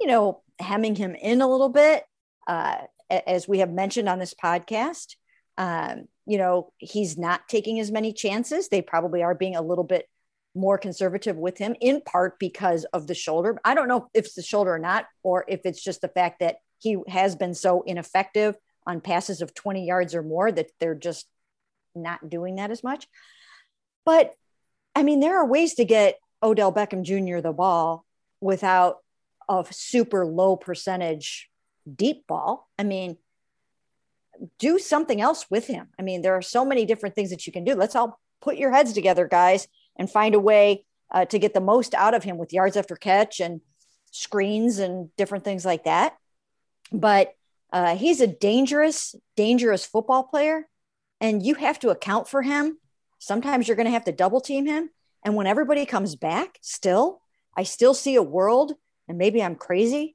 you 0.00 0.06
know, 0.06 0.42
hemming 0.58 0.94
him 0.94 1.14
in 1.14 1.42
a 1.42 1.50
little 1.50 1.68
bit, 1.68 2.04
uh, 2.46 2.78
as 3.10 3.46
we 3.46 3.58
have 3.58 3.70
mentioned 3.70 4.08
on 4.08 4.18
this 4.18 4.32
podcast. 4.34 5.16
Um, 5.58 6.06
you 6.26 6.38
know, 6.38 6.72
he's 6.78 7.18
not 7.18 7.46
taking 7.46 7.78
as 7.80 7.92
many 7.92 8.14
chances. 8.14 8.68
They 8.68 8.80
probably 8.80 9.22
are 9.22 9.34
being 9.34 9.56
a 9.56 9.62
little 9.62 9.84
bit 9.84 10.08
more 10.54 10.78
conservative 10.78 11.36
with 11.36 11.58
him, 11.58 11.76
in 11.82 12.00
part 12.00 12.38
because 12.38 12.84
of 12.94 13.08
the 13.08 13.14
shoulder. 13.14 13.58
I 13.62 13.74
don't 13.74 13.88
know 13.88 14.08
if 14.14 14.24
it's 14.24 14.34
the 14.34 14.42
shoulder 14.42 14.72
or 14.72 14.78
not, 14.78 15.04
or 15.22 15.44
if 15.48 15.60
it's 15.64 15.84
just 15.84 16.00
the 16.00 16.08
fact 16.08 16.40
that 16.40 16.56
he 16.78 16.96
has 17.08 17.36
been 17.36 17.54
so 17.54 17.82
ineffective 17.82 18.54
on 18.86 19.00
passes 19.00 19.40
of 19.40 19.54
20 19.54 19.86
yards 19.86 20.14
or 20.14 20.22
more 20.22 20.50
that 20.50 20.70
they're 20.80 20.94
just 20.94 21.26
not 21.94 22.28
doing 22.28 22.56
that 22.56 22.70
as 22.70 22.82
much. 22.82 23.06
But 24.04 24.32
I 24.94 25.02
mean, 25.02 25.20
there 25.20 25.38
are 25.38 25.46
ways 25.46 25.74
to 25.74 25.84
get 25.84 26.18
Odell 26.42 26.72
Beckham 26.72 27.02
Jr. 27.02 27.40
the 27.40 27.52
ball 27.52 28.04
without 28.40 28.98
a 29.48 29.64
super 29.70 30.26
low 30.26 30.56
percentage 30.56 31.48
deep 31.92 32.26
ball. 32.26 32.68
I 32.78 32.82
mean, 32.82 33.16
do 34.58 34.78
something 34.78 35.20
else 35.20 35.46
with 35.50 35.66
him. 35.66 35.88
I 35.98 36.02
mean, 36.02 36.22
there 36.22 36.34
are 36.34 36.42
so 36.42 36.64
many 36.64 36.86
different 36.86 37.14
things 37.14 37.30
that 37.30 37.46
you 37.46 37.52
can 37.52 37.64
do. 37.64 37.74
Let's 37.74 37.96
all 37.96 38.20
put 38.40 38.56
your 38.56 38.72
heads 38.72 38.92
together, 38.92 39.26
guys, 39.26 39.68
and 39.96 40.10
find 40.10 40.34
a 40.34 40.40
way 40.40 40.84
uh, 41.10 41.24
to 41.26 41.38
get 41.38 41.54
the 41.54 41.60
most 41.60 41.94
out 41.94 42.14
of 42.14 42.24
him 42.24 42.36
with 42.36 42.52
yards 42.52 42.76
after 42.76 42.96
catch 42.96 43.40
and 43.40 43.60
screens 44.10 44.78
and 44.78 45.14
different 45.16 45.44
things 45.44 45.64
like 45.64 45.84
that. 45.84 46.16
But 46.92 47.34
uh, 47.74 47.96
he's 47.96 48.20
a 48.20 48.28
dangerous, 48.28 49.16
dangerous 49.36 49.84
football 49.84 50.22
player, 50.22 50.68
and 51.20 51.44
you 51.44 51.56
have 51.56 51.80
to 51.80 51.90
account 51.90 52.28
for 52.28 52.40
him. 52.40 52.78
Sometimes 53.18 53.66
you're 53.66 53.76
going 53.76 53.86
to 53.86 53.92
have 53.92 54.04
to 54.04 54.12
double 54.12 54.40
team 54.40 54.64
him. 54.64 54.90
And 55.24 55.34
when 55.34 55.48
everybody 55.48 55.84
comes 55.84 56.14
back, 56.14 56.60
still, 56.62 57.20
I 57.56 57.64
still 57.64 57.92
see 57.92 58.14
a 58.14 58.22
world, 58.22 58.74
and 59.08 59.18
maybe 59.18 59.42
I'm 59.42 59.56
crazy. 59.56 60.14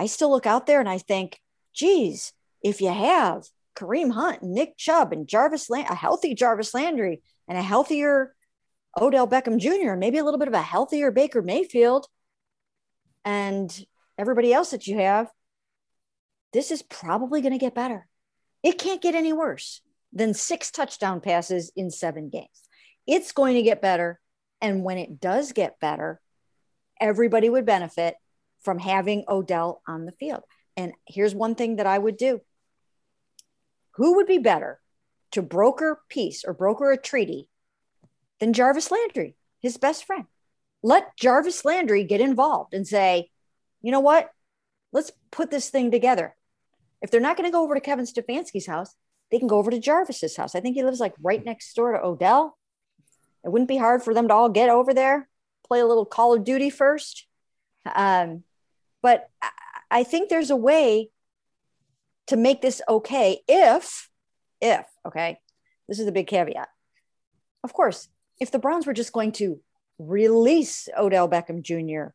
I 0.00 0.06
still 0.06 0.30
look 0.30 0.46
out 0.46 0.66
there 0.66 0.80
and 0.80 0.88
I 0.88 0.98
think, 0.98 1.38
geez, 1.72 2.32
if 2.60 2.80
you 2.80 2.92
have 2.92 3.44
Kareem 3.76 4.10
Hunt, 4.10 4.42
Nick 4.42 4.76
Chubb, 4.76 5.12
and 5.12 5.28
Jarvis 5.28 5.70
Land, 5.70 5.86
a 5.88 5.94
healthy 5.94 6.34
Jarvis 6.34 6.74
Landry, 6.74 7.22
and 7.46 7.56
a 7.56 7.62
healthier 7.62 8.34
Odell 9.00 9.28
Beckham 9.28 9.58
Jr., 9.58 9.94
maybe 9.94 10.18
a 10.18 10.24
little 10.24 10.40
bit 10.40 10.48
of 10.48 10.54
a 10.54 10.60
healthier 10.60 11.12
Baker 11.12 11.40
Mayfield, 11.40 12.08
and 13.24 13.86
everybody 14.18 14.52
else 14.52 14.72
that 14.72 14.88
you 14.88 14.98
have, 14.98 15.30
this 16.56 16.70
is 16.70 16.82
probably 16.82 17.42
going 17.42 17.52
to 17.52 17.58
get 17.58 17.74
better. 17.74 18.08
It 18.62 18.78
can't 18.78 19.02
get 19.02 19.14
any 19.14 19.34
worse 19.34 19.82
than 20.10 20.32
six 20.32 20.70
touchdown 20.70 21.20
passes 21.20 21.70
in 21.76 21.90
seven 21.90 22.30
games. 22.30 22.48
It's 23.06 23.32
going 23.32 23.56
to 23.56 23.62
get 23.62 23.82
better. 23.82 24.18
And 24.62 24.82
when 24.82 24.96
it 24.96 25.20
does 25.20 25.52
get 25.52 25.78
better, 25.80 26.18
everybody 26.98 27.50
would 27.50 27.66
benefit 27.66 28.14
from 28.62 28.78
having 28.78 29.24
Odell 29.28 29.82
on 29.86 30.06
the 30.06 30.12
field. 30.12 30.44
And 30.78 30.94
here's 31.06 31.34
one 31.34 31.56
thing 31.56 31.76
that 31.76 31.86
I 31.86 31.98
would 31.98 32.16
do 32.16 32.40
who 33.96 34.16
would 34.16 34.26
be 34.26 34.38
better 34.38 34.80
to 35.32 35.42
broker 35.42 36.00
peace 36.08 36.42
or 36.42 36.54
broker 36.54 36.90
a 36.90 36.96
treaty 36.96 37.50
than 38.40 38.54
Jarvis 38.54 38.90
Landry, 38.90 39.36
his 39.60 39.76
best 39.76 40.06
friend? 40.06 40.24
Let 40.82 41.18
Jarvis 41.18 41.66
Landry 41.66 42.04
get 42.04 42.22
involved 42.22 42.72
and 42.72 42.88
say, 42.88 43.28
you 43.82 43.92
know 43.92 44.00
what? 44.00 44.30
Let's 44.90 45.12
put 45.30 45.50
this 45.50 45.68
thing 45.68 45.90
together. 45.90 46.34
If 47.06 47.12
they're 47.12 47.20
not 47.20 47.36
going 47.36 47.48
to 47.48 47.52
go 47.52 47.62
over 47.62 47.76
to 47.76 47.80
Kevin 47.80 48.04
Stefanski's 48.04 48.66
house, 48.66 48.96
they 49.30 49.38
can 49.38 49.46
go 49.46 49.58
over 49.58 49.70
to 49.70 49.78
Jarvis's 49.78 50.36
house. 50.36 50.56
I 50.56 50.60
think 50.60 50.74
he 50.74 50.82
lives 50.82 50.98
like 50.98 51.14
right 51.22 51.44
next 51.44 51.72
door 51.74 51.92
to 51.92 52.04
Odell. 52.04 52.58
It 53.44 53.50
wouldn't 53.50 53.68
be 53.68 53.76
hard 53.76 54.02
for 54.02 54.12
them 54.12 54.26
to 54.26 54.34
all 54.34 54.48
get 54.48 54.70
over 54.70 54.92
there, 54.92 55.28
play 55.68 55.78
a 55.78 55.86
little 55.86 56.04
Call 56.04 56.34
of 56.34 56.42
Duty 56.42 56.68
first. 56.68 57.28
Um, 57.94 58.42
but 59.02 59.30
I 59.88 60.02
think 60.02 60.28
there's 60.28 60.50
a 60.50 60.56
way 60.56 61.10
to 62.26 62.36
make 62.36 62.60
this 62.60 62.82
okay 62.88 63.38
if, 63.46 64.10
if, 64.60 64.84
okay, 65.06 65.38
this 65.88 66.00
is 66.00 66.06
the 66.06 66.12
big 66.12 66.26
caveat. 66.26 66.70
Of 67.62 67.72
course, 67.72 68.08
if 68.40 68.50
the 68.50 68.58
Browns 68.58 68.84
were 68.84 68.92
just 68.92 69.12
going 69.12 69.30
to 69.34 69.60
release 70.00 70.88
Odell 70.98 71.28
Beckham 71.28 71.62
Jr. 71.62 72.14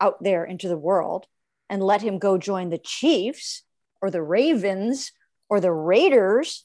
out 0.00 0.20
there 0.20 0.44
into 0.44 0.66
the 0.66 0.76
world 0.76 1.26
and 1.70 1.80
let 1.80 2.02
him 2.02 2.18
go 2.18 2.38
join 2.38 2.70
the 2.70 2.78
Chiefs 2.78 3.62
or 4.02 4.10
the 4.10 4.22
Ravens 4.22 5.12
or 5.48 5.60
the 5.60 5.72
Raiders, 5.72 6.64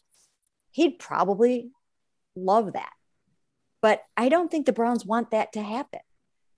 he'd 0.72 1.00
probably 1.00 1.70
love 2.36 2.74
that. 2.74 2.92
But 3.82 4.02
I 4.18 4.28
don't 4.28 4.50
think 4.50 4.66
the 4.66 4.74
Browns 4.74 5.06
want 5.06 5.32
that 5.32 5.54
to 5.54 5.62
happen. 5.62 6.02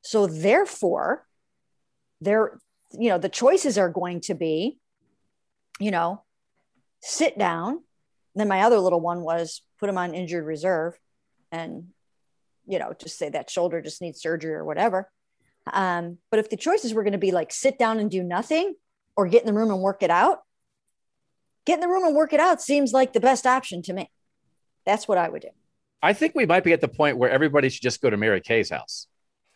So 0.01 0.25
therefore, 0.25 1.25
they're, 2.21 2.59
you 2.93 3.09
know, 3.09 3.17
the 3.17 3.29
choices 3.29 3.77
are 3.77 3.89
going 3.89 4.21
to 4.21 4.33
be, 4.33 4.79
you 5.79 5.91
know, 5.91 6.23
sit 7.01 7.37
down. 7.37 7.83
Then 8.35 8.47
my 8.47 8.61
other 8.61 8.79
little 8.79 9.01
one 9.01 9.21
was 9.21 9.61
put 9.79 9.89
him 9.89 9.97
on 9.97 10.13
injured 10.13 10.45
reserve 10.45 10.97
and, 11.51 11.87
you 12.65 12.79
know, 12.79 12.93
just 12.97 13.17
say 13.17 13.29
that 13.29 13.49
shoulder 13.49 13.81
just 13.81 14.01
needs 14.01 14.21
surgery 14.21 14.53
or 14.53 14.63
whatever. 14.63 15.09
Um, 15.71 16.17
but 16.31 16.39
if 16.39 16.49
the 16.49 16.57
choices 16.57 16.93
were 16.93 17.03
going 17.03 17.13
to 17.13 17.19
be 17.19 17.31
like 17.31 17.51
sit 17.51 17.77
down 17.77 17.99
and 17.99 18.09
do 18.09 18.23
nothing 18.23 18.75
or 19.17 19.27
get 19.27 19.41
in 19.41 19.47
the 19.47 19.53
room 19.53 19.71
and 19.71 19.81
work 19.81 20.03
it 20.03 20.09
out, 20.09 20.39
get 21.69 21.75
in 21.75 21.81
the 21.81 21.87
room 21.87 22.05
and 22.05 22.15
work 22.15 22.33
it 22.33 22.39
out 22.39 22.61
seems 22.61 22.93
like 22.93 23.13
the 23.13 23.19
best 23.19 23.45
option 23.45 23.81
to 23.83 23.93
me. 23.93 24.09
That's 24.85 25.07
what 25.07 25.17
I 25.17 25.29
would 25.29 25.43
do. 25.43 25.49
I 26.01 26.13
think 26.13 26.33
we 26.33 26.45
might 26.45 26.63
be 26.63 26.73
at 26.73 26.81
the 26.81 26.87
point 26.87 27.17
where 27.17 27.29
everybody 27.29 27.69
should 27.69 27.83
just 27.83 28.01
go 28.01 28.09
to 28.09 28.17
Mary 28.17 28.41
Kay's 28.41 28.69
house. 28.69 29.07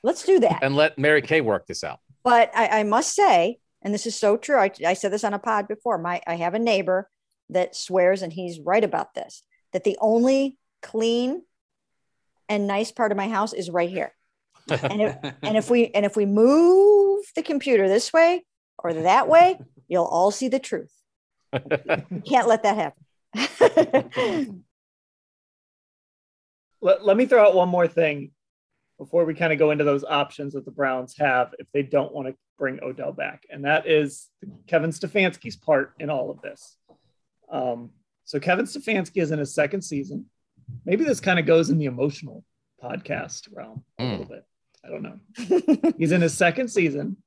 Let's 0.04 0.24
do 0.24 0.40
that. 0.42 0.60
And 0.62 0.76
let 0.76 1.00
Mary 1.00 1.22
Kay 1.22 1.42
work 1.42 1.66
this 1.66 1.84
out. 1.84 2.00
But 2.24 2.52
I, 2.54 2.80
I 2.80 2.84
must 2.84 3.16
say, 3.16 3.58
and 3.82 3.94
this 3.94 4.06
is 4.06 4.16
so 4.18 4.38
true. 4.38 4.58
I, 4.58 4.70
I 4.86 4.94
said 4.94 5.12
this 5.12 5.24
on 5.24 5.34
a 5.34 5.40
pod 5.40 5.68
before. 5.68 5.98
My 5.98 6.22
I 6.28 6.36
have 6.36 6.54
a 6.54 6.60
neighbor 6.60 7.10
that 7.50 7.76
swears, 7.76 8.22
and 8.22 8.32
he's 8.32 8.60
right 8.60 8.84
about 8.84 9.14
this, 9.14 9.44
that 9.72 9.84
the 9.84 9.98
only 10.00 10.58
clean 10.82 11.42
and 12.50 12.68
nice 12.68 12.92
part 12.92 13.12
of 13.12 13.18
my 13.18 13.30
house 13.30 13.54
is 13.54 13.70
right 13.70 13.90
here. 13.90 14.14
and 14.70 15.02
if, 15.02 15.18
and 15.42 15.58
if 15.58 15.70
we 15.70 15.88
and 15.88 16.06
if 16.06 16.16
we 16.16 16.26
move 16.26 17.26
the 17.36 17.44
computer 17.44 17.88
this 17.88 18.14
way 18.14 18.46
or 18.78 18.94
that 18.94 19.28
way, 19.28 19.58
you'll 19.88 20.06
all 20.06 20.32
see 20.32 20.50
the 20.50 20.60
truth. 20.60 20.92
Can't 22.26 22.48
let 22.48 22.64
that 22.64 22.94
happen. 23.36 24.64
let, 26.82 27.06
let 27.06 27.18
me 27.18 27.26
throw 27.26 27.46
out 27.46 27.56
one 27.56 27.70
more 27.70 27.88
thing 27.88 28.32
before 28.98 29.26
we 29.26 29.34
kind 29.34 29.52
of 29.52 29.60
go 29.60 29.72
into 29.72 29.84
those 29.84 30.04
options 30.04 30.54
that 30.54 30.66
the 30.66 30.72
Browns 30.72 31.16
have 31.18 31.54
if 31.60 31.68
they 31.74 31.84
don't 31.84 32.14
want 32.14 32.28
to 32.28 32.36
bring 32.58 32.80
Odell 32.84 33.12
back, 33.12 33.44
and 33.50 33.66
that 33.66 33.88
is 33.88 34.30
Kevin 34.68 34.92
Stefanski's 34.92 35.56
part 35.56 35.94
in 36.00 36.10
all 36.10 36.30
of 36.30 36.42
this. 36.42 36.78
Um, 37.52 37.92
so 38.26 38.40
Kevin 38.40 38.66
Stefanski 38.66 39.22
is 39.22 39.32
in 39.32 39.40
his 39.40 39.54
second 39.54 39.82
season. 39.82 40.26
Maybe 40.86 41.04
this 41.04 41.20
kind 41.20 41.40
of 41.40 41.46
goes 41.46 41.70
in 41.70 41.78
the 41.78 41.86
emotional 41.86 42.44
podcast 42.82 43.48
realm 43.54 43.84
a 44.00 44.04
mm. 44.04 44.12
little 44.12 44.26
bit. 44.26 44.46
I 44.86 44.90
don't 44.90 45.04
know. 45.04 45.94
he's 45.98 46.12
in 46.12 46.22
his 46.22 46.36
second 46.36 46.70
season. 46.70 47.18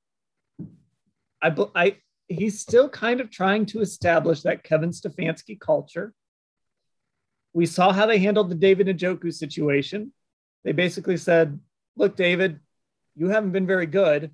I, 1.43 1.55
I, 1.75 1.97
he's 2.29 2.61
still 2.61 2.89
kind 2.89 3.21
of 3.21 3.31
trying 3.31 3.67
to 3.67 3.81
establish 3.81 4.43
that 4.43 4.65
Kevin 4.65 4.91
Stefanski 4.91 5.59
culture. 5.59 6.13
We 7.53 7.67
saw 7.67 7.93
how 7.93 8.07
they 8.07 8.19
handled 8.19 8.51
the 8.51 8.55
David 8.55 8.87
Njoku 8.87 9.33
situation. 9.33 10.13
They 10.65 10.73
basically 10.73 11.17
said, 11.17 11.59
"Look, 11.97 12.17
David, 12.17 12.61
you 13.15 13.29
haven't 13.29 13.53
been 13.53 13.67
very 13.67 13.87
good. 13.87 14.31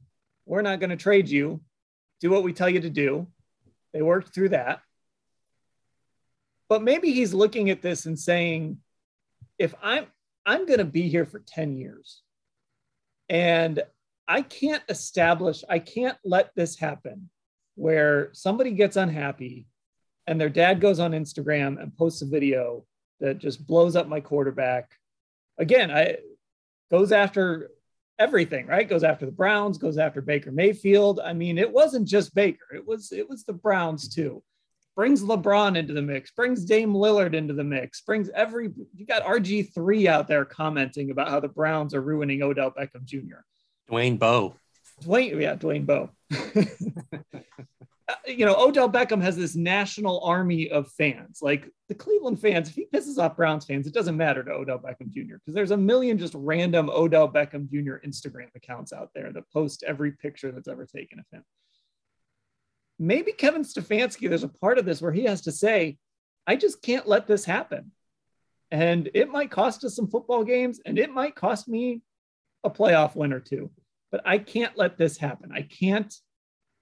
We're 0.47 0.63
not 0.63 0.81
going 0.81 0.91
to 0.91 0.97
trade 0.97 1.29
you. 1.29 1.61
Do 2.21 2.31
what 2.31 2.43
we 2.43 2.53
tell 2.53 2.69
you 2.69 2.81
to 2.81 2.91
do." 2.91 3.29
They 3.93 4.03
worked 4.03 4.35
through 4.35 4.51
that. 4.51 4.81
But 6.69 6.83
maybe 6.83 7.13
he's 7.13 7.35
looking 7.35 7.69
at 7.69 7.83
this 7.83 8.07
and 8.07 8.19
saying, 8.19 8.79
if 9.59 9.75
I'm 9.83 10.07
I'm 10.47 10.67
going 10.67 10.79
to 10.79 10.85
be 10.85 11.09
here 11.09 11.27
for 11.27 11.39
10 11.39 11.77
years 11.77 12.23
and 13.29 13.83
I 14.27 14.43
can't 14.43 14.83
establish, 14.89 15.63
I 15.69 15.79
can't 15.79 16.17
let 16.25 16.51
this 16.57 16.79
happen 16.79 17.29
where 17.75 18.31
somebody 18.33 18.73
gets 18.73 18.97
unhappy 18.97 19.67
and 20.27 20.41
their 20.41 20.49
dad 20.49 20.81
goes 20.81 21.01
on 21.01 21.13
Instagram 21.13 21.81
and 21.81 21.97
posts 21.97 22.23
a 22.23 22.27
video 22.27 22.85
that 23.21 23.39
just 23.39 23.67
blows 23.67 23.97
up 23.97 24.09
my 24.09 24.21
quarterback. 24.21 24.91
Again, 25.59 25.91
I 25.91 26.19
goes 26.91 27.13
after 27.13 27.71
everything, 28.19 28.67
right? 28.67 28.89
Goes 28.89 29.05
after 29.05 29.27
the 29.27 29.33
Browns, 29.33 29.79
goes 29.79 29.99
after 29.99 30.21
Baker 30.21 30.53
Mayfield. 30.53 31.21
I 31.21 31.33
mean, 31.33 31.59
it 31.59 31.73
wasn't 31.73 32.09
just 32.09 32.35
Baker. 32.35 32.75
It 32.75 32.87
was 32.87 33.13
it 33.13 33.29
was 33.29 33.45
the 33.45 33.53
Browns 33.53 34.09
too 34.09 34.43
brings 34.95 35.23
LeBron 35.23 35.77
into 35.77 35.95
the 35.95 36.03
mix, 36.03 36.31
brings 36.31 36.65
Dame 36.65 36.93
Lillard 36.93 37.35
into 37.35 37.55
the 37.55 37.65
mix, 37.65 38.01
brings 38.03 38.29
every 38.31 38.71
you 38.95 39.07
got 39.07 39.25
RG3 39.25 40.07
out 40.07 40.29
there 40.29 40.45
commenting 40.45 41.11
about 41.11 41.29
how 41.29 41.41
the 41.41 41.49
Browns 41.49 41.95
are 41.95 42.03
ruining 42.03 42.43
Odell 42.43 42.71
Beckham 42.71 43.05
Jr. 43.05 43.41
Dwayne 43.91 44.19
Bowe. 44.19 44.57
Dwayne, 45.03 45.41
yeah, 45.41 45.57
Dwayne 45.57 45.87
Bowe. 45.87 46.11
Uh, 48.09 48.15
you 48.27 48.45
know, 48.45 48.57
Odell 48.57 48.91
Beckham 48.91 49.23
has 49.23 49.37
this 49.37 49.55
national 49.55 50.21
army 50.25 50.69
of 50.69 50.91
fans. 50.91 51.39
Like 51.41 51.71
the 51.89 51.95
Cleveland 51.95 52.41
fans, 52.41 52.69
if 52.69 52.75
he 52.75 52.85
pisses 52.93 53.17
off 53.17 53.37
Browns 53.37 53.65
fans, 53.65 53.87
it 53.87 53.95
doesn't 53.95 54.17
matter 54.17 54.43
to 54.43 54.51
Odell 54.51 54.81
Beckham 54.81 55.09
Jr. 55.09 55.37
because 55.37 55.55
there's 55.55 55.71
a 55.71 55.77
million 55.77 56.19
just 56.19 56.35
random 56.37 56.91
Odell 56.91 57.29
Beckham 57.29 57.71
Jr. 57.71 58.05
Instagram 58.05 58.49
accounts 58.57 58.93
out 58.93 59.11
there 59.15 59.33
that 59.33 59.49
post 59.53 59.85
every 59.87 60.11
picture 60.11 60.51
that's 60.51 60.67
ever 60.67 60.85
taken 60.85 61.21
of 61.21 61.27
him 61.31 61.45
maybe 63.03 63.33
Kevin 63.33 63.63
Stefanski, 63.63 64.29
there's 64.29 64.45
a 64.45 64.49
part 64.49 64.79
of 64.79 64.85
this 64.85 65.03
where 65.03 65.13
he 65.13 65.25
has 65.25 65.43
to 65.43 65.53
say, 65.53 65.99
I 66.47 66.57
just 66.57 66.83
can't 66.83 67.07
let 67.07 67.27
this 67.27 67.45
happen. 67.45 67.93
And 68.71 69.11
it 69.13 69.29
might 69.29 69.51
cost 69.51 69.85
us 69.85 69.97
some 69.97 70.09
football 70.09 70.45
games 70.45 70.81
and 70.87 70.99
it 70.99 71.11
might 71.11 71.35
cost 71.35 71.69
me 71.69 72.01
a 72.65 72.71
playoff 72.71 73.15
win 73.15 73.33
or 73.33 73.41
two, 73.41 73.71
but 74.13 74.21
I 74.27 74.39
can't 74.39 74.77
let 74.77 74.99
this 74.99 75.17
happen. 75.17 75.51
I 75.53 75.63
can't, 75.63 76.15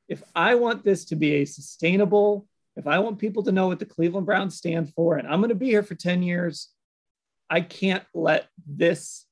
if 0.08 0.22
I 0.34 0.56
want 0.56 0.84
this 0.84 1.06
to 1.06 1.16
be 1.16 1.36
a 1.36 1.44
sustainable, 1.44 2.46
if 2.76 2.86
I 2.88 2.98
want 2.98 3.20
people 3.20 3.44
to 3.44 3.52
know 3.52 3.68
what 3.68 3.78
the 3.78 3.86
Cleveland 3.86 4.26
Browns 4.26 4.56
stand 4.56 4.92
for, 4.92 5.16
and 5.16 5.26
I'm 5.26 5.40
going 5.40 5.50
to 5.50 5.54
be 5.54 5.68
here 5.68 5.84
for 5.84 5.94
10 5.94 6.22
years, 6.22 6.68
I 7.48 7.60
can't 7.60 8.04
let 8.12 8.48
this 8.66 9.24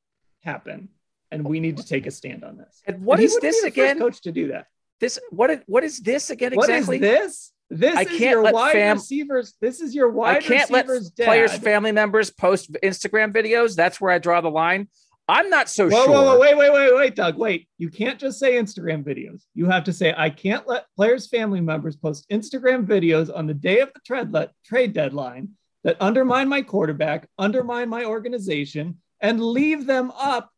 happen. 0.43 0.91
And 1.31 1.45
we 1.45 1.61
need 1.61 1.77
to 1.77 1.85
take 1.85 2.07
a 2.07 2.11
stand 2.11 2.45
on 2.45 2.57
this. 2.57 2.81
And 2.87 3.05
what 3.05 3.19
and 3.19 3.27
is 3.27 3.37
this 3.41 3.65
again? 3.65 3.99
Coach 3.99 4.23
to 4.23 4.33
do 4.33 4.49
that. 4.49 4.67
This 5.01 5.19
what 5.31 5.63
what 5.67 5.85
is 5.85 6.01
this 6.01 6.31
again 6.31 6.55
exactly? 6.55 6.99
What 6.99 7.05
is 7.05 7.21
this? 7.21 7.53
This 7.71 7.97
I 7.97 8.05
can't 8.05 8.21
your 8.21 8.43
let 8.43 8.55
wide 8.55 8.73
fam- 8.73 8.97
receivers. 8.97 9.55
This 9.61 9.81
is 9.81 9.95
your 9.95 10.09
wide 10.09 10.39
I 10.39 10.41
can't 10.41 10.71
let 10.71 10.87
dad. 10.87 11.27
players' 11.27 11.55
family 11.59 11.93
members 11.93 12.31
post 12.31 12.73
Instagram 12.83 13.33
videos. 13.33 13.77
That's 13.77 14.01
where 14.01 14.11
I 14.11 14.19
draw 14.19 14.41
the 14.41 14.51
line. 14.51 14.89
I'm 15.29 15.51
not 15.51 15.69
so 15.69 15.89
whoa, 15.89 16.05
sure. 16.05 16.09
Whoa, 16.09 16.25
whoa, 16.25 16.39
wait, 16.39 16.57
wait, 16.57 16.73
wait, 16.73 16.95
wait, 16.95 17.15
Doug. 17.15 17.37
Wait. 17.37 17.69
You 17.77 17.91
can't 17.91 18.19
just 18.19 18.39
say 18.39 18.55
Instagram 18.55 19.05
videos. 19.05 19.43
You 19.55 19.67
have 19.67 19.85
to 19.85 19.93
say, 19.93 20.15
I 20.17 20.31
can't 20.31 20.67
let 20.67 20.87
players' 20.97 21.29
family 21.29 21.61
members 21.61 21.97
post 21.97 22.27
Instagram 22.31 22.87
videos 22.87 23.35
on 23.35 23.47
the 23.47 23.55
day 23.55 23.81
of 23.81 23.91
the 23.95 24.01
trade, 24.07 24.33
let, 24.33 24.53
trade 24.65 24.95
deadline 24.95 25.51
that 25.85 25.97
undermine 26.01 26.49
my 26.49 26.63
quarterback, 26.63 27.29
undermine 27.39 27.89
my 27.89 28.05
organization, 28.05 28.99
and 29.21 29.41
leave 29.41 29.87
them 29.87 30.11
up 30.19 30.51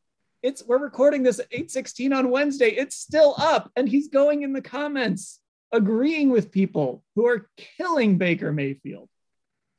it's 0.43 0.65
we're 0.65 0.79
recording 0.79 1.23
this 1.23 1.39
at 1.39 1.51
8:16 1.51 2.17
on 2.17 2.31
Wednesday. 2.31 2.71
It's 2.71 2.97
still 2.97 3.35
up, 3.37 3.71
and 3.77 3.89
he's 3.89 4.09
going 4.09 4.43
in 4.43 4.53
the 4.53 4.63
comments 4.63 5.41
agreeing 5.73 6.31
with 6.31 6.51
people 6.51 7.03
who 7.15 7.27
are 7.27 7.49
killing 7.57 8.19
Baker 8.19 8.53
Mayfield. 8.53 9.09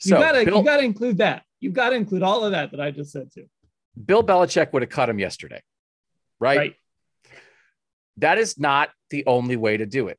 You 0.03 0.09
so 0.09 0.19
gotta 0.19 0.45
Bill, 0.45 0.59
you 0.59 0.63
gotta 0.63 0.83
include 0.83 1.17
that. 1.17 1.43
You've 1.59 1.73
got 1.73 1.91
to 1.91 1.95
include 1.95 2.23
all 2.23 2.43
of 2.43 2.51
that 2.53 2.71
that 2.71 2.81
I 2.81 2.89
just 2.89 3.11
said 3.11 3.31
too. 3.31 3.45
Bill 4.03 4.23
Belichick 4.23 4.73
would 4.73 4.83
have 4.83 4.89
cut 4.89 5.09
him 5.09 5.19
yesterday, 5.19 5.61
right? 6.39 6.57
right? 6.57 6.75
That 8.17 8.37
is 8.37 8.59
not 8.59 8.89
the 9.09 9.25
only 9.25 9.55
way 9.55 9.77
to 9.77 9.85
do 9.85 10.07
it. 10.07 10.17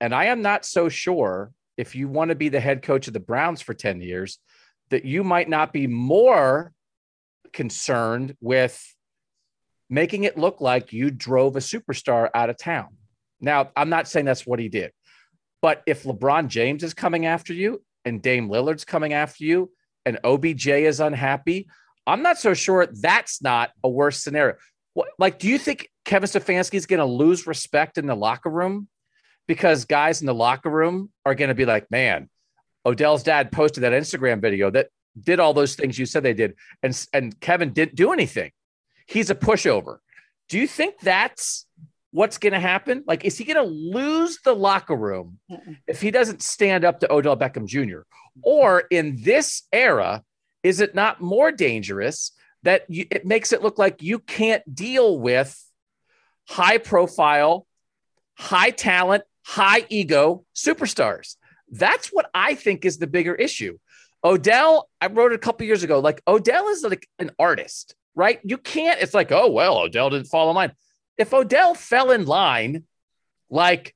And 0.00 0.14
I 0.14 0.26
am 0.26 0.42
not 0.42 0.64
so 0.64 0.88
sure 0.88 1.52
if 1.76 1.94
you 1.94 2.08
want 2.08 2.30
to 2.30 2.34
be 2.34 2.48
the 2.48 2.60
head 2.60 2.82
coach 2.82 3.06
of 3.06 3.14
the 3.14 3.20
Browns 3.20 3.60
for 3.60 3.74
10 3.74 4.00
years 4.00 4.38
that 4.90 5.04
you 5.04 5.22
might 5.22 5.48
not 5.48 5.72
be 5.72 5.86
more 5.86 6.72
concerned 7.52 8.36
with 8.40 8.82
making 9.88 10.24
it 10.24 10.38
look 10.38 10.60
like 10.60 10.92
you 10.92 11.10
drove 11.10 11.56
a 11.56 11.60
superstar 11.60 12.30
out 12.34 12.50
of 12.50 12.56
town. 12.56 12.88
Now, 13.40 13.70
I'm 13.76 13.88
not 13.88 14.08
saying 14.08 14.26
that's 14.26 14.46
what 14.46 14.58
he 14.58 14.68
did, 14.68 14.92
but 15.62 15.82
if 15.86 16.04
LeBron 16.04 16.48
James 16.48 16.82
is 16.82 16.94
coming 16.94 17.26
after 17.26 17.52
you 17.52 17.82
and 18.04 18.22
Dame 18.22 18.48
Lillard's 18.48 18.84
coming 18.84 19.12
after 19.12 19.44
you 19.44 19.70
and 20.04 20.18
OBJ 20.24 20.68
is 20.68 21.00
unhappy, 21.00 21.68
I'm 22.06 22.22
not 22.22 22.38
so 22.38 22.54
sure 22.54 22.86
that's 22.86 23.42
not 23.42 23.70
a 23.84 23.88
worse 23.88 24.22
scenario. 24.22 24.56
What, 24.94 25.08
like, 25.18 25.38
do 25.38 25.48
you 25.48 25.58
think 25.58 25.88
Kevin 26.04 26.28
Stefanski 26.28 26.74
is 26.74 26.86
going 26.86 26.98
to 26.98 27.04
lose 27.04 27.46
respect 27.46 27.98
in 27.98 28.06
the 28.06 28.16
locker 28.16 28.50
room 28.50 28.88
because 29.46 29.84
guys 29.84 30.20
in 30.20 30.26
the 30.26 30.34
locker 30.34 30.70
room 30.70 31.10
are 31.24 31.34
going 31.34 31.48
to 31.48 31.54
be 31.54 31.64
like, 31.64 31.90
man, 31.90 32.28
Odell's 32.84 33.22
dad 33.22 33.52
posted 33.52 33.84
that 33.84 33.92
Instagram 33.92 34.40
video 34.40 34.70
that 34.70 34.88
did 35.20 35.38
all 35.38 35.52
those 35.54 35.74
things 35.74 35.98
you 35.98 36.06
said 36.06 36.22
they 36.22 36.34
did, 36.34 36.54
and 36.82 37.06
and 37.12 37.38
Kevin 37.40 37.72
didn't 37.72 37.94
do 37.94 38.12
anything 38.12 38.50
he's 39.10 39.30
a 39.30 39.34
pushover. 39.34 39.98
Do 40.48 40.58
you 40.58 40.66
think 40.66 40.98
that's 41.00 41.66
what's 42.12 42.38
going 42.38 42.52
to 42.52 42.60
happen? 42.60 43.04
Like, 43.06 43.24
is 43.24 43.36
he 43.36 43.44
going 43.44 43.56
to 43.56 43.70
lose 43.70 44.38
the 44.44 44.54
locker 44.54 44.96
room 44.96 45.38
if 45.86 46.00
he 46.00 46.10
doesn't 46.10 46.42
stand 46.42 46.84
up 46.84 47.00
to 47.00 47.12
Odell 47.12 47.36
Beckham 47.36 47.66
Jr.? 47.66 48.00
Or 48.42 48.84
in 48.90 49.18
this 49.22 49.62
era, 49.72 50.22
is 50.62 50.80
it 50.80 50.94
not 50.94 51.20
more 51.20 51.52
dangerous 51.52 52.32
that 52.62 52.84
you, 52.88 53.06
it 53.10 53.24
makes 53.26 53.52
it 53.52 53.62
look 53.62 53.78
like 53.78 54.02
you 54.02 54.18
can't 54.18 54.62
deal 54.74 55.18
with 55.18 55.58
high 56.48 56.78
profile, 56.78 57.66
high 58.34 58.70
talent, 58.70 59.24
high 59.44 59.86
ego 59.88 60.44
superstars? 60.54 61.36
That's 61.70 62.08
what 62.08 62.30
I 62.34 62.54
think 62.54 62.84
is 62.84 62.98
the 62.98 63.06
bigger 63.06 63.34
issue. 63.34 63.78
Odell, 64.22 64.88
I 65.00 65.06
wrote 65.06 65.32
a 65.32 65.38
couple 65.38 65.66
years 65.66 65.82
ago, 65.82 66.00
like 66.00 66.20
Odell 66.26 66.68
is 66.68 66.82
like 66.82 67.08
an 67.18 67.30
artist 67.38 67.94
right? 68.14 68.40
You 68.44 68.58
can't, 68.58 69.00
it's 69.00 69.14
like, 69.14 69.32
oh, 69.32 69.50
well, 69.50 69.78
Odell 69.78 70.10
didn't 70.10 70.26
fall 70.26 70.50
in 70.50 70.56
line. 70.56 70.72
If 71.16 71.32
Odell 71.32 71.74
fell 71.74 72.10
in 72.10 72.26
line 72.26 72.84
like 73.48 73.94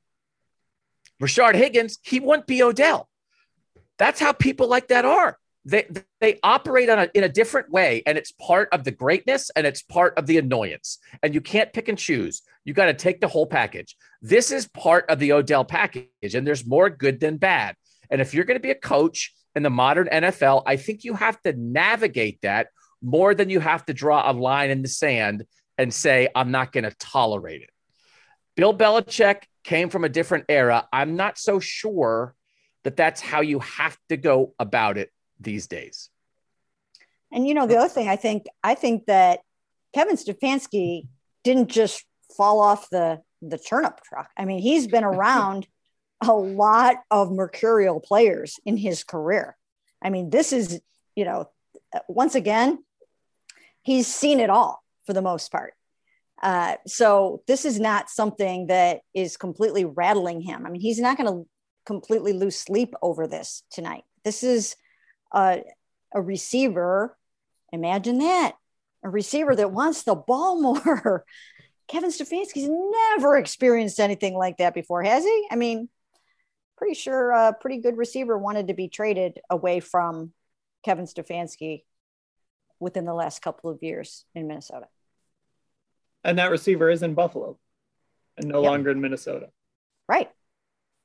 Rashard 1.23 1.55
Higgins, 1.55 1.99
he 2.03 2.21
wouldn't 2.21 2.47
be 2.47 2.63
Odell. 2.63 3.09
That's 3.99 4.21
how 4.21 4.33
people 4.33 4.69
like 4.69 4.89
that 4.89 5.05
are. 5.05 5.39
They, 5.67 5.89
they 6.21 6.39
operate 6.43 6.91
on 6.91 6.99
a, 6.99 7.09
in 7.15 7.25
a 7.25 7.29
different 7.29 7.71
way, 7.71 8.03
and 8.07 8.19
it's 8.19 8.33
part 8.33 8.69
of 8.73 8.85
the 8.85 8.91
greatness 8.91 9.51
and 9.57 9.67
it's 9.67 9.83
part 9.83 10.19
of 10.19 10.27
the 10.27 10.37
annoyance. 10.37 10.99
And 11.23 11.35
you 11.35 11.41
can't 11.41 11.73
pick 11.73 11.89
and 11.89 11.99
choose. 11.99 12.43
You 12.65 12.75
got 12.75 12.87
to 12.87 12.95
take 12.95 13.21
the 13.21 13.29
whole 13.29 13.47
package. 13.47 13.97
This 14.21 14.51
is 14.51 14.69
part 14.69 15.07
of 15.09 15.19
the 15.19 15.33
Odell 15.33 15.65
package, 15.65 16.35
and 16.35 16.47
there's 16.47 16.67
more 16.67 16.91
good 16.91 17.21
than 17.21 17.39
bad. 17.39 17.77
And 18.11 18.21
if 18.21 18.35
you're 18.35 18.45
going 18.45 18.59
to 18.59 18.63
be 18.63 18.71
a 18.71 18.75
coach 18.75 19.35
in 19.55 19.63
the 19.63 19.71
modern 19.71 20.09
NFL, 20.09 20.63
I 20.67 20.77
think 20.77 21.05
you 21.05 21.15
have 21.15 21.41
to 21.43 21.53
navigate 21.55 22.41
that 22.43 22.69
more 23.01 23.35
than 23.35 23.51
you 23.51 23.61
have 23.61 23.85
to 23.87 23.95
draw 23.95 24.31
a 24.31 24.33
line 24.33 24.71
in 24.71 24.83
the 24.83 24.89
sand 24.89 25.45
and 25.79 25.93
say, 25.93 26.29
I'm 26.35 26.51
not 26.51 26.73
going 26.73 26.85
to 26.85 26.95
tolerate 26.99 27.63
it. 27.63 27.71
Bill 28.57 28.77
Belichick 28.77 29.43
came 29.65 29.91
from 29.91 30.05
a 30.05 30.09
different 30.09 30.45
era. 30.49 30.87
I'm 30.93 31.17
not 31.17 31.39
so 31.39 31.59
sure 31.59 32.35
that 32.85 32.97
that's 32.97 33.21
how 33.21 33.41
you 33.41 33.59
have 33.61 33.97
to 34.11 34.17
go 34.17 34.55
about 34.59 34.99
it 34.99 35.11
these 35.41 35.67
days. 35.67 36.11
And 37.33 37.47
you 37.47 37.55
know, 37.55 37.67
the 37.67 37.77
other 37.77 37.89
thing 37.89 38.09
I 38.09 38.17
think, 38.17 38.47
I 38.63 38.75
think 38.75 39.07
that 39.07 39.41
Kevin 39.95 40.17
Stefanski 40.17 41.09
didn't 41.43 41.69
just 41.69 42.05
fall 42.37 42.61
off 42.61 42.89
the 42.91 43.21
the 43.43 43.59
turnip 43.59 44.01
truck. 44.03 44.31
I 44.37 44.45
mean, 44.45 44.61
he's 44.61 44.87
been 44.87 45.05
around 45.15 45.67
a 46.21 46.33
lot 46.33 46.97
of 47.11 47.31
mercurial 47.31 48.01
players 48.01 48.59
in 48.65 48.77
his 48.77 49.05
career. 49.05 49.57
I 50.03 50.11
mean, 50.11 50.31
this 50.31 50.53
is, 50.53 50.81
you 51.15 51.25
know, 51.25 51.51
once 52.09 52.35
again, 52.35 52.83
he's 53.83 54.07
seen 54.07 54.41
it 54.41 54.51
all 54.51 54.83
for 55.07 55.13
the 55.13 55.23
most 55.23 55.51
part. 55.51 55.75
Uh, 56.43 56.77
so 56.87 57.43
this 57.47 57.65
is 57.65 57.81
not 57.81 58.11
something 58.11 58.67
that 58.67 59.01
is 59.15 59.37
completely 59.37 59.85
rattling 59.85 60.41
him. 60.41 60.67
I 60.67 60.71
mean, 60.71 60.81
he's 60.81 61.01
not 61.01 61.17
going 61.17 61.33
to 61.33 61.49
completely 61.87 62.33
lose 62.33 62.59
sleep 62.59 62.95
over 63.03 63.27
this 63.27 63.63
tonight. 63.71 64.05
This 64.25 64.43
is 64.43 64.77
a, 65.35 65.63
a 66.15 66.23
receiver. 66.23 67.17
Imagine 67.73 68.19
that 68.19 68.55
a 69.03 69.11
receiver 69.11 69.55
that 69.55 69.73
wants 69.73 70.03
the 70.03 70.15
ball 70.15 70.61
more. 70.61 71.25
Kevin 71.87 72.11
Stefanski's 72.11 72.69
never 72.69 73.37
experienced 73.37 74.01
anything 74.01 74.35
like 74.35 74.57
that 74.57 74.73
before, 74.73 75.03
has 75.03 75.23
he? 75.23 75.47
I 75.51 75.57
mean, 75.57 75.91
pretty 76.79 76.95
sure 76.95 77.31
a 77.31 77.53
pretty 77.53 77.79
good 77.79 77.99
receiver 77.99 78.39
wanted 78.39 78.69
to 78.69 78.75
be 78.75 78.89
traded 78.89 79.39
away 79.51 79.81
from 79.81 80.33
Kevin 80.83 81.05
Stefanski 81.05 81.83
within 82.81 83.05
the 83.05 83.13
last 83.13 83.43
couple 83.43 83.71
of 83.71 83.83
years 83.83 84.25
in 84.35 84.47
Minnesota. 84.47 84.87
And 86.25 86.39
that 86.39 86.51
receiver 86.51 86.91
is 86.91 87.03
in 87.03 87.13
Buffalo 87.13 87.59
and 88.39 88.49
no 88.49 88.63
yep. 88.63 88.71
longer 88.71 88.91
in 88.91 89.01
Minnesota. 89.01 89.51
Right. 90.09 90.31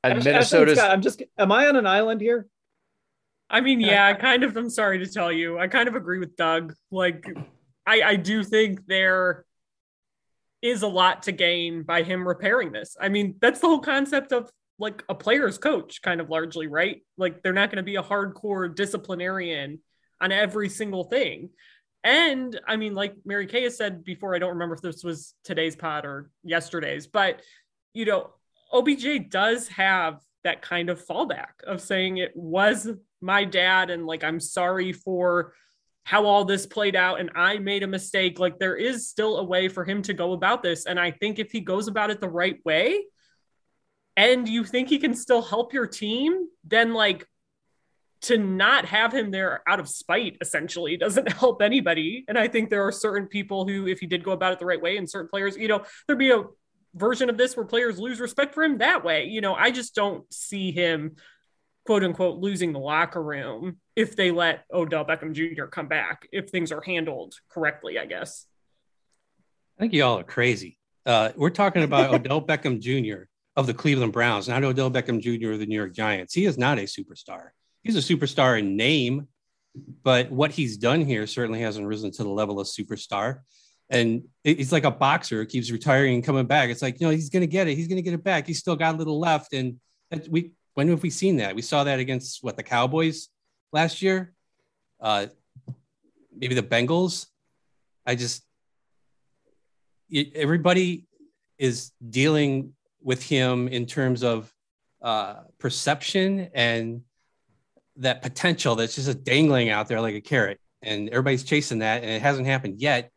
And 0.02 0.24
Minnesota's. 0.24 0.78
I'm 0.78 1.02
just. 1.02 1.22
Am 1.36 1.52
I 1.52 1.66
on 1.66 1.76
an 1.76 1.86
island 1.86 2.22
here? 2.22 2.48
I 3.50 3.60
mean, 3.60 3.80
yeah, 3.80 4.06
I 4.06 4.14
kind 4.14 4.44
of. 4.44 4.56
I'm 4.56 4.70
sorry 4.70 4.98
to 5.00 5.06
tell 5.06 5.32
you, 5.32 5.58
I 5.58 5.66
kind 5.66 5.88
of 5.88 5.96
agree 5.96 6.18
with 6.18 6.36
Doug. 6.36 6.72
Like, 6.90 7.26
I, 7.84 8.02
I 8.02 8.16
do 8.16 8.44
think 8.44 8.86
there 8.86 9.44
is 10.62 10.82
a 10.82 10.88
lot 10.88 11.24
to 11.24 11.32
gain 11.32 11.82
by 11.82 12.02
him 12.02 12.26
repairing 12.26 12.70
this. 12.70 12.96
I 13.00 13.08
mean, 13.08 13.36
that's 13.40 13.60
the 13.60 13.66
whole 13.66 13.80
concept 13.80 14.32
of 14.32 14.50
like 14.78 15.02
a 15.08 15.14
player's 15.14 15.58
coach, 15.58 16.00
kind 16.00 16.20
of 16.20 16.30
largely, 16.30 16.68
right? 16.68 17.02
Like, 17.18 17.42
they're 17.42 17.52
not 17.52 17.70
going 17.70 17.78
to 17.78 17.82
be 17.82 17.96
a 17.96 18.02
hardcore 18.02 18.74
disciplinarian 18.74 19.80
on 20.20 20.32
every 20.32 20.68
single 20.68 21.04
thing. 21.04 21.50
And 22.04 22.58
I 22.66 22.76
mean, 22.76 22.94
like 22.94 23.14
Mary 23.24 23.46
Kay 23.46 23.64
has 23.64 23.76
said 23.76 24.04
before, 24.04 24.34
I 24.34 24.38
don't 24.38 24.50
remember 24.50 24.74
if 24.74 24.80
this 24.80 25.04
was 25.04 25.34
today's 25.44 25.76
pod 25.76 26.04
or 26.04 26.30
yesterday's, 26.42 27.06
but 27.06 27.42
you 27.92 28.04
know, 28.04 28.30
OBJ 28.72 29.28
does 29.28 29.68
have 29.68 30.20
that 30.44 30.62
kind 30.62 30.88
of 30.88 31.04
fallback 31.04 31.62
of 31.66 31.80
saying 31.80 32.16
it 32.16 32.32
was 32.34 32.88
my 33.20 33.44
dad 33.44 33.90
and 33.90 34.06
like 34.06 34.24
I'm 34.24 34.40
sorry 34.40 34.92
for 34.92 35.54
how 36.04 36.26
all 36.26 36.44
this 36.44 36.66
played 36.66 36.96
out 36.96 37.20
and 37.20 37.30
I 37.34 37.58
made 37.58 37.82
a 37.82 37.86
mistake. 37.86 38.38
Like 38.38 38.58
there 38.58 38.76
is 38.76 39.08
still 39.08 39.38
a 39.38 39.44
way 39.44 39.68
for 39.68 39.84
him 39.84 40.02
to 40.02 40.14
go 40.14 40.32
about 40.32 40.62
this. 40.62 40.86
And 40.86 40.98
I 40.98 41.10
think 41.10 41.38
if 41.38 41.52
he 41.52 41.60
goes 41.60 41.88
about 41.88 42.10
it 42.10 42.20
the 42.20 42.28
right 42.28 42.58
way 42.64 43.04
and 44.16 44.48
you 44.48 44.64
think 44.64 44.88
he 44.88 44.98
can 44.98 45.14
still 45.14 45.42
help 45.42 45.72
your 45.72 45.86
team, 45.86 46.46
then 46.64 46.94
like 46.94 47.26
to 48.22 48.36
not 48.36 48.84
have 48.84 49.12
him 49.14 49.30
there 49.30 49.62
out 49.66 49.80
of 49.80 49.88
spite 49.88 50.36
essentially 50.40 50.96
doesn't 50.96 51.30
help 51.32 51.62
anybody. 51.62 52.24
And 52.28 52.38
I 52.38 52.48
think 52.48 52.70
there 52.70 52.86
are 52.86 52.92
certain 52.92 53.28
people 53.28 53.66
who, 53.66 53.86
if 53.86 54.00
he 54.00 54.06
did 54.06 54.24
go 54.24 54.32
about 54.32 54.52
it 54.52 54.58
the 54.58 54.66
right 54.66 54.80
way, 54.80 54.96
and 54.96 55.08
certain 55.08 55.28
players, 55.28 55.56
you 55.56 55.68
know, 55.68 55.84
there'd 56.06 56.18
be 56.18 56.32
a 56.32 56.44
version 56.94 57.30
of 57.30 57.38
this 57.38 57.56
where 57.56 57.66
players 57.66 57.98
lose 57.98 58.20
respect 58.20 58.54
for 58.54 58.62
him 58.62 58.78
that 58.78 59.04
way. 59.04 59.26
You 59.26 59.40
know, 59.40 59.54
I 59.54 59.70
just 59.70 59.94
don't 59.94 60.30
see 60.32 60.72
him 60.72 61.16
quote 61.90 62.04
unquote 62.04 62.38
losing 62.38 62.72
the 62.72 62.78
locker 62.78 63.22
room 63.22 63.78
if 63.96 64.14
they 64.14 64.30
let 64.30 64.64
Odell 64.72 65.04
Beckham 65.04 65.32
Jr. 65.32 65.64
come 65.64 65.88
back, 65.88 66.28
if 66.30 66.48
things 66.48 66.70
are 66.70 66.80
handled 66.80 67.34
correctly, 67.50 67.98
I 67.98 68.06
guess. 68.06 68.46
I 69.76 69.82
think 69.82 69.92
y'all 69.92 70.20
are 70.20 70.24
crazy. 70.24 70.78
Uh, 71.04 71.30
we're 71.34 71.50
talking 71.50 71.82
about 71.82 72.14
Odell 72.14 72.42
Beckham 72.42 72.80
Jr. 72.80 73.24
of 73.56 73.66
the 73.66 73.74
Cleveland 73.74 74.12
Browns, 74.12 74.48
not 74.48 74.62
Odell 74.62 74.90
Beckham 74.90 75.20
Jr. 75.20 75.52
of 75.52 75.58
the 75.58 75.66
New 75.66 75.74
York 75.74 75.92
Giants. 75.92 76.32
He 76.32 76.44
is 76.44 76.56
not 76.56 76.78
a 76.78 76.82
superstar 76.82 77.50
he's 77.82 77.96
a 77.96 78.14
superstar 78.14 78.58
in 78.58 78.76
name, 78.76 79.28
but 80.02 80.30
what 80.30 80.50
he's 80.50 80.76
done 80.76 81.04
here 81.04 81.26
certainly 81.26 81.60
hasn't 81.60 81.86
risen 81.86 82.10
to 82.12 82.22
the 82.22 82.28
level 82.28 82.60
of 82.60 82.66
superstar. 82.66 83.40
And 83.88 84.22
he's 84.44 84.72
like 84.72 84.84
a 84.84 84.90
boxer 84.90 85.36
who 85.40 85.46
keeps 85.46 85.70
retiring 85.70 86.14
and 86.14 86.24
coming 86.24 86.46
back. 86.46 86.70
It's 86.70 86.82
like, 86.82 87.00
you 87.00 87.06
know, 87.06 87.10
he's 87.10 87.30
going 87.30 87.40
to 87.40 87.48
get 87.48 87.66
it. 87.66 87.74
He's 87.74 87.88
going 87.88 87.96
to 87.96 88.02
get 88.02 88.14
it 88.14 88.22
back. 88.22 88.46
He's 88.46 88.58
still 88.58 88.76
got 88.76 88.94
a 88.94 88.98
little 88.98 89.18
left. 89.18 89.52
And 89.52 89.80
we, 90.28 90.52
when 90.74 90.88
have 90.88 91.02
we 91.02 91.10
seen 91.10 91.36
that? 91.36 91.54
We 91.54 91.62
saw 91.62 91.84
that 91.84 91.98
against 91.98 92.42
what 92.42 92.56
the 92.56 92.62
Cowboys 92.62 93.28
last 93.72 94.02
year, 94.02 94.32
uh, 95.00 95.26
maybe 96.34 96.54
the 96.54 96.62
Bengals. 96.62 97.26
I 98.06 98.14
just, 98.14 98.44
everybody 100.34 101.06
is 101.58 101.92
dealing 102.08 102.72
with 103.02 103.22
him 103.22 103.68
in 103.68 103.86
terms 103.86 104.22
of 104.22 104.52
uh, 105.02 105.36
perception 105.58 106.50
and 106.54 107.02
that 107.96 108.22
potential 108.22 108.76
that's 108.76 108.94
just 108.94 109.24
dangling 109.24 109.68
out 109.68 109.88
there 109.88 110.00
like 110.00 110.14
a 110.14 110.20
carrot, 110.20 110.58
and 110.82 111.08
everybody's 111.10 111.44
chasing 111.44 111.80
that, 111.80 112.02
and 112.02 112.10
it 112.10 112.22
hasn't 112.22 112.46
happened 112.46 112.80
yet. 112.80 113.10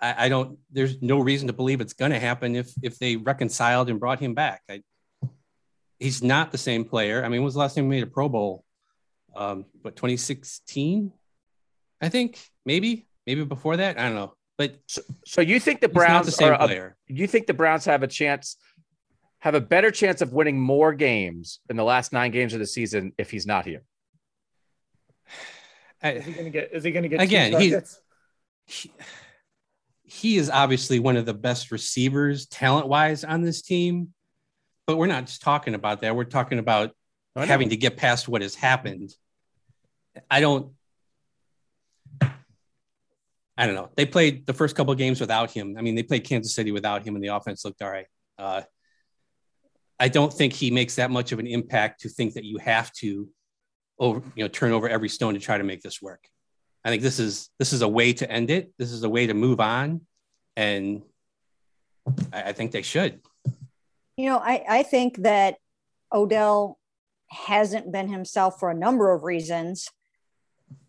I, 0.00 0.26
I 0.26 0.28
don't. 0.28 0.58
There's 0.70 1.00
no 1.02 1.18
reason 1.18 1.48
to 1.48 1.52
believe 1.52 1.80
it's 1.80 1.94
going 1.94 2.12
to 2.12 2.18
happen 2.18 2.54
if 2.54 2.72
if 2.82 2.98
they 2.98 3.16
reconciled 3.16 3.90
and 3.90 3.98
brought 3.98 4.20
him 4.20 4.34
back. 4.34 4.62
I, 4.68 4.82
he's 6.02 6.22
not 6.22 6.52
the 6.52 6.58
same 6.58 6.84
player. 6.84 7.24
I 7.24 7.28
mean, 7.28 7.40
when 7.40 7.44
was 7.44 7.54
the 7.54 7.60
last 7.60 7.74
time 7.74 7.88
we 7.88 7.96
made 7.96 8.02
a 8.02 8.10
Pro 8.10 8.28
Bowl? 8.28 8.64
Um, 9.34 9.64
what 9.80 9.96
2016? 9.96 11.12
I 12.00 12.08
think 12.08 12.38
maybe 12.66 13.06
maybe 13.26 13.44
before 13.44 13.76
that. 13.78 13.98
I 13.98 14.04
don't 14.04 14.14
know. 14.14 14.34
But 14.58 14.76
so, 14.86 15.02
so 15.24 15.40
you 15.40 15.58
think 15.58 15.80
the 15.80 15.88
Browns 15.88 16.26
the 16.26 16.32
same 16.32 16.52
are 16.52 16.58
player? 16.58 16.96
A, 17.08 17.12
you 17.12 17.26
think 17.26 17.46
the 17.46 17.54
Browns 17.54 17.84
have 17.86 18.02
a 18.02 18.08
chance 18.08 18.56
have 19.38 19.54
a 19.54 19.60
better 19.60 19.90
chance 19.90 20.20
of 20.20 20.32
winning 20.32 20.60
more 20.60 20.92
games 20.92 21.60
in 21.68 21.76
the 21.76 21.82
last 21.82 22.12
nine 22.12 22.30
games 22.30 22.52
of 22.52 22.60
the 22.60 22.66
season 22.66 23.12
if 23.18 23.30
he's 23.30 23.46
not 23.46 23.64
here? 23.64 23.82
Is 26.02 26.24
he 26.24 26.32
going 26.32 26.44
to 26.44 26.50
get? 26.50 26.70
Is 26.72 26.84
he 26.84 26.90
going 26.90 27.04
to 27.04 27.08
get 27.08 27.20
again? 27.20 27.82
he, 28.66 28.90
he 30.02 30.36
is 30.36 30.50
obviously 30.50 30.98
one 30.98 31.16
of 31.16 31.26
the 31.26 31.34
best 31.34 31.70
receivers, 31.70 32.46
talent 32.46 32.88
wise, 32.88 33.24
on 33.24 33.42
this 33.42 33.62
team. 33.62 34.12
But 34.86 34.96
we're 34.96 35.06
not 35.06 35.26
just 35.26 35.42
talking 35.42 35.74
about 35.74 36.00
that. 36.00 36.16
We're 36.16 36.24
talking 36.24 36.58
about 36.58 36.92
having 37.36 37.70
to 37.70 37.76
get 37.76 37.96
past 37.96 38.28
what 38.28 38.42
has 38.42 38.54
happened. 38.54 39.14
I 40.30 40.40
don't. 40.40 40.72
I 42.20 43.66
don't 43.66 43.74
know. 43.74 43.90
They 43.96 44.06
played 44.06 44.46
the 44.46 44.54
first 44.54 44.74
couple 44.74 44.94
games 44.94 45.20
without 45.20 45.50
him. 45.50 45.76
I 45.78 45.82
mean, 45.82 45.94
they 45.94 46.02
played 46.02 46.24
Kansas 46.24 46.54
City 46.54 46.72
without 46.72 47.06
him, 47.06 47.14
and 47.14 47.22
the 47.22 47.28
offense 47.28 47.64
looked 47.64 47.82
all 47.82 47.90
right. 47.90 48.06
Uh, 48.38 48.62
I 50.00 50.08
don't 50.08 50.32
think 50.32 50.52
he 50.52 50.70
makes 50.70 50.96
that 50.96 51.10
much 51.10 51.32
of 51.32 51.38
an 51.38 51.46
impact 51.46 52.00
to 52.00 52.08
think 52.08 52.34
that 52.34 52.44
you 52.44 52.58
have 52.58 52.92
to 52.94 53.28
over, 53.98 54.22
you 54.34 54.42
know, 54.42 54.48
turn 54.48 54.72
over 54.72 54.88
every 54.88 55.08
stone 55.08 55.34
to 55.34 55.40
try 55.40 55.58
to 55.58 55.64
make 55.64 55.82
this 55.82 56.02
work. 56.02 56.24
I 56.84 56.88
think 56.90 57.02
this 57.02 57.20
is 57.20 57.50
this 57.58 57.72
is 57.72 57.82
a 57.82 57.88
way 57.88 58.12
to 58.14 58.30
end 58.30 58.50
it. 58.50 58.72
This 58.78 58.90
is 58.90 59.04
a 59.04 59.08
way 59.08 59.26
to 59.28 59.34
move 59.34 59.60
on, 59.60 60.00
and 60.56 61.02
I, 62.32 62.42
I 62.42 62.52
think 62.52 62.72
they 62.72 62.82
should. 62.82 63.20
You 64.16 64.26
know, 64.26 64.38
I, 64.38 64.64
I 64.68 64.82
think 64.82 65.18
that 65.22 65.56
Odell 66.12 66.78
hasn't 67.30 67.90
been 67.90 68.08
himself 68.08 68.58
for 68.60 68.70
a 68.70 68.74
number 68.74 69.12
of 69.12 69.22
reasons, 69.22 69.88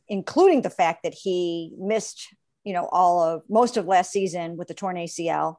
including 0.07 0.61
the 0.61 0.69
fact 0.69 1.03
that 1.03 1.13
he 1.13 1.74
missed, 1.78 2.36
you 2.63 2.74
know, 2.74 2.88
all 2.91 3.24
of 3.24 3.43
most 3.49 3.78
of 3.78 3.86
last 3.86 4.11
season 4.11 4.57
with 4.57 4.67
the 4.67 4.74
torn 4.74 4.97
ACL. 4.97 5.55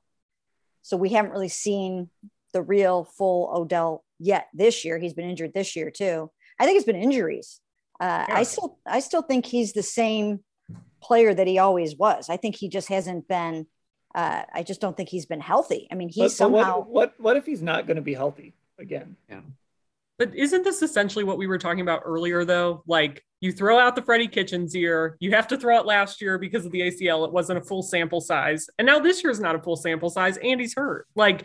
So 0.82 0.96
we 0.96 1.10
haven't 1.10 1.32
really 1.32 1.48
seen 1.48 2.10
the 2.52 2.62
real 2.62 3.04
full 3.04 3.50
Odell 3.54 4.04
yet 4.18 4.48
this 4.52 4.84
year. 4.84 4.98
He's 4.98 5.14
been 5.14 5.28
injured 5.28 5.54
this 5.54 5.74
year 5.74 5.90
too. 5.90 6.30
I 6.58 6.66
think 6.66 6.76
it's 6.76 6.86
been 6.86 6.96
injuries. 6.96 7.60
Uh, 8.00 8.26
yeah. 8.28 8.38
I 8.38 8.42
still 8.42 8.78
I 8.86 9.00
still 9.00 9.22
think 9.22 9.46
he's 9.46 9.72
the 9.72 9.82
same 9.82 10.40
player 11.02 11.34
that 11.34 11.46
he 11.46 11.58
always 11.58 11.96
was. 11.96 12.28
I 12.28 12.36
think 12.36 12.56
he 12.56 12.68
just 12.68 12.88
hasn't 12.88 13.28
been. 13.28 13.66
Uh, 14.14 14.42
I 14.52 14.62
just 14.62 14.80
don't 14.80 14.96
think 14.96 15.08
he's 15.08 15.26
been 15.26 15.40
healthy. 15.40 15.88
I 15.90 15.94
mean, 15.94 16.08
he's 16.08 16.24
but, 16.24 16.32
somehow. 16.32 16.78
What, 16.78 16.88
what 16.88 17.14
what 17.20 17.36
if 17.36 17.46
he's 17.46 17.62
not 17.62 17.86
going 17.86 17.96
to 17.96 18.02
be 18.02 18.14
healthy 18.14 18.54
again? 18.78 19.16
Yeah. 19.28 19.40
But 20.18 20.34
isn't 20.36 20.62
this 20.62 20.82
essentially 20.82 21.24
what 21.24 21.38
we 21.38 21.48
were 21.48 21.58
talking 21.58 21.80
about 21.80 22.02
earlier, 22.04 22.44
though? 22.44 22.84
Like 22.86 23.24
you 23.40 23.50
throw 23.50 23.78
out 23.78 23.96
the 23.96 24.02
Freddie 24.02 24.28
Kitchens 24.28 24.74
year, 24.74 25.16
you 25.18 25.32
have 25.32 25.48
to 25.48 25.56
throw 25.56 25.76
out 25.76 25.86
last 25.86 26.22
year 26.22 26.38
because 26.38 26.64
of 26.64 26.70
the 26.70 26.82
ACL. 26.82 27.26
It 27.26 27.32
wasn't 27.32 27.58
a 27.58 27.62
full 27.62 27.82
sample 27.82 28.20
size, 28.20 28.68
and 28.78 28.86
now 28.86 29.00
this 29.00 29.24
year 29.24 29.30
is 29.32 29.40
not 29.40 29.56
a 29.56 29.58
full 29.58 29.76
sample 29.76 30.10
size, 30.10 30.36
and 30.36 30.60
he's 30.60 30.74
hurt. 30.74 31.08
Like 31.16 31.44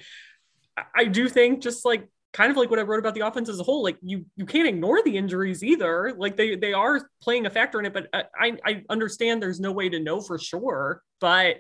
I 0.96 1.06
do 1.06 1.28
think 1.28 1.62
just 1.62 1.86
like 1.86 2.08
kind 2.32 2.52
of 2.52 2.58
like 2.58 2.70
what 2.70 2.78
I 2.78 2.84
wrote 2.84 3.00
about 3.00 3.16
the 3.16 3.26
offense 3.26 3.50
as 3.50 3.60
a 3.60 3.64
whole, 3.64 3.82
like 3.82 3.98
you 4.02 4.26
you 4.36 4.46
can't 4.46 4.68
ignore 4.68 5.02
the 5.04 5.18
injuries 5.18 5.64
either. 5.64 6.14
Like 6.16 6.38
they 6.38 6.56
they 6.56 6.74
are 6.74 7.10
playing 7.22 7.46
a 7.48 7.50
factor 7.50 7.80
in 7.80 7.86
it, 7.86 7.94
but 7.94 8.08
I 8.14 8.58
I 8.64 8.84
understand 8.90 9.42
there's 9.42 9.60
no 9.60 9.72
way 9.72 9.90
to 9.90 10.00
know 10.00 10.22
for 10.22 10.38
sure. 10.38 11.02
But 11.20 11.58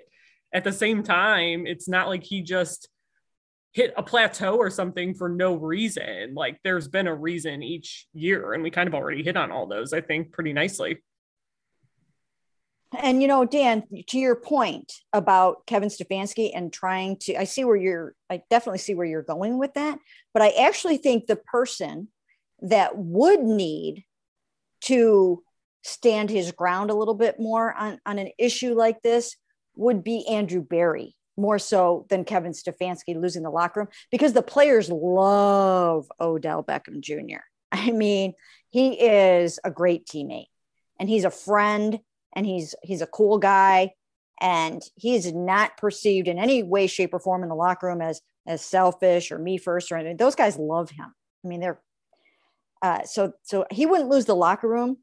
at 0.53 0.63
the 0.63 0.71
same 0.71 1.03
time, 1.03 1.67
it's 1.67 1.87
not 1.87 2.07
like 2.07 2.23
he 2.23 2.41
just 2.41 2.89
hit 3.71 3.93
a 3.95 4.03
plateau 4.03 4.57
or 4.57 4.69
something 4.69 5.13
for 5.13 5.29
no 5.29 5.55
reason. 5.55 6.33
Like 6.33 6.59
there's 6.63 6.87
been 6.87 7.07
a 7.07 7.15
reason 7.15 7.61
each 7.61 8.07
year, 8.13 8.53
and 8.53 8.63
we 8.63 8.71
kind 8.71 8.87
of 8.87 8.95
already 8.95 9.23
hit 9.23 9.37
on 9.37 9.51
all 9.51 9.67
those, 9.67 9.93
I 9.93 10.01
think, 10.01 10.31
pretty 10.31 10.53
nicely. 10.53 11.03
And 12.97 13.21
you 13.21 13.27
know, 13.27 13.45
Dan, 13.45 13.83
to 14.07 14.17
your 14.17 14.35
point 14.35 14.91
about 15.13 15.67
Kevin 15.67 15.89
Stefanski 15.89 16.51
and 16.55 16.73
trying 16.73 17.17
to, 17.17 17.35
I 17.35 17.43
see 17.43 17.63
where 17.63 17.75
you're, 17.75 18.15
I 18.31 18.41
definitely 18.49 18.79
see 18.79 18.95
where 18.95 19.05
you're 19.05 19.21
going 19.21 19.59
with 19.59 19.75
that. 19.75 19.99
But 20.33 20.41
I 20.41 20.49
actually 20.49 20.97
think 20.97 21.27
the 21.27 21.35
person 21.35 22.07
that 22.61 22.97
would 22.97 23.41
need 23.41 24.05
to 24.81 25.43
stand 25.83 26.31
his 26.31 26.51
ground 26.51 26.89
a 26.89 26.95
little 26.95 27.13
bit 27.13 27.39
more 27.39 27.73
on, 27.73 27.99
on 28.07 28.17
an 28.17 28.31
issue 28.39 28.73
like 28.73 29.01
this 29.03 29.35
would 29.79 30.03
be 30.03 30.27
Andrew 30.27 30.61
Berry, 30.61 31.15
more 31.37 31.59
so 31.59 32.05
than 32.09 32.25
Kevin 32.25 32.51
Stefanski 32.51 33.19
losing 33.19 33.43
the 33.43 33.49
locker 33.49 33.81
room, 33.81 33.89
because 34.11 34.33
the 34.33 34.41
players 34.41 34.89
love 34.89 36.11
Odell 36.19 36.63
Beckham 36.63 36.99
Jr. 36.99 37.41
I 37.71 37.91
mean, 37.91 38.33
he 38.69 38.93
is 38.93 39.59
a 39.63 39.71
great 39.71 40.05
teammate 40.05 40.47
and 40.99 41.09
he's 41.09 41.25
a 41.25 41.31
friend 41.31 41.99
and 42.35 42.45
he's 42.45 42.75
he's 42.83 43.01
a 43.01 43.07
cool 43.07 43.37
guy 43.37 43.93
and 44.41 44.81
he's 44.95 45.33
not 45.33 45.77
perceived 45.77 46.27
in 46.27 46.37
any 46.37 46.63
way 46.63 46.87
shape 46.87 47.13
or 47.13 47.19
form 47.19 47.43
in 47.43 47.49
the 47.49 47.55
locker 47.55 47.87
room 47.87 48.01
as 48.01 48.21
as 48.45 48.63
selfish 48.63 49.31
or 49.31 49.39
me 49.39 49.57
first 49.57 49.91
or 49.91 49.95
anything 49.95 50.17
those 50.17 50.35
guys 50.35 50.57
love 50.57 50.89
him 50.89 51.13
i 51.43 51.47
mean 51.47 51.59
they're 51.59 51.81
uh, 52.81 53.03
so 53.03 53.33
so 53.43 53.65
he 53.71 53.85
wouldn't 53.85 54.09
lose 54.09 54.25
the 54.25 54.35
locker 54.35 54.67
room 54.67 54.97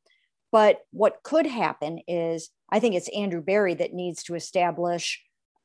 but 0.53 0.81
what 0.91 1.23
could 1.23 1.47
happen 1.47 2.01
is 2.09 2.51
i 2.71 2.79
think 2.79 2.95
it's 2.95 3.09
andrew 3.11 3.41
Berry 3.41 3.75
that 3.75 3.95
needs 3.95 4.23
to 4.25 4.35
establish 4.35 5.23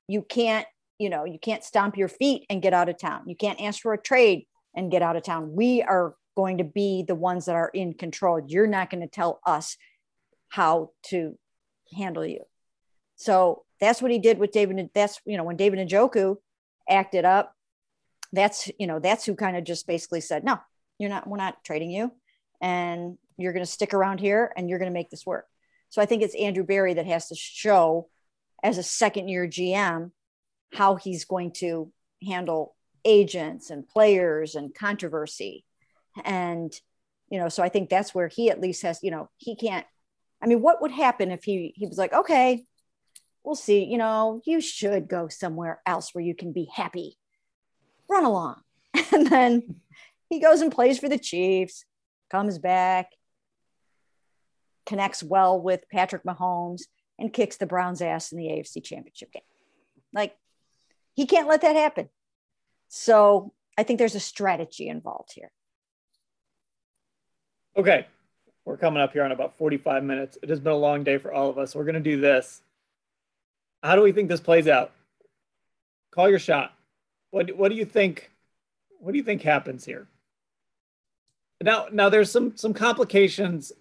you 0.08 0.22
can't 0.22 0.68
you 0.98 1.10
know 1.10 1.26
you 1.26 1.40
can't 1.40 1.64
stomp 1.64 1.98
your 1.98 2.08
feet 2.08 2.46
and 2.50 2.62
get 2.62 2.74
out 2.74 2.90
of 2.90 2.98
town 2.98 3.24
you 3.28 3.36
can't 3.36 3.62
ask 3.62 3.82
for 3.82 3.94
a 3.94 4.02
trade 4.02 4.46
and 4.76 4.92
get 4.92 5.02
out 5.02 5.16
of 5.16 5.24
town 5.24 5.54
we 5.54 5.82
are 5.82 6.16
going 6.36 6.58
to 6.58 6.64
be 6.64 7.04
the 7.08 7.16
ones 7.16 7.46
that 7.46 7.56
are 7.56 7.72
in 7.74 7.94
control 7.94 8.42
you're 8.48 8.68
not 8.68 8.90
going 8.90 9.02
to 9.02 9.08
tell 9.08 9.40
us 9.46 9.78
how 10.52 10.92
to 11.04 11.38
handle 11.94 12.26
you. 12.26 12.44
So 13.16 13.64
that's 13.80 14.02
what 14.02 14.12
he 14.12 14.20
did 14.20 14.38
with 14.38 14.52
David. 14.52 14.90
That's, 14.94 15.20
you 15.26 15.38
know, 15.38 15.44
when 15.44 15.56
David 15.56 15.88
Njoku 15.88 16.38
acted 16.90 17.26
up, 17.26 17.56
that's, 18.34 18.70
you 18.80 18.88
know, 18.88 19.00
that's 19.00 19.26
who 19.26 19.36
kind 19.36 19.58
of 19.58 19.64
just 19.64 19.88
basically 19.88 20.22
said, 20.22 20.44
no, 20.44 20.60
you're 20.98 21.10
not, 21.10 21.28
we're 21.28 21.38
not 21.38 21.64
trading 21.64 21.92
you 21.92 22.12
and 22.62 23.18
you're 23.42 23.54
going 23.54 23.66
to 23.66 23.72
stick 23.72 23.94
around 23.94 24.20
here 24.20 24.52
and 24.56 24.70
you're 24.70 24.80
going 24.80 24.92
to 24.92 24.94
make 24.94 25.10
this 25.10 25.26
work. 25.26 25.48
So 25.90 26.02
I 26.02 26.06
think 26.06 26.24
it's 26.24 26.36
Andrew 26.36 26.64
Berry 26.64 26.94
that 26.94 27.06
has 27.06 27.28
to 27.28 27.36
show 27.36 28.08
as 28.64 28.78
a 28.78 28.84
second 28.84 29.28
year 29.28 29.48
GM 29.48 30.12
how 30.74 30.96
he's 30.96 31.26
going 31.26 31.52
to 31.54 31.92
handle 32.26 32.76
agents 33.04 33.70
and 33.70 33.88
players 33.88 34.56
and 34.56 34.74
controversy. 34.74 35.66
And, 36.24 36.74
you 37.30 37.40
know, 37.40 37.50
so 37.50 37.64
I 37.64 37.70
think 37.70 37.90
that's 37.90 38.16
where 38.16 38.28
he 38.28 38.50
at 38.50 38.62
least 38.62 38.84
has, 38.84 39.00
you 39.02 39.12
know, 39.12 39.30
he 39.38 39.56
can't 39.56 39.86
I 40.42 40.48
mean, 40.48 40.62
what 40.62 40.82
would 40.82 40.92
happen 40.92 41.32
if 41.32 41.44
he 41.44 41.74
he 41.76 41.86
was 41.86 41.98
like, 41.98 42.14
okay, 42.14 42.66
we'll 43.44 43.56
see. 43.56 43.84
You 43.84 43.98
know, 43.98 44.42
you 44.46 44.60
should 44.60 45.08
go 45.08 45.28
somewhere 45.28 45.82
else 45.86 46.14
where 46.14 46.24
you 46.24 46.36
can 46.36 46.52
be 46.52 46.68
happy. 46.74 47.18
Run 48.10 48.26
along, 48.26 48.62
and 49.14 49.28
then 49.28 49.76
he 50.30 50.40
goes 50.40 50.62
and 50.62 50.72
plays 50.72 51.00
for 51.00 51.10
the 51.10 51.20
Chiefs, 51.20 51.86
comes 52.30 52.58
back, 52.58 53.12
connects 54.86 55.24
well 55.24 55.60
with 55.60 55.90
Patrick 55.90 56.24
Mahomes, 56.24 56.84
and 57.22 57.32
kicks 57.32 57.58
the 57.58 57.68
Browns' 57.68 58.02
ass 58.02 58.32
in 58.32 58.38
the 58.38 58.46
AFC 58.46 58.84
Championship 58.84 59.32
game. 59.32 59.44
Like, 60.12 60.36
he 61.14 61.26
can't 61.26 61.48
let 61.48 61.62
that 61.62 61.76
happen. 61.76 62.10
So 62.90 63.54
I 63.78 63.84
think 63.84 64.00
there's 64.00 64.16
a 64.16 64.20
strategy 64.20 64.88
involved 64.90 65.32
here. 65.34 65.52
Okay, 67.78 68.08
we're 68.66 68.78
coming 68.78 69.02
up 69.02 69.14
here 69.14 69.24
on 69.24 69.32
about 69.32 69.56
45 69.58 70.04
minutes. 70.04 70.38
It 70.42 70.50
has 70.50 70.60
been 70.60 70.74
a 70.74 70.78
long 70.78 71.04
day 71.04 71.18
for 71.18 71.32
all 71.32 71.50
of 71.50 71.58
us. 71.58 71.76
We're 71.76 71.86
going 71.86 71.96
to 71.96 72.02
do 72.02 72.20
this. 72.20 72.62
How 73.84 73.96
do 73.96 74.02
we 74.02 74.12
think 74.12 74.28
this 74.28 74.42
plays 74.42 74.68
out? 74.68 74.92
Call 76.12 76.30
your 76.30 76.40
shot. 76.40 76.74
What 77.30 77.56
what 77.56 77.70
do 77.70 77.76
you 77.76 77.86
think? 77.86 78.30
What 79.00 79.14
do 79.14 79.18
you 79.18 79.24
think 79.24 79.42
happens 79.42 79.86
here? 79.86 80.08
Now 81.62 81.88
now 81.92 82.10
there's 82.10 82.30
some 82.30 82.58
some 82.58 82.74
complications. 82.74 83.72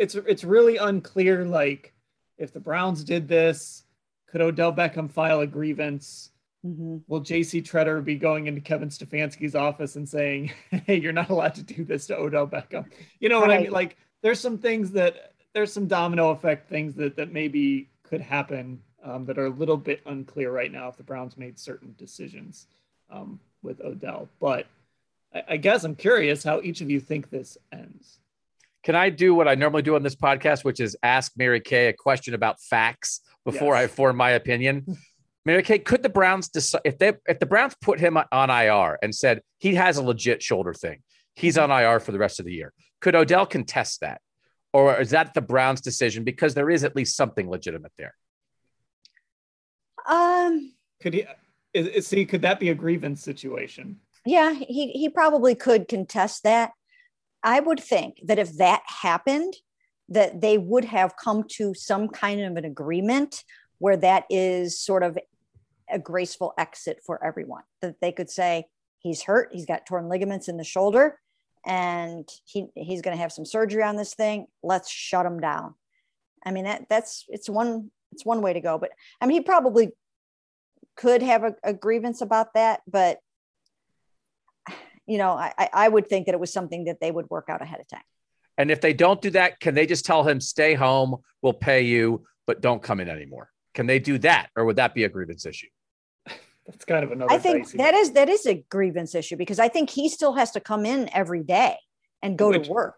It's 0.00 0.14
it's 0.14 0.44
really 0.44 0.78
unclear 0.78 1.44
like 1.44 1.92
if 2.38 2.52
the 2.54 2.58
Browns 2.58 3.04
did 3.04 3.28
this, 3.28 3.84
could 4.26 4.40
Odell 4.40 4.72
Beckham 4.72 5.10
file 5.10 5.40
a 5.40 5.46
grievance? 5.46 6.30
Mm-hmm. 6.66 6.98
Will 7.06 7.20
JC 7.20 7.62
Tretter 7.62 8.02
be 8.02 8.16
going 8.16 8.46
into 8.46 8.62
Kevin 8.62 8.88
Stefanski's 8.88 9.54
office 9.54 9.96
and 9.96 10.08
saying, 10.08 10.52
"Hey, 10.70 10.98
you're 10.98 11.12
not 11.12 11.28
allowed 11.28 11.54
to 11.56 11.62
do 11.62 11.84
this 11.84 12.06
to 12.06 12.16
Odell 12.16 12.46
Beckham"? 12.46 12.86
You 13.18 13.28
know 13.28 13.40
right. 13.40 13.48
what 13.48 13.56
I 13.56 13.60
mean? 13.60 13.70
Like, 13.72 13.98
there's 14.22 14.40
some 14.40 14.56
things 14.56 14.90
that 14.92 15.34
there's 15.52 15.72
some 15.72 15.86
domino 15.86 16.30
effect 16.30 16.68
things 16.68 16.94
that 16.94 17.16
that 17.16 17.32
maybe 17.32 17.90
could 18.02 18.22
happen 18.22 18.80
um, 19.04 19.26
that 19.26 19.38
are 19.38 19.46
a 19.46 19.50
little 19.50 19.76
bit 19.76 20.00
unclear 20.06 20.50
right 20.50 20.72
now 20.72 20.88
if 20.88 20.96
the 20.96 21.02
Browns 21.02 21.36
made 21.36 21.58
certain 21.58 21.94
decisions 21.98 22.66
um, 23.10 23.38
with 23.62 23.80
Odell. 23.82 24.28
But 24.40 24.66
I, 25.34 25.42
I 25.50 25.56
guess 25.58 25.84
I'm 25.84 25.94
curious 25.94 26.42
how 26.42 26.60
each 26.62 26.80
of 26.80 26.90
you 26.90 27.00
think 27.00 27.30
this 27.30 27.58
ends. 27.72 28.18
Can 28.82 28.96
I 28.96 29.10
do 29.10 29.34
what 29.34 29.46
I 29.46 29.54
normally 29.54 29.82
do 29.82 29.94
on 29.94 30.02
this 30.02 30.16
podcast, 30.16 30.64
which 30.64 30.80
is 30.80 30.96
ask 31.02 31.32
Mary 31.36 31.60
Kay 31.60 31.88
a 31.88 31.92
question 31.92 32.34
about 32.34 32.60
facts 32.60 33.20
before 33.44 33.74
yes. 33.74 33.84
I 33.84 33.86
form 33.88 34.16
my 34.16 34.30
opinion? 34.30 34.86
Mary 35.44 35.62
Kay, 35.62 35.78
could 35.78 36.02
the 36.02 36.08
Browns 36.08 36.48
decide 36.48 36.82
if 36.84 36.98
they 36.98 37.14
if 37.26 37.38
the 37.38 37.46
Browns 37.46 37.74
put 37.80 37.98
him 37.98 38.18
on 38.30 38.50
IR 38.50 38.98
and 39.02 39.14
said 39.14 39.40
he 39.58 39.74
has 39.74 39.96
a 39.96 40.02
legit 40.02 40.42
shoulder 40.42 40.74
thing, 40.74 41.02
he's 41.34 41.56
on 41.56 41.70
IR 41.70 42.00
for 42.00 42.12
the 42.12 42.18
rest 42.18 42.40
of 42.40 42.46
the 42.46 42.52
year? 42.52 42.72
Could 43.00 43.14
Odell 43.14 43.46
contest 43.46 44.00
that, 44.00 44.20
or 44.72 45.00
is 45.00 45.10
that 45.10 45.32
the 45.32 45.40
Browns' 45.40 45.80
decision 45.80 46.24
because 46.24 46.54
there 46.54 46.68
is 46.68 46.84
at 46.84 46.94
least 46.94 47.16
something 47.16 47.48
legitimate 47.48 47.92
there? 47.96 48.14
Um, 50.06 50.74
could 51.00 51.14
he 51.14 51.26
is, 51.72 52.06
see? 52.06 52.26
Could 52.26 52.42
that 52.42 52.60
be 52.60 52.68
a 52.68 52.74
grievance 52.74 53.22
situation? 53.22 54.00
Yeah, 54.26 54.52
he 54.52 54.90
he 54.92 55.08
probably 55.08 55.54
could 55.54 55.88
contest 55.88 56.42
that. 56.42 56.72
I 57.42 57.60
would 57.60 57.80
think 57.80 58.20
that 58.24 58.38
if 58.38 58.56
that 58.58 58.82
happened, 58.86 59.54
that 60.08 60.40
they 60.40 60.58
would 60.58 60.84
have 60.84 61.16
come 61.16 61.44
to 61.56 61.72
some 61.74 62.08
kind 62.08 62.40
of 62.40 62.56
an 62.56 62.64
agreement 62.64 63.44
where 63.78 63.96
that 63.96 64.24
is 64.28 64.78
sort 64.78 65.02
of 65.02 65.16
a 65.88 65.98
graceful 65.98 66.52
exit 66.58 67.00
for 67.04 67.22
everyone 67.24 67.62
that 67.80 68.00
they 68.00 68.12
could 68.12 68.30
say 68.30 68.64
he's 68.98 69.22
hurt 69.22 69.48
he's 69.52 69.66
got 69.66 69.86
torn 69.86 70.08
ligaments 70.08 70.48
in 70.48 70.56
the 70.56 70.64
shoulder 70.64 71.18
and 71.66 72.28
he 72.44 72.66
he's 72.76 73.02
going 73.02 73.16
to 73.16 73.20
have 73.20 73.32
some 73.32 73.44
surgery 73.44 73.82
on 73.82 73.96
this 73.96 74.14
thing 74.14 74.46
let's 74.62 74.90
shut 74.90 75.26
him 75.26 75.40
down. 75.40 75.74
I 76.44 76.52
mean 76.52 76.64
that 76.64 76.86
that's 76.88 77.24
it's 77.28 77.50
one 77.50 77.90
it's 78.12 78.24
one 78.24 78.40
way 78.40 78.52
to 78.52 78.60
go 78.60 78.78
but 78.78 78.90
i 79.20 79.26
mean 79.26 79.36
he 79.38 79.44
probably 79.44 79.90
could 80.96 81.22
have 81.22 81.44
a, 81.44 81.54
a 81.62 81.72
grievance 81.72 82.20
about 82.20 82.54
that 82.54 82.80
but 82.86 83.18
you 85.10 85.18
know 85.18 85.32
I, 85.32 85.68
I 85.72 85.88
would 85.88 86.08
think 86.08 86.26
that 86.26 86.34
it 86.34 86.40
was 86.40 86.52
something 86.52 86.84
that 86.84 87.00
they 87.00 87.10
would 87.10 87.28
work 87.30 87.46
out 87.48 87.62
ahead 87.62 87.80
of 87.80 87.88
time 87.88 88.02
and 88.56 88.70
if 88.70 88.80
they 88.80 88.92
don't 88.92 89.20
do 89.20 89.30
that 89.30 89.60
can 89.60 89.74
they 89.74 89.86
just 89.86 90.04
tell 90.04 90.22
him 90.22 90.40
stay 90.40 90.74
home 90.74 91.16
we'll 91.42 91.52
pay 91.52 91.82
you 91.82 92.24
but 92.46 92.60
don't 92.60 92.82
come 92.82 93.00
in 93.00 93.08
anymore 93.08 93.50
can 93.74 93.86
they 93.86 93.98
do 93.98 94.18
that 94.18 94.48
or 94.56 94.64
would 94.64 94.76
that 94.76 94.94
be 94.94 95.04
a 95.04 95.08
grievance 95.08 95.46
issue 95.46 95.68
that's 96.66 96.84
kind 96.84 97.04
of 97.04 97.12
another. 97.12 97.32
I 97.32 97.38
think 97.38 97.64
dicey. 97.64 97.78
that 97.78 97.94
is 97.94 98.12
that 98.12 98.28
is 98.28 98.46
a 98.46 98.64
grievance 98.70 99.14
issue 99.14 99.36
because 99.36 99.58
I 99.58 99.68
think 99.68 99.90
he 99.90 100.08
still 100.08 100.34
has 100.34 100.52
to 100.52 100.60
come 100.60 100.86
in 100.86 101.10
every 101.12 101.42
day 101.42 101.76
and 102.22 102.38
go 102.38 102.50
Which 102.50 102.66
to 102.66 102.72
work. 102.72 102.96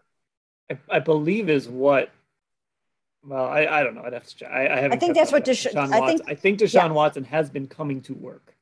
I, 0.69 0.77
I, 0.89 0.99
believe 0.99 1.49
is 1.49 1.67
what. 1.67 2.11
Well, 3.25 3.45
I, 3.45 3.65
I 3.65 3.83
don't 3.83 3.95
know. 3.95 4.03
I'd 4.03 4.13
have 4.13 4.25
to. 4.25 4.45
I, 4.45 4.73
I 4.73 4.75
haven't. 4.81 4.93
I 4.93 4.99
think 4.99 5.15
that's 5.15 5.31
what 5.31 5.45
Desha- 5.45 5.73
Deshaun 5.73 5.93
I 5.93 6.07
think. 6.07 6.21
I 6.27 6.35
think 6.35 6.59
Deshaun 6.59 6.87
yeah. 6.87 6.91
Watson 6.91 7.23
has 7.25 7.49
been 7.49 7.67
coming 7.67 8.01
to 8.01 8.13
work. 8.13 8.52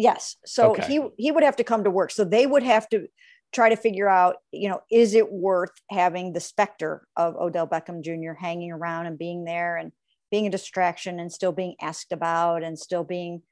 Yes, 0.00 0.36
so 0.46 0.70
okay. 0.70 0.86
he 0.86 1.00
he 1.18 1.30
would 1.30 1.42
have 1.42 1.56
to 1.56 1.64
come 1.64 1.84
to 1.84 1.90
work. 1.90 2.10
So 2.10 2.24
they 2.24 2.46
would 2.46 2.62
have 2.62 2.88
to 2.90 3.06
try 3.52 3.68
to 3.68 3.76
figure 3.76 4.08
out, 4.08 4.36
you 4.52 4.68
know, 4.68 4.80
is 4.90 5.14
it 5.14 5.30
worth 5.30 5.72
having 5.90 6.32
the 6.32 6.40
specter 6.40 7.06
of 7.16 7.36
Odell 7.36 7.66
Beckham 7.66 8.02
Jr. 8.02 8.32
hanging 8.32 8.72
around 8.72 9.06
and 9.06 9.18
being 9.18 9.44
there 9.44 9.76
and 9.76 9.92
being 10.30 10.46
a 10.46 10.50
distraction 10.50 11.18
and 11.18 11.32
still 11.32 11.52
being 11.52 11.74
asked 11.80 12.12
about 12.12 12.62
and 12.62 12.78
still 12.78 13.04
being 13.04 13.42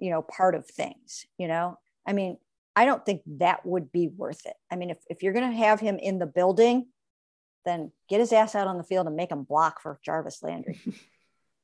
you 0.00 0.10
know 0.10 0.22
part 0.22 0.54
of 0.54 0.66
things 0.66 1.26
you 1.38 1.48
know 1.48 1.78
i 2.06 2.12
mean 2.12 2.36
i 2.74 2.84
don't 2.84 3.04
think 3.06 3.22
that 3.26 3.64
would 3.64 3.90
be 3.90 4.08
worth 4.08 4.44
it 4.46 4.56
i 4.70 4.76
mean 4.76 4.90
if, 4.90 4.98
if 5.08 5.22
you're 5.22 5.32
going 5.32 5.50
to 5.50 5.56
have 5.56 5.80
him 5.80 5.98
in 5.98 6.18
the 6.18 6.26
building 6.26 6.86
then 7.64 7.90
get 8.08 8.20
his 8.20 8.32
ass 8.32 8.54
out 8.54 8.68
on 8.68 8.76
the 8.76 8.84
field 8.84 9.06
and 9.06 9.16
make 9.16 9.30
him 9.30 9.42
block 9.42 9.80
for 9.80 9.98
jarvis 10.04 10.42
landry 10.42 10.78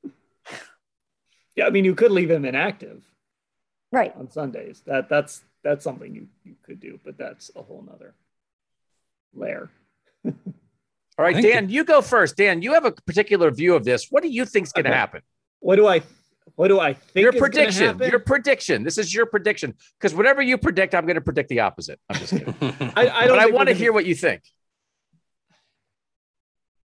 yeah 1.55 1.65
i 1.65 1.69
mean 1.69 1.85
you 1.85 1.95
could 1.95 2.11
leave 2.11 2.31
him 2.31 2.45
inactive 2.45 3.03
right 3.93 4.13
on 4.17 4.29
sundays 4.29 4.81
that 4.85 5.07
that's 5.07 5.43
that's 5.63 5.83
something 5.83 6.13
you, 6.13 6.27
you 6.43 6.55
could 6.63 6.79
do 6.79 6.99
but 7.05 7.17
that's 7.17 7.51
a 7.55 7.61
whole 7.61 7.83
nother 7.87 8.13
layer 9.33 9.69
all 10.25 10.33
right 11.19 11.41
dan 11.41 11.69
you 11.69 11.83
go 11.83 12.01
first 12.01 12.35
dan 12.35 12.61
you 12.61 12.73
have 12.73 12.85
a 12.85 12.91
particular 12.91 13.51
view 13.51 13.75
of 13.75 13.85
this 13.85 14.07
what 14.09 14.23
do 14.23 14.29
you 14.29 14.45
think 14.45 14.65
is 14.65 14.73
going 14.73 14.83
to 14.83 14.89
okay. 14.89 14.97
happen 14.97 15.21
what 15.59 15.75
do 15.77 15.87
i 15.87 16.01
what 16.55 16.67
do 16.67 16.79
I 16.79 16.93
think? 16.93 17.23
Your 17.23 17.33
prediction. 17.33 17.97
Your 17.99 18.19
prediction. 18.19 18.83
This 18.83 18.97
is 18.97 19.13
your 19.13 19.25
prediction. 19.25 19.73
Because 19.99 20.13
whatever 20.13 20.41
you 20.41 20.57
predict, 20.57 20.93
I'm 20.93 21.05
going 21.05 21.15
to 21.15 21.21
predict 21.21 21.49
the 21.49 21.61
opposite. 21.61 21.99
I'm 22.09 22.19
just 22.19 22.31
kidding. 22.31 22.55
I, 22.61 23.07
I, 23.07 23.27
don't. 23.27 23.37
But 23.37 23.39
I 23.39 23.45
want 23.47 23.69
to 23.69 23.75
hear 23.75 23.91
what 23.91 24.05
you 24.05 24.13
think. 24.13 24.43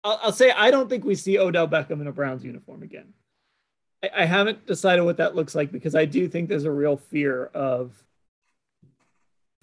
I'll, 0.05 0.21
I'll, 0.25 0.33
say 0.33 0.51
I 0.51 0.71
don't 0.71 0.89
think 0.89 1.05
we 1.05 1.15
see 1.15 1.39
Odell 1.39 1.69
Beckham 1.69 2.01
in 2.01 2.07
a 2.07 2.13
Browns 2.13 2.45
uniform 2.45 2.83
again. 2.83 3.15
I, 4.15 4.25
haven't 4.25 4.67
decided 4.67 5.03
what 5.03 5.17
that 5.19 5.35
looks 5.35 5.55
like 5.55 5.73
because 5.73 5.95
I 5.95 6.05
do 6.05 6.29
think 6.29 6.49
there's 6.49 6.65
a 6.65 6.71
real 6.71 6.97
fear 6.97 7.47
of 7.55 7.93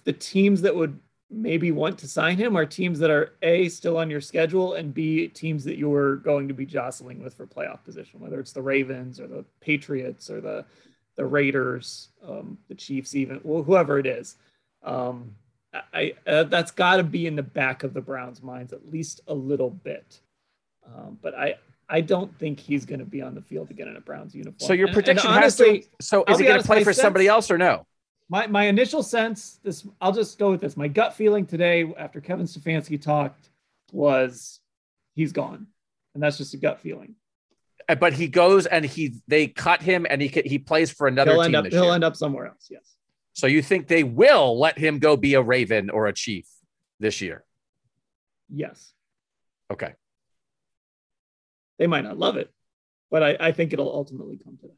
the 0.04 0.12
teams 0.12 0.62
that 0.62 0.74
would 0.74 0.98
maybe 1.30 1.72
want 1.72 1.98
to 1.98 2.08
sign 2.08 2.36
him 2.36 2.56
are 2.56 2.66
teams 2.66 2.98
that 2.98 3.10
are 3.10 3.32
a 3.42 3.68
still 3.68 3.96
on 3.96 4.10
your 4.10 4.20
schedule 4.20 4.74
and 4.74 4.94
b 4.94 5.26
teams 5.28 5.64
that 5.64 5.78
you're 5.78 6.16
going 6.16 6.46
to 6.46 6.54
be 6.54 6.66
jostling 6.66 7.22
with 7.22 7.34
for 7.34 7.46
playoff 7.46 7.82
position 7.82 8.20
whether 8.20 8.38
it's 8.38 8.52
the 8.52 8.62
ravens 8.62 9.18
or 9.18 9.26
the 9.26 9.44
patriots 9.60 10.30
or 10.30 10.40
the 10.40 10.64
the 11.16 11.24
raiders 11.24 12.08
um, 12.26 12.58
the 12.68 12.74
chiefs 12.74 13.14
even 13.14 13.40
well, 13.42 13.62
whoever 13.62 13.98
it 13.98 14.06
is. 14.06 14.36
Um, 14.82 15.34
I, 15.92 16.14
uh, 16.26 16.44
that's 16.44 16.70
got 16.70 16.98
to 16.98 17.02
be 17.02 17.26
in 17.26 17.34
the 17.34 17.42
back 17.42 17.82
of 17.82 17.94
the 17.94 18.00
browns 18.00 18.42
minds 18.42 18.72
at 18.72 18.90
least 18.90 19.22
a 19.26 19.34
little 19.34 19.70
bit. 19.70 20.20
Um, 20.86 21.18
but 21.20 21.34
i 21.34 21.54
i 21.88 22.00
don't 22.00 22.36
think 22.38 22.58
he's 22.58 22.84
going 22.84 22.98
to 23.00 23.04
be 23.04 23.20
on 23.22 23.34
the 23.34 23.42
field 23.42 23.70
again 23.70 23.88
in 23.88 23.96
a 23.96 24.00
browns 24.00 24.34
uniform 24.34 24.66
so 24.66 24.72
your 24.72 24.88
prediction 24.92 25.26
and, 25.28 25.36
and 25.36 25.44
honestly, 25.44 25.76
has 25.76 25.84
to 25.84 25.90
so 26.00 26.24
is 26.28 26.38
he 26.38 26.44
going 26.44 26.60
to 26.60 26.66
play 26.66 26.82
for 26.82 26.92
sense, 26.92 27.02
somebody 27.02 27.26
else 27.26 27.50
or 27.50 27.58
no 27.58 27.86
my 28.28 28.46
my 28.46 28.64
initial 28.64 29.02
sense 29.02 29.58
this 29.62 29.86
I'll 30.00 30.12
just 30.12 30.38
go 30.38 30.50
with 30.50 30.60
this. 30.60 30.76
My 30.76 30.88
gut 30.88 31.14
feeling 31.14 31.46
today 31.46 31.92
after 31.98 32.20
Kevin 32.20 32.46
Stefanski 32.46 33.00
talked 33.00 33.50
was 33.92 34.60
he's 35.14 35.32
gone. 35.32 35.66
And 36.14 36.22
that's 36.22 36.38
just 36.38 36.54
a 36.54 36.56
gut 36.56 36.80
feeling. 36.80 37.16
Uh, 37.88 37.96
but 37.96 38.12
he 38.12 38.28
goes 38.28 38.66
and 38.66 38.84
he 38.84 39.16
they 39.28 39.46
cut 39.46 39.82
him 39.82 40.06
and 40.08 40.22
he 40.22 40.28
he 40.44 40.58
plays 40.58 40.90
for 40.90 41.06
another 41.06 41.32
he'll 41.32 41.42
team 41.42 41.54
end 41.54 41.66
up, 41.66 41.72
he'll 41.72 41.84
year. 41.84 41.94
end 41.94 42.04
up 42.04 42.16
somewhere 42.16 42.46
else. 42.46 42.68
Yes. 42.70 42.94
So 43.34 43.46
you 43.46 43.62
think 43.62 43.88
they 43.88 44.04
will 44.04 44.58
let 44.58 44.78
him 44.78 45.00
go 45.00 45.16
be 45.16 45.34
a 45.34 45.42
Raven 45.42 45.90
or 45.90 46.06
a 46.06 46.12
Chief 46.12 46.46
this 47.00 47.20
year? 47.20 47.44
Yes. 48.48 48.92
Okay. 49.70 49.94
They 51.78 51.86
might 51.86 52.04
not 52.04 52.18
love 52.18 52.36
it, 52.36 52.52
but 53.10 53.22
I, 53.22 53.36
I 53.40 53.52
think 53.52 53.72
it'll 53.72 53.92
ultimately 53.92 54.38
come 54.42 54.56
to 54.58 54.66
that. 54.68 54.74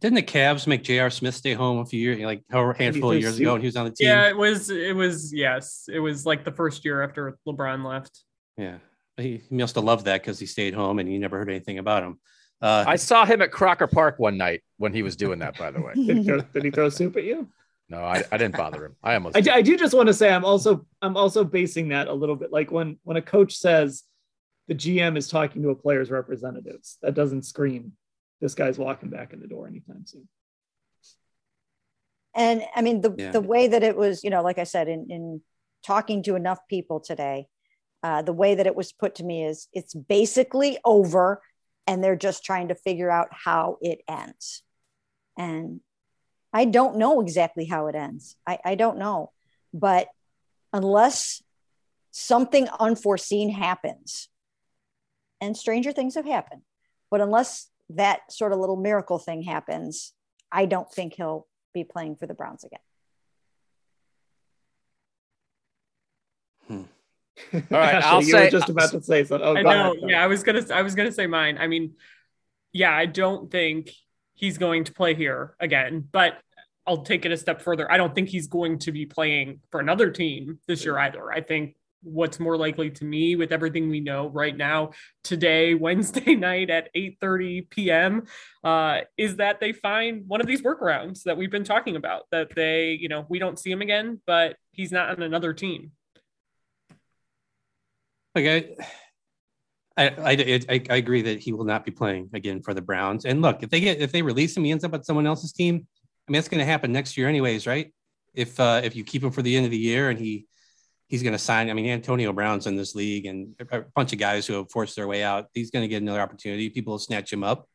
Didn't 0.00 0.16
the 0.16 0.22
Cavs 0.22 0.66
make 0.66 0.82
J.R. 0.82 1.10
Smith 1.10 1.36
stay 1.36 1.54
home 1.54 1.78
a 1.78 1.86
few 1.86 2.00
years, 2.00 2.18
like 2.20 2.42
a 2.50 2.74
handful 2.76 3.12
of 3.12 3.20
years 3.20 3.38
ago, 3.38 3.54
and 3.54 3.62
he 3.62 3.68
was 3.68 3.76
on 3.76 3.84
the 3.84 3.92
team? 3.92 4.08
Yeah, 4.08 4.28
it 4.28 4.36
was. 4.36 4.68
It 4.68 4.96
was. 4.96 5.32
Yes, 5.32 5.88
it 5.92 6.00
was 6.00 6.26
like 6.26 6.44
the 6.44 6.50
first 6.50 6.84
year 6.84 7.04
after 7.04 7.38
LeBron 7.46 7.84
left. 7.84 8.24
Yeah, 8.56 8.78
he, 9.16 9.42
he 9.48 9.54
must 9.54 9.76
have 9.76 9.84
loved 9.84 10.06
that 10.06 10.20
because 10.20 10.40
he 10.40 10.46
stayed 10.46 10.74
home 10.74 10.98
and 10.98 11.10
you 11.10 11.20
never 11.20 11.38
heard 11.38 11.48
anything 11.48 11.78
about 11.78 12.02
him. 12.02 12.18
Uh, 12.60 12.84
I 12.84 12.96
saw 12.96 13.24
him 13.24 13.42
at 13.42 13.52
Crocker 13.52 13.86
Park 13.86 14.18
one 14.18 14.36
night 14.36 14.62
when 14.76 14.92
he 14.92 15.04
was 15.04 15.14
doing 15.14 15.38
that. 15.38 15.56
By 15.56 15.70
the 15.70 15.80
way, 15.80 15.92
did, 15.94 16.16
he 16.16 16.24
throw, 16.24 16.40
did 16.40 16.64
he 16.64 16.70
throw 16.72 16.88
soup 16.88 17.16
at 17.16 17.22
you? 17.22 17.48
No, 17.92 18.02
I, 18.02 18.24
I 18.32 18.38
didn't 18.38 18.56
bother 18.56 18.86
him. 18.86 18.96
I 19.02 19.14
almost. 19.14 19.36
I, 19.36 19.56
I 19.56 19.60
do 19.60 19.76
just 19.76 19.92
want 19.92 20.06
to 20.06 20.14
say 20.14 20.32
I'm 20.32 20.46
also 20.46 20.86
I'm 21.02 21.14
also 21.14 21.44
basing 21.44 21.88
that 21.88 22.08
a 22.08 22.12
little 22.14 22.36
bit 22.36 22.50
like 22.50 22.72
when 22.72 22.96
when 23.04 23.18
a 23.18 23.22
coach 23.22 23.54
says 23.54 24.04
the 24.66 24.74
GM 24.74 25.18
is 25.18 25.28
talking 25.28 25.62
to 25.62 25.68
a 25.68 25.74
player's 25.74 26.10
representatives, 26.10 26.96
that 27.02 27.12
doesn't 27.12 27.42
scream 27.42 27.92
this 28.40 28.54
guy's 28.54 28.78
walking 28.78 29.10
back 29.10 29.34
in 29.34 29.40
the 29.40 29.46
door 29.46 29.66
anytime 29.66 30.06
soon. 30.06 30.26
And 32.34 32.62
I 32.74 32.80
mean, 32.80 33.02
the, 33.02 33.14
yeah. 33.18 33.30
the 33.30 33.42
way 33.42 33.68
that 33.68 33.82
it 33.82 33.94
was, 33.94 34.24
you 34.24 34.30
know, 34.30 34.42
like 34.42 34.58
I 34.58 34.64
said, 34.64 34.88
in, 34.88 35.08
in 35.10 35.42
talking 35.84 36.22
to 36.22 36.34
enough 36.34 36.60
people 36.70 36.98
today, 36.98 37.46
uh, 38.02 38.22
the 38.22 38.32
way 38.32 38.54
that 38.54 38.66
it 38.66 38.74
was 38.74 38.90
put 38.90 39.16
to 39.16 39.24
me 39.24 39.44
is 39.44 39.68
it's 39.74 39.92
basically 39.92 40.78
over 40.82 41.42
and 41.86 42.02
they're 42.02 42.16
just 42.16 42.42
trying 42.42 42.68
to 42.68 42.74
figure 42.74 43.10
out 43.10 43.28
how 43.30 43.76
it 43.82 44.00
ends. 44.08 44.62
And 45.36 45.80
I 46.52 46.64
don't 46.66 46.96
know 46.96 47.20
exactly 47.20 47.64
how 47.64 47.86
it 47.86 47.94
ends. 47.94 48.36
I, 48.46 48.58
I 48.64 48.74
don't 48.74 48.98
know. 48.98 49.32
But 49.72 50.08
unless 50.72 51.42
something 52.10 52.68
unforeseen 52.78 53.50
happens, 53.50 54.28
and 55.40 55.56
stranger 55.56 55.92
things 55.92 56.14
have 56.14 56.26
happened, 56.26 56.62
but 57.10 57.20
unless 57.20 57.68
that 57.90 58.20
sort 58.30 58.52
of 58.52 58.58
little 58.60 58.76
miracle 58.76 59.18
thing 59.18 59.42
happens, 59.42 60.12
I 60.52 60.66
don't 60.66 60.90
think 60.90 61.14
he'll 61.14 61.46
be 61.74 61.84
playing 61.84 62.16
for 62.16 62.26
the 62.26 62.34
Browns 62.34 62.64
again. 62.64 62.78
Hmm. 66.68 66.82
All 67.74 67.78
right, 67.78 67.94
Ashley, 67.94 68.08
I'll 68.08 68.22
you 68.22 68.30
say. 68.30 68.44
Were 68.44 68.50
just 68.50 68.68
about 68.68 68.90
to 68.92 69.02
say 69.02 69.24
something. 69.24 69.46
Oh, 69.46 69.56
I 69.56 69.62
know. 69.62 69.92
Ahead. 69.92 70.10
Yeah, 70.10 70.22
I 70.22 70.26
was 70.26 70.42
gonna. 70.42 70.62
I 70.72 70.82
was 70.82 70.94
gonna 70.94 71.12
say 71.12 71.26
mine. 71.26 71.58
I 71.58 71.66
mean, 71.66 71.94
yeah, 72.72 72.94
I 72.94 73.06
don't 73.06 73.50
think 73.50 73.90
he's 74.34 74.58
going 74.58 74.84
to 74.84 74.92
play 74.92 75.14
here 75.14 75.54
again. 75.60 76.08
But 76.10 76.34
I'll 76.86 77.02
take 77.02 77.24
it 77.24 77.32
a 77.32 77.36
step 77.36 77.62
further. 77.62 77.90
I 77.90 77.96
don't 77.96 78.14
think 78.14 78.28
he's 78.28 78.48
going 78.48 78.78
to 78.80 78.92
be 78.92 79.06
playing 79.06 79.60
for 79.70 79.80
another 79.80 80.10
team 80.10 80.58
this 80.66 80.84
year 80.84 80.98
either. 80.98 81.30
I 81.30 81.40
think 81.40 81.76
what's 82.02 82.40
more 82.40 82.56
likely 82.56 82.90
to 82.90 83.04
me 83.04 83.36
with 83.36 83.52
everything 83.52 83.88
we 83.88 84.00
know 84.00 84.28
right 84.28 84.56
now 84.56 84.90
today 85.22 85.74
wednesday 85.86 86.34
night 86.34 86.70
at 86.70 86.88
8 86.94 87.18
30 87.20 87.62
p.m 87.70 88.26
uh, 88.64 89.00
is 89.16 89.36
that 89.36 89.60
they 89.60 89.72
find 89.72 90.24
one 90.26 90.40
of 90.40 90.46
these 90.46 90.62
workarounds 90.62 91.22
that 91.24 91.36
we've 91.36 91.50
been 91.50 91.64
talking 91.64 91.96
about 91.96 92.24
that 92.30 92.54
they 92.54 92.98
you 93.00 93.08
know 93.08 93.24
we 93.28 93.38
don't 93.38 93.58
see 93.58 93.70
him 93.70 93.82
again 93.82 94.20
but 94.26 94.56
he's 94.72 94.92
not 94.92 95.10
on 95.10 95.22
another 95.22 95.52
team 95.52 95.92
okay 98.36 98.74
I, 98.80 98.86
I, 99.96 100.08
I, 100.68 100.80
I 100.90 100.96
agree 100.96 101.22
that 101.22 101.40
he 101.40 101.52
will 101.52 101.64
not 101.64 101.84
be 101.84 101.90
playing 101.90 102.30
again 102.32 102.62
for 102.62 102.74
the 102.74 102.82
Browns. 102.82 103.24
And 103.24 103.42
look, 103.42 103.62
if 103.62 103.70
they 103.70 103.80
get 103.80 104.00
if 104.00 104.12
they 104.12 104.22
release 104.22 104.56
him, 104.56 104.64
he 104.64 104.70
ends 104.70 104.84
up 104.84 104.94
on 104.94 105.04
someone 105.04 105.26
else's 105.26 105.52
team. 105.52 105.86
I 106.28 106.32
mean, 106.32 106.38
that's 106.38 106.48
going 106.48 106.60
to 106.60 106.64
happen 106.64 106.92
next 106.92 107.16
year, 107.16 107.28
anyways, 107.28 107.66
right? 107.66 107.92
If 108.34 108.58
uh, 108.58 108.80
if 108.84 108.96
you 108.96 109.04
keep 109.04 109.22
him 109.22 109.30
for 109.30 109.42
the 109.42 109.56
end 109.56 109.64
of 109.64 109.70
the 109.70 109.78
year 109.78 110.08
and 110.08 110.18
he 110.18 110.46
he's 111.08 111.22
going 111.22 111.34
to 111.34 111.38
sign. 111.38 111.68
I 111.68 111.74
mean, 111.74 111.86
Antonio 111.86 112.32
Brown's 112.32 112.66
in 112.66 112.74
this 112.74 112.94
league 112.94 113.26
and 113.26 113.54
a 113.70 113.82
bunch 113.94 114.14
of 114.14 114.18
guys 114.18 114.46
who 114.46 114.54
have 114.54 114.70
forced 114.70 114.96
their 114.96 115.06
way 115.06 115.22
out. 115.22 115.48
He's 115.52 115.70
going 115.70 115.82
to 115.82 115.88
get 115.88 116.00
another 116.00 116.22
opportunity. 116.22 116.70
People 116.70 116.92
will 116.92 116.98
snatch 116.98 117.30
him 117.30 117.44
up. 117.44 117.68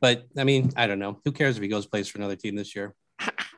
But 0.00 0.24
I 0.38 0.44
mean, 0.44 0.72
I 0.76 0.86
don't 0.86 0.98
know. 0.98 1.20
Who 1.24 1.32
cares 1.32 1.56
if 1.56 1.62
he 1.62 1.68
goes 1.68 1.86
plays 1.86 2.08
for 2.08 2.18
another 2.18 2.36
team 2.36 2.56
this 2.56 2.74
year? 2.74 2.94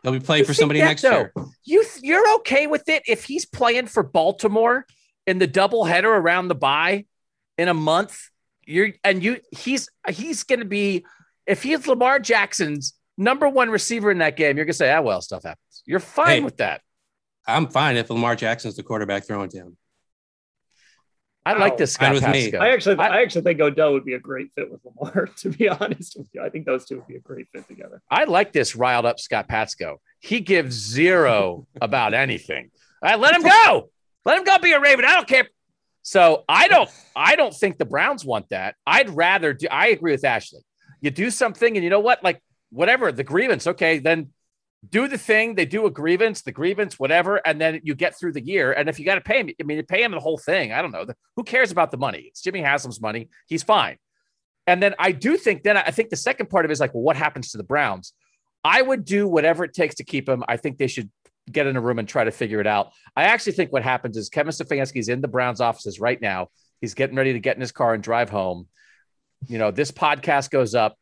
He'll 0.02 0.12
be 0.12 0.20
playing 0.20 0.44
for 0.44 0.54
somebody 0.54 0.80
next 0.80 1.02
year. 1.02 1.32
You 1.64 1.84
you're 2.02 2.34
okay 2.36 2.66
with 2.66 2.88
it 2.88 3.04
if 3.06 3.24
he's 3.24 3.46
playing 3.46 3.86
for 3.86 4.02
Baltimore 4.02 4.86
in 5.26 5.38
the 5.38 5.48
doubleheader 5.48 6.04
around 6.04 6.48
the 6.48 6.54
bye 6.54 7.06
in 7.58 7.68
a 7.68 7.74
month. 7.74 8.30
You're 8.66 8.92
and 9.02 9.22
you 9.22 9.40
he's 9.50 9.88
he's 10.08 10.44
going 10.44 10.60
to 10.60 10.64
be 10.64 11.04
if 11.46 11.62
he's 11.62 11.86
Lamar 11.86 12.18
Jackson's 12.18 12.94
number 13.16 13.48
one 13.48 13.70
receiver 13.70 14.10
in 14.10 14.18
that 14.18 14.36
game. 14.36 14.56
You're 14.56 14.64
going 14.64 14.72
to 14.72 14.78
say, 14.78 14.92
ah, 14.92 15.00
well, 15.00 15.20
stuff 15.20 15.42
happens. 15.42 15.82
You're 15.86 16.00
fine 16.00 16.28
hey, 16.28 16.40
with 16.40 16.56
that. 16.58 16.80
I'm 17.46 17.68
fine 17.68 17.96
if 17.96 18.08
Lamar 18.10 18.36
Jackson's 18.36 18.76
the 18.76 18.82
quarterback 18.82 19.26
throwing 19.26 19.50
to 19.50 19.58
him. 19.58 19.76
I 21.46 21.52
like 21.58 21.76
this 21.76 21.96
guy. 21.96 22.10
With 22.12 22.26
me. 22.26 22.54
I 22.54 22.70
actually, 22.70 22.96
I, 22.96 23.08
I, 23.08 23.20
actually 23.20 23.42
think 23.42 23.60
Odell 23.60 23.92
would 23.92 24.04
be 24.04 24.14
a 24.14 24.18
great 24.18 24.50
fit 24.54 24.70
with 24.70 24.80
Lamar. 24.84 25.28
To 25.36 25.50
be 25.50 25.68
honest 25.68 26.16
with 26.16 26.28
you, 26.32 26.40
I 26.40 26.48
think 26.48 26.64
those 26.64 26.86
two 26.86 26.96
would 26.96 27.06
be 27.06 27.16
a 27.16 27.20
great 27.20 27.48
fit 27.52 27.68
together. 27.68 28.00
I 28.10 28.24
like 28.24 28.52
this 28.52 28.74
riled 28.74 29.04
up 29.04 29.20
Scott 29.20 29.46
Patsko. 29.46 29.96
He 30.20 30.40
gives 30.40 30.74
zero 30.74 31.66
about 31.82 32.14
anything. 32.14 32.70
Right, 33.02 33.20
let 33.20 33.34
him 33.34 33.42
go. 33.42 33.90
Let 34.24 34.38
him 34.38 34.44
go 34.44 34.58
be 34.58 34.72
a 34.72 34.80
Raven. 34.80 35.04
I 35.04 35.16
don't 35.16 35.28
care. 35.28 35.48
So 36.04 36.44
I 36.48 36.68
don't, 36.68 36.88
I 37.16 37.34
don't 37.34 37.54
think 37.54 37.78
the 37.78 37.86
Browns 37.86 38.26
want 38.26 38.50
that. 38.50 38.76
I'd 38.86 39.08
rather 39.10 39.54
do. 39.54 39.66
I 39.70 39.88
agree 39.88 40.12
with 40.12 40.24
Ashley. 40.24 40.60
You 41.00 41.10
do 41.10 41.30
something, 41.30 41.76
and 41.76 41.82
you 41.82 41.88
know 41.88 42.00
what? 42.00 42.22
Like 42.22 42.42
whatever 42.70 43.10
the 43.10 43.24
grievance. 43.24 43.66
Okay, 43.66 43.98
then 43.98 44.28
do 44.88 45.08
the 45.08 45.16
thing. 45.16 45.54
They 45.54 45.64
do 45.64 45.86
a 45.86 45.90
grievance, 45.90 46.42
the 46.42 46.52
grievance, 46.52 46.98
whatever, 46.98 47.36
and 47.46 47.58
then 47.58 47.80
you 47.84 47.94
get 47.94 48.18
through 48.18 48.32
the 48.32 48.44
year. 48.44 48.72
And 48.72 48.88
if 48.88 48.98
you 48.98 49.06
got 49.06 49.14
to 49.14 49.22
pay 49.22 49.40
him, 49.40 49.48
I 49.58 49.62
mean, 49.64 49.78
you 49.78 49.82
pay 49.82 50.02
him 50.02 50.12
the 50.12 50.20
whole 50.20 50.36
thing. 50.36 50.72
I 50.72 50.82
don't 50.82 50.92
know. 50.92 51.06
Who 51.36 51.42
cares 51.42 51.72
about 51.72 51.90
the 51.90 51.96
money? 51.96 52.26
It's 52.28 52.42
Jimmy 52.42 52.60
Haslam's 52.60 53.00
money. 53.00 53.30
He's 53.46 53.62
fine. 53.62 53.96
And 54.66 54.82
then 54.82 54.94
I 54.98 55.12
do 55.12 55.38
think 55.38 55.62
then 55.62 55.78
I 55.78 55.90
think 55.90 56.10
the 56.10 56.16
second 56.16 56.50
part 56.50 56.66
of 56.66 56.70
it 56.70 56.72
is 56.72 56.80
like, 56.80 56.92
well, 56.92 57.02
what 57.02 57.16
happens 57.16 57.50
to 57.52 57.58
the 57.58 57.64
Browns? 57.64 58.12
I 58.62 58.82
would 58.82 59.06
do 59.06 59.26
whatever 59.26 59.64
it 59.64 59.72
takes 59.72 59.94
to 59.96 60.04
keep 60.04 60.28
him. 60.28 60.44
I 60.48 60.58
think 60.58 60.76
they 60.76 60.86
should 60.86 61.10
get 61.50 61.66
in 61.66 61.76
a 61.76 61.80
room 61.80 61.98
and 61.98 62.08
try 62.08 62.24
to 62.24 62.30
figure 62.30 62.60
it 62.60 62.66
out. 62.66 62.92
I 63.16 63.24
actually 63.24 63.52
think 63.52 63.72
what 63.72 63.82
happens 63.82 64.16
is 64.16 64.28
Kevin 64.28 64.52
Stefanski 64.52 64.96
is 64.96 65.08
in 65.08 65.20
the 65.20 65.28
Browns 65.28 65.60
offices 65.60 66.00
right 66.00 66.20
now. 66.20 66.48
He's 66.80 66.94
getting 66.94 67.16
ready 67.16 67.32
to 67.34 67.40
get 67.40 67.56
in 67.56 67.60
his 67.60 67.72
car 67.72 67.94
and 67.94 68.02
drive 68.02 68.30
home. 68.30 68.68
You 69.46 69.58
know, 69.58 69.70
this 69.70 69.90
podcast 69.90 70.50
goes 70.50 70.74
up 70.74 70.96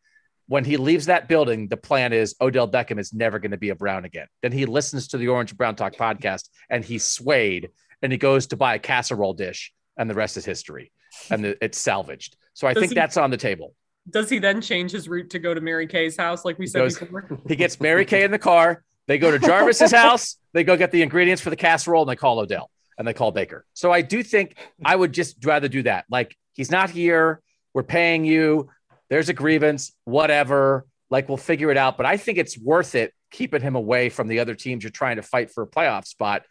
when 0.53 0.65
he 0.65 0.77
leaves 0.77 1.07
that 1.07 1.29
building, 1.29 1.69
the 1.69 1.79
plan 1.79 2.13
is 2.13 2.35
Odell 2.41 2.69
Beckham 2.69 2.99
is 2.99 3.15
never 3.15 3.39
going 3.39 3.53
to 3.53 3.57
be 3.57 3.71
a 3.71 3.75
Brown 3.75 4.05
again. 4.05 4.27
Then 4.43 4.53
he 4.53 4.67
listens 4.67 5.09
to 5.09 5.17
the 5.17 5.29
Orange 5.29 5.57
Brown 5.57 5.77
Talk 5.77 5.95
podcast 5.95 6.49
and 6.69 6.85
he's 6.85 7.05
swayed 7.05 7.71
and 8.03 8.13
he 8.13 8.19
goes 8.19 8.49
to 8.49 8.57
buy 8.57 8.75
a 8.75 8.79
casserole 8.79 9.35
dish 9.35 9.73
and 9.97 10.11
the 10.11 10.15
rest 10.15 10.37
is 10.37 10.45
history 10.45 10.93
and 11.31 11.45
the, 11.45 11.65
it's 11.65 11.79
salvaged. 11.79 12.37
So 12.55 12.67
I 12.67 12.75
does 12.75 12.83
think 12.83 12.91
he, 12.91 12.95
that's 12.95 13.17
on 13.17 13.31
the 13.31 13.37
table. 13.37 13.75
Does 14.11 14.29
he 14.29 14.39
then 14.39 14.61
change 14.61 14.91
his 14.91 15.09
route 15.09 15.31
to 15.31 15.39
go 15.39 15.55
to 15.55 15.61
Mary 15.61 15.87
Kay's 15.87 16.17
house 16.17 16.45
like 16.45 16.59
we 16.59 16.67
said 16.67 16.81
goes, 16.81 16.99
before? 16.99 17.29
He 17.49 17.57
gets 17.57 17.81
Mary 17.81 18.05
Kay 18.05 18.25
in 18.25 18.31
the 18.31 18.39
car. 18.39 18.85
They 19.09 19.19
go 19.19 19.31
to 19.31 19.39
Jarvis's 19.39 19.93
house. 20.03 20.37
They 20.53 20.65
go 20.65 20.77
get 20.77 20.91
the 20.91 21.03
ingredients 21.03 21.43
for 21.43 21.51
the 21.51 21.57
casserole 21.57 22.03
and 22.03 22.11
they 22.11 22.17
call 22.17 22.39
Odell 22.39 22.71
and 22.99 23.07
they 23.07 23.15
call 23.15 23.33
Baker. 23.33 23.65
So 23.75 23.91
I 23.91 24.03
do 24.03 24.23
think 24.23 24.57
I 24.85 24.95
would 24.95 25.13
just 25.13 25.45
rather 25.45 25.69
do 25.69 25.83
that. 25.85 26.05
Like 26.11 26.37
he's 26.53 26.71
not 26.71 26.91
here. 26.91 27.41
We're 27.75 27.83
paying 27.83 28.25
you 28.25 28.69
there's 29.13 29.29
a 29.29 29.35
grievance, 29.35 29.93
whatever. 30.05 30.87
Like 31.11 31.29
we'll 31.29 31.37
figure 31.37 31.71
it 31.71 31.77
out. 31.77 31.99
But 31.99 32.07
I 32.07 32.17
think 32.17 32.39
it's 32.39 32.59
worth 32.59 32.95
it 32.95 33.13
keeping 33.31 33.61
him 33.61 33.75
away 33.75 34.09
from 34.09 34.27
the 34.27 34.39
other 34.41 34.55
teams 34.55 34.83
you're 34.83 34.91
trying 34.91 35.17
to 35.17 35.23
fight 35.23 35.51
for 35.51 35.63
a 35.63 35.67
playoff 35.67 36.07
spot. 36.07 36.45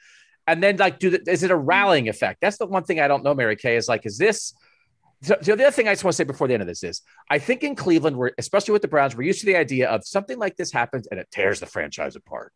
and 0.46 0.62
then 0.62 0.78
like 0.78 1.00
do 1.00 1.10
the, 1.10 1.24
is 1.28 1.42
it 1.42 1.50
a 1.50 1.56
rallying 1.56 2.08
effect? 2.08 2.40
That's 2.40 2.58
the 2.58 2.68
one 2.68 2.84
thing 2.84 3.00
I 3.00 3.08
don't 3.08 3.24
know, 3.24 3.34
Mary 3.34 3.56
Kay, 3.56 3.78
is 3.78 3.88
like, 3.88 4.06
is 4.06 4.20
this 4.20 4.54
so, 5.22 5.36
so, 5.42 5.56
the 5.56 5.64
other 5.64 5.72
thing 5.72 5.88
I 5.88 5.94
just 5.94 6.04
want 6.04 6.14
to 6.14 6.18
say 6.18 6.24
before 6.24 6.48
the 6.48 6.54
end 6.54 6.62
of 6.62 6.68
this 6.68 6.84
is 6.84 7.02
I 7.30 7.38
think 7.38 7.64
in 7.64 7.76
Cleveland, 7.76 8.18
we're 8.18 8.32
especially 8.38 8.74
with 8.74 8.82
the 8.82 8.88
Browns, 8.88 9.16
we're 9.16 9.24
used 9.24 9.42
to 9.42 9.46
the 9.46 9.56
idea 9.56 9.90
of 9.90 10.06
something 10.06 10.38
like 10.38 10.58
this 10.58 10.72
happens 10.72 11.08
and 11.08 11.20
it 11.20 11.28
tears 11.32 11.60
the 11.60 11.66
franchise 11.66 12.16
apart. 12.16 12.54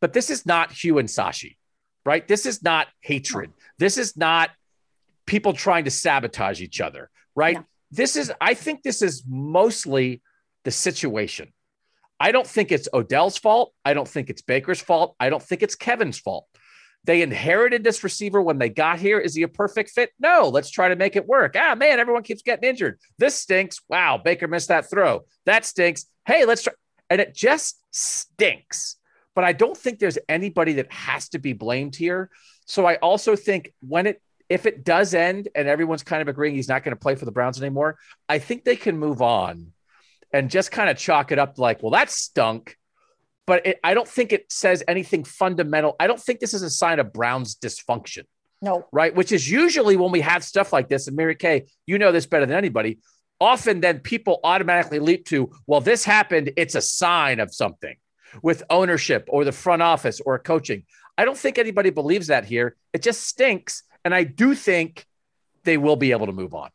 But 0.00 0.12
this 0.12 0.30
is 0.30 0.46
not 0.46 0.72
Hue 0.72 0.98
and 0.98 1.08
Sashi, 1.08 1.56
right? 2.04 2.26
This 2.26 2.46
is 2.46 2.62
not 2.62 2.88
hatred. 3.00 3.52
This 3.78 3.98
is 3.98 4.16
not 4.16 4.50
people 5.26 5.52
trying 5.52 5.84
to 5.84 5.90
sabotage 5.90 6.60
each 6.60 6.80
other, 6.80 7.10
right? 7.34 7.56
No. 7.56 7.64
This 7.90 8.16
is, 8.16 8.32
I 8.40 8.54
think 8.54 8.82
this 8.82 9.02
is 9.02 9.24
mostly 9.26 10.22
the 10.64 10.70
situation. 10.70 11.52
I 12.20 12.32
don't 12.32 12.46
think 12.46 12.72
it's 12.72 12.88
Odell's 12.92 13.38
fault. 13.38 13.72
I 13.84 13.94
don't 13.94 14.08
think 14.08 14.28
it's 14.28 14.42
Baker's 14.42 14.80
fault. 14.80 15.14
I 15.18 15.30
don't 15.30 15.42
think 15.42 15.62
it's 15.62 15.74
Kevin's 15.74 16.18
fault. 16.18 16.46
They 17.08 17.22
inherited 17.22 17.82
this 17.82 18.04
receiver 18.04 18.42
when 18.42 18.58
they 18.58 18.68
got 18.68 18.98
here. 18.98 19.18
Is 19.18 19.34
he 19.34 19.42
a 19.42 19.48
perfect 19.48 19.88
fit? 19.88 20.12
No. 20.20 20.50
Let's 20.50 20.68
try 20.68 20.88
to 20.88 20.94
make 20.94 21.16
it 21.16 21.26
work. 21.26 21.56
Ah, 21.58 21.74
man, 21.74 22.00
everyone 22.00 22.22
keeps 22.22 22.42
getting 22.42 22.68
injured. 22.68 23.00
This 23.16 23.34
stinks. 23.34 23.80
Wow, 23.88 24.20
Baker 24.22 24.46
missed 24.46 24.68
that 24.68 24.90
throw. 24.90 25.22
That 25.46 25.64
stinks. 25.64 26.04
Hey, 26.26 26.44
let's 26.44 26.64
try. 26.64 26.74
And 27.08 27.18
it 27.18 27.34
just 27.34 27.80
stinks. 27.92 28.96
But 29.34 29.44
I 29.44 29.54
don't 29.54 29.74
think 29.74 30.00
there's 30.00 30.18
anybody 30.28 30.74
that 30.74 30.92
has 30.92 31.30
to 31.30 31.38
be 31.38 31.54
blamed 31.54 31.96
here. 31.96 32.28
So 32.66 32.84
I 32.84 32.96
also 32.96 33.36
think 33.36 33.72
when 33.80 34.06
it 34.06 34.20
if 34.50 34.66
it 34.66 34.84
does 34.84 35.14
end 35.14 35.48
and 35.54 35.66
everyone's 35.66 36.02
kind 36.02 36.20
of 36.20 36.28
agreeing 36.28 36.56
he's 36.56 36.68
not 36.68 36.84
going 36.84 36.94
to 36.94 37.00
play 37.00 37.14
for 37.14 37.24
the 37.24 37.32
Browns 37.32 37.58
anymore, 37.58 37.96
I 38.28 38.38
think 38.38 38.64
they 38.64 38.76
can 38.76 38.98
move 38.98 39.22
on 39.22 39.72
and 40.30 40.50
just 40.50 40.72
kind 40.72 40.90
of 40.90 40.98
chalk 40.98 41.32
it 41.32 41.38
up 41.38 41.58
like, 41.58 41.82
well, 41.82 41.92
that 41.92 42.10
stunk. 42.10 42.76
But 43.48 43.66
it, 43.66 43.80
I 43.82 43.94
don't 43.94 44.06
think 44.06 44.34
it 44.34 44.52
says 44.52 44.84
anything 44.86 45.24
fundamental. 45.24 45.96
I 45.98 46.06
don't 46.06 46.20
think 46.20 46.38
this 46.38 46.52
is 46.52 46.62
a 46.62 46.68
sign 46.68 46.98
of 46.98 47.14
Brown's 47.14 47.56
dysfunction. 47.56 48.24
No. 48.60 48.86
Right. 48.92 49.14
Which 49.14 49.32
is 49.32 49.50
usually 49.50 49.96
when 49.96 50.12
we 50.12 50.20
have 50.20 50.44
stuff 50.44 50.70
like 50.70 50.90
this. 50.90 51.08
And 51.08 51.16
Mary 51.16 51.34
Kay, 51.34 51.64
you 51.86 51.98
know 51.98 52.12
this 52.12 52.26
better 52.26 52.44
than 52.44 52.58
anybody. 52.58 52.98
Often 53.40 53.80
then 53.80 54.00
people 54.00 54.40
automatically 54.44 54.98
leap 54.98 55.24
to, 55.28 55.50
well, 55.66 55.80
this 55.80 56.04
happened. 56.04 56.50
It's 56.58 56.74
a 56.74 56.82
sign 56.82 57.40
of 57.40 57.54
something 57.54 57.96
with 58.42 58.64
ownership 58.68 59.26
or 59.30 59.46
the 59.46 59.52
front 59.52 59.80
office 59.80 60.20
or 60.20 60.38
coaching. 60.38 60.84
I 61.16 61.24
don't 61.24 61.38
think 61.38 61.56
anybody 61.56 61.88
believes 61.88 62.26
that 62.26 62.44
here. 62.44 62.76
It 62.92 63.02
just 63.02 63.22
stinks. 63.26 63.82
And 64.04 64.14
I 64.14 64.24
do 64.24 64.54
think 64.54 65.06
they 65.64 65.78
will 65.78 65.96
be 65.96 66.10
able 66.10 66.26
to 66.26 66.32
move 66.32 66.52
on. 66.52 66.68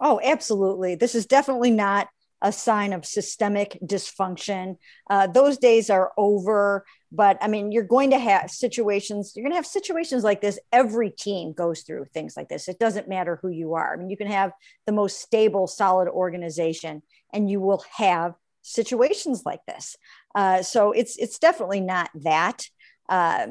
Oh, 0.00 0.20
absolutely. 0.24 0.94
This 0.94 1.14
is 1.14 1.26
definitely 1.26 1.70
not 1.70 2.08
a 2.42 2.52
sign 2.52 2.92
of 2.92 3.06
systemic 3.06 3.78
dysfunction. 3.84 4.76
Uh, 5.08 5.28
those 5.28 5.56
days 5.56 5.88
are 5.88 6.12
over. 6.16 6.84
But 7.12 7.38
I 7.40 7.48
mean, 7.48 7.70
you're 7.72 7.84
going 7.84 8.10
to 8.10 8.18
have 8.18 8.50
situations, 8.50 9.32
you're 9.34 9.44
going 9.44 9.52
to 9.52 9.56
have 9.56 9.66
situations 9.66 10.24
like 10.24 10.40
this. 10.40 10.58
Every 10.72 11.10
team 11.10 11.52
goes 11.52 11.82
through 11.82 12.06
things 12.06 12.36
like 12.36 12.48
this. 12.48 12.68
It 12.68 12.78
doesn't 12.78 13.08
matter 13.08 13.38
who 13.40 13.48
you 13.48 13.74
are. 13.74 13.94
I 13.94 13.96
mean, 13.96 14.10
you 14.10 14.16
can 14.16 14.26
have 14.26 14.52
the 14.86 14.92
most 14.92 15.20
stable, 15.20 15.66
solid 15.66 16.08
organization, 16.08 17.02
and 17.32 17.48
you 17.48 17.60
will 17.60 17.84
have 17.96 18.34
situations 18.62 19.42
like 19.44 19.60
this. 19.66 19.96
Uh, 20.34 20.62
so 20.62 20.92
it's 20.92 21.16
it's 21.18 21.38
definitely 21.38 21.80
not 21.80 22.10
that. 22.14 22.64
Uh, 23.08 23.48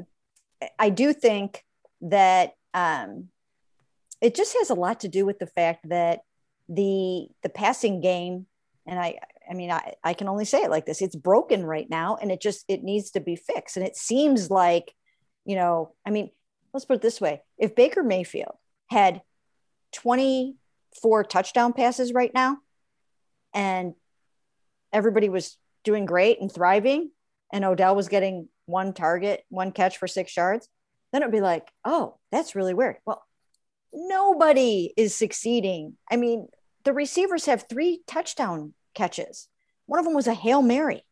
I 0.77 0.89
do 0.89 1.13
think 1.13 1.63
that 2.01 2.53
um, 2.73 3.29
it 4.21 4.35
just 4.35 4.55
has 4.57 4.69
a 4.69 4.75
lot 4.75 5.01
to 5.01 5.07
do 5.07 5.25
with 5.25 5.39
the 5.39 5.47
fact 5.47 5.87
that 5.89 6.21
the 6.67 7.27
the 7.43 7.49
passing 7.49 8.01
game 8.01 8.47
and 8.87 8.99
i 8.99 9.17
i 9.49 9.53
mean 9.53 9.71
I, 9.71 9.93
I 10.03 10.13
can 10.13 10.27
only 10.27 10.45
say 10.45 10.61
it 10.63 10.69
like 10.69 10.85
this 10.85 11.01
it's 11.01 11.15
broken 11.15 11.65
right 11.65 11.89
now 11.89 12.17
and 12.21 12.31
it 12.31 12.41
just 12.41 12.65
it 12.67 12.83
needs 12.83 13.11
to 13.11 13.19
be 13.19 13.35
fixed. 13.35 13.77
And 13.77 13.85
it 13.85 13.95
seems 13.95 14.49
like 14.49 14.93
you 15.45 15.55
know 15.55 15.93
i 16.05 16.09
mean 16.09 16.31
let's 16.73 16.85
put 16.85 16.95
it 16.95 17.01
this 17.01 17.19
way. 17.19 17.41
If 17.57 17.75
baker 17.75 18.03
mayfield 18.03 18.55
had 18.89 19.21
24 19.93 21.23
touchdown 21.25 21.73
passes 21.73 22.13
right 22.13 22.33
now 22.33 22.57
and 23.53 23.93
everybody 24.93 25.29
was 25.29 25.57
doing 25.83 26.05
great 26.05 26.39
and 26.39 26.51
thriving 26.51 27.11
and 27.51 27.65
odell 27.65 27.95
was 27.95 28.07
getting 28.07 28.47
one 28.65 28.93
target 28.93 29.43
one 29.49 29.71
catch 29.71 29.97
for 29.97 30.07
six 30.07 30.35
yards 30.37 30.69
then 31.11 31.21
it'd 31.21 31.31
be 31.31 31.41
like 31.41 31.69
oh 31.83 32.17
that's 32.31 32.55
really 32.55 32.73
weird. 32.73 32.97
Well 33.05 33.23
nobody 33.93 34.93
is 34.95 35.15
succeeding. 35.15 35.97
I 36.09 36.15
mean 36.15 36.47
the 36.83 36.93
receivers 36.93 37.45
have 37.45 37.65
three 37.69 38.01
touchdown 38.07 38.73
catches. 38.93 39.47
One 39.85 39.99
of 39.99 40.05
them 40.05 40.13
was 40.13 40.27
a 40.27 40.33
Hail 40.33 40.61
Mary. 40.61 41.03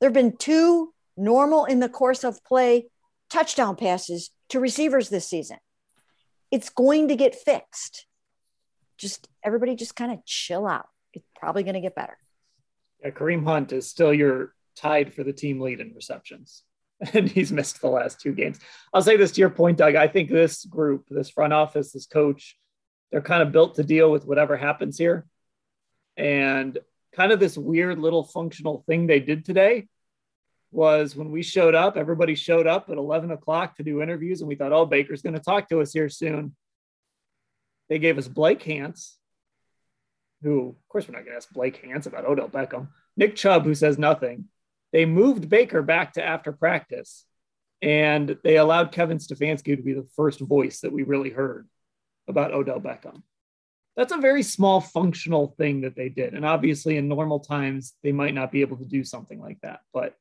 There 0.00 0.08
have 0.08 0.14
been 0.14 0.36
two 0.36 0.92
normal 1.16 1.64
in 1.64 1.80
the 1.80 1.88
course 1.88 2.24
of 2.24 2.42
play 2.44 2.86
touchdown 3.30 3.76
passes 3.76 4.30
to 4.50 4.60
receivers 4.60 5.08
this 5.08 5.28
season. 5.28 5.58
It's 6.50 6.68
going 6.68 7.08
to 7.08 7.16
get 7.16 7.34
fixed. 7.34 8.06
Just 8.98 9.28
everybody 9.42 9.74
just 9.74 9.96
kind 9.96 10.12
of 10.12 10.24
chill 10.24 10.66
out. 10.66 10.88
It's 11.12 11.26
probably 11.38 11.62
going 11.62 11.74
to 11.74 11.80
get 11.80 11.94
better. 11.94 12.16
Yeah, 13.02 13.10
Kareem 13.10 13.44
Hunt 13.44 13.72
is 13.72 13.88
still 13.88 14.12
your 14.12 14.54
tied 14.76 15.12
for 15.12 15.24
the 15.24 15.32
team 15.32 15.60
lead 15.60 15.80
in 15.80 15.92
receptions. 15.94 16.62
And 17.12 17.28
he's 17.28 17.52
missed 17.52 17.82
the 17.82 17.88
last 17.88 18.22
two 18.22 18.32
games. 18.32 18.58
I'll 18.94 19.02
say 19.02 19.18
this 19.18 19.32
to 19.32 19.40
your 19.42 19.50
point, 19.50 19.76
Doug. 19.76 19.96
I 19.96 20.08
think 20.08 20.30
this 20.30 20.64
group, 20.64 21.04
this 21.10 21.28
front 21.28 21.52
office, 21.52 21.92
this 21.92 22.06
coach, 22.06 22.56
they're 23.10 23.22
kind 23.22 23.42
of 23.42 23.52
built 23.52 23.76
to 23.76 23.84
deal 23.84 24.10
with 24.10 24.26
whatever 24.26 24.56
happens 24.56 24.98
here. 24.98 25.26
And 26.16 26.78
kind 27.14 27.32
of 27.32 27.40
this 27.40 27.56
weird 27.56 27.98
little 27.98 28.24
functional 28.24 28.84
thing 28.86 29.06
they 29.06 29.20
did 29.20 29.44
today 29.44 29.88
was 30.70 31.16
when 31.16 31.30
we 31.30 31.42
showed 31.42 31.74
up, 31.74 31.96
everybody 31.96 32.34
showed 32.34 32.66
up 32.66 32.90
at 32.90 32.98
11 32.98 33.30
o'clock 33.30 33.76
to 33.76 33.82
do 33.82 34.02
interviews, 34.02 34.40
and 34.40 34.48
we 34.48 34.54
thought, 34.54 34.72
oh, 34.72 34.86
Baker's 34.86 35.22
going 35.22 35.34
to 35.34 35.40
talk 35.40 35.68
to 35.68 35.80
us 35.80 35.92
here 35.92 36.08
soon. 36.08 36.54
They 37.88 37.98
gave 37.98 38.18
us 38.18 38.28
Blake 38.28 38.62
Hance, 38.62 39.16
who, 40.42 40.70
of 40.70 40.88
course, 40.88 41.08
we're 41.08 41.14
not 41.14 41.24
going 41.24 41.32
to 41.32 41.36
ask 41.36 41.50
Blake 41.50 41.76
Hance 41.84 42.06
about 42.06 42.26
Odell 42.26 42.48
Beckham, 42.48 42.88
Nick 43.16 43.36
Chubb, 43.36 43.64
who 43.64 43.74
says 43.74 43.96
nothing. 43.96 44.46
They 44.92 45.06
moved 45.06 45.48
Baker 45.48 45.82
back 45.82 46.14
to 46.14 46.24
after 46.24 46.52
practice, 46.52 47.24
and 47.80 48.36
they 48.42 48.56
allowed 48.56 48.92
Kevin 48.92 49.18
Stefanski 49.18 49.76
to 49.76 49.82
be 49.82 49.94
the 49.94 50.08
first 50.16 50.40
voice 50.40 50.80
that 50.80 50.92
we 50.92 51.04
really 51.04 51.30
heard 51.30 51.68
about 52.28 52.52
Odell 52.52 52.80
Beckham. 52.80 53.22
That's 53.96 54.12
a 54.12 54.18
very 54.18 54.42
small 54.42 54.80
functional 54.80 55.54
thing 55.56 55.80
that 55.82 55.96
they 55.96 56.10
did. 56.10 56.34
And 56.34 56.44
obviously, 56.44 56.98
in 56.98 57.08
normal 57.08 57.40
times, 57.40 57.94
they 58.02 58.12
might 58.12 58.34
not 58.34 58.52
be 58.52 58.60
able 58.60 58.76
to 58.76 58.84
do 58.84 59.02
something 59.04 59.40
like 59.40 59.58
that. 59.62 59.80
But 59.92 60.14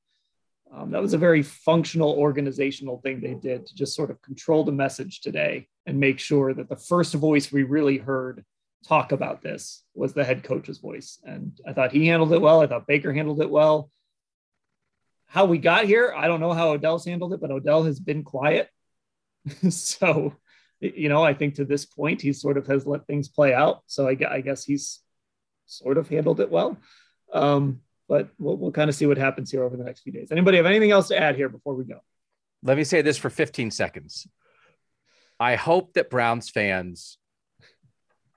um, 0.74 0.92
that 0.92 1.02
was 1.02 1.14
a 1.14 1.18
very 1.18 1.44
functional 1.44 2.12
organizational 2.12 3.00
thing 3.02 3.20
they 3.20 3.34
did 3.34 3.66
to 3.66 3.76
just 3.76 3.96
sort 3.96 4.12
of 4.12 4.22
control 4.22 4.64
the 4.64 4.72
message 4.72 5.22
today 5.22 5.68
and 5.86 6.00
make 6.00 6.20
sure 6.20 6.54
that 6.54 6.70
the 6.70 6.76
first 6.76 7.14
voice 7.14 7.52
we 7.52 7.64
really 7.64 7.98
heard 7.98 8.46
talk 8.88 9.12
about 9.12 9.42
this 9.42 9.84
was 9.94 10.14
the 10.14 10.24
head 10.24 10.44
coach's 10.44 10.78
voice. 10.78 11.20
And 11.24 11.60
I 11.68 11.74
thought 11.74 11.92
he 11.92 12.08
handled 12.08 12.34
it 12.34 12.42
well. 12.42 12.62
I 12.62 12.68
thought 12.68 12.88
Baker 12.88 13.14
handled 13.14 13.42
it 13.42 13.50
well. 13.50 13.90
How 15.28 15.46
we 15.46 15.58
got 15.58 15.86
here, 15.86 16.14
I 16.16 16.28
don't 16.28 16.40
know 16.40 16.54
how 16.54 16.70
Odell's 16.70 17.06
handled 17.06 17.34
it, 17.34 17.42
but 17.42 17.52
Odell 17.52 17.84
has 17.84 18.00
been 18.00 18.24
quiet. 18.24 18.70
so 19.70 20.36
you 20.96 21.10
know, 21.10 21.24
I 21.24 21.34
think 21.34 21.56
to 21.56 21.66
this 21.66 21.86
point, 21.86 22.22
he 22.22 22.34
sort 22.34 22.58
of 22.58 22.68
has 22.68 22.86
let 22.86 23.08
things 23.08 23.28
play 23.28 23.54
out. 23.54 23.82
So 23.88 24.08
I, 24.08 24.18
I 24.30 24.42
guess 24.42 24.64
he's 24.64 25.00
sort 25.66 25.98
of 25.98 26.08
handled 26.08 26.40
it 26.40 26.52
well. 26.52 26.78
Um, 27.34 27.82
but 28.08 28.30
we'll, 28.38 28.58
we'll 28.58 28.72
kind 28.72 28.90
of 28.90 28.96
see 28.96 29.06
what 29.06 29.18
happens 29.18 29.52
here 29.52 29.64
over 29.64 29.78
the 29.78 29.84
next 29.84 30.02
few 30.02 30.12
days. 30.12 30.32
Anybody 30.32 30.58
have 30.58 30.66
anything 30.66 30.92
else 30.92 31.08
to 31.10 31.20
add 31.20 31.36
here 31.36 31.50
before 31.50 31.74
we 31.74 31.86
go? 31.86 32.00
Let 32.64 32.78
me 32.78 32.84
say 32.84 33.02
this 33.02 33.18
for 33.18 33.30
15 33.30 33.72
seconds. 33.72 34.28
I 35.40 35.56
hope 35.56 35.94
that 35.94 36.10
Browns 36.10 36.50
fans 36.50 37.18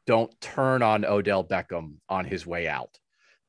don't 0.06 0.38
turn 0.40 0.82
on 0.82 1.04
Odell 1.04 1.44
Beckham 1.44 1.96
on 2.08 2.24
his 2.24 2.46
way 2.46 2.66
out 2.66 2.98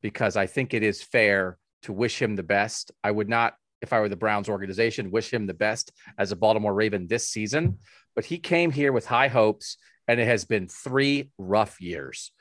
because 0.02 0.38
I 0.38 0.45
think 0.45 0.74
it 0.74 0.84
is 0.84 1.02
fair 1.02 1.58
to 1.84 1.93
wish 1.93 2.22
him 2.22 2.36
the 2.36 2.43
best. 2.43 2.91
I 3.04 3.12
would 3.12 3.30
not, 3.30 3.56
if 3.82 3.94
I 3.94 4.00
were 4.00 4.10
the 4.10 4.16
Browns 4.16 4.50
organization, 4.50 5.12
wish 5.12 5.32
him 5.32 5.48
the 5.48 5.54
best 5.54 5.92
as 6.18 6.32
a 6.32 6.36
Baltimore 6.36 6.74
Raven 6.74 7.08
this 7.08 7.28
season 7.30 7.78
but 8.20 8.26
he 8.26 8.38
came 8.38 8.72
here 8.72 8.92
with 8.92 9.06
high 9.06 9.30
hopes, 9.30 9.78
and 10.06 10.20
it 10.20 10.26
has 10.26 10.44
been 10.44 10.68
three 10.68 11.32
rough 11.38 11.80
years. 11.80 12.34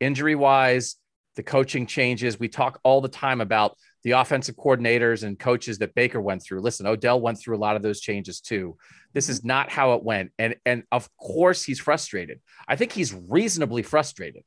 Injury 0.00 0.34
wise, 0.34 0.96
the 1.34 1.42
coaching 1.42 1.84
changes. 1.84 2.40
We 2.40 2.48
talk 2.48 2.80
all 2.82 3.02
the 3.02 3.08
time 3.08 3.42
about 3.42 3.76
the 4.02 4.12
offensive 4.12 4.56
coordinators 4.56 5.24
and 5.24 5.38
coaches 5.38 5.76
that 5.80 5.94
Baker 5.94 6.22
went 6.22 6.42
through. 6.42 6.62
Listen, 6.62 6.86
Odell 6.86 7.20
went 7.20 7.38
through 7.38 7.54
a 7.54 7.58
lot 7.58 7.76
of 7.76 7.82
those 7.82 8.00
changes 8.00 8.40
too. 8.40 8.78
This 9.12 9.28
is 9.28 9.44
not 9.44 9.70
how 9.70 9.92
it 9.92 10.02
went. 10.02 10.32
And, 10.38 10.56
and 10.64 10.84
of 10.90 11.06
course, 11.18 11.62
he's 11.62 11.80
frustrated. 11.80 12.40
I 12.66 12.76
think 12.76 12.92
he's 12.92 13.12
reasonably 13.12 13.82
frustrated. 13.82 14.44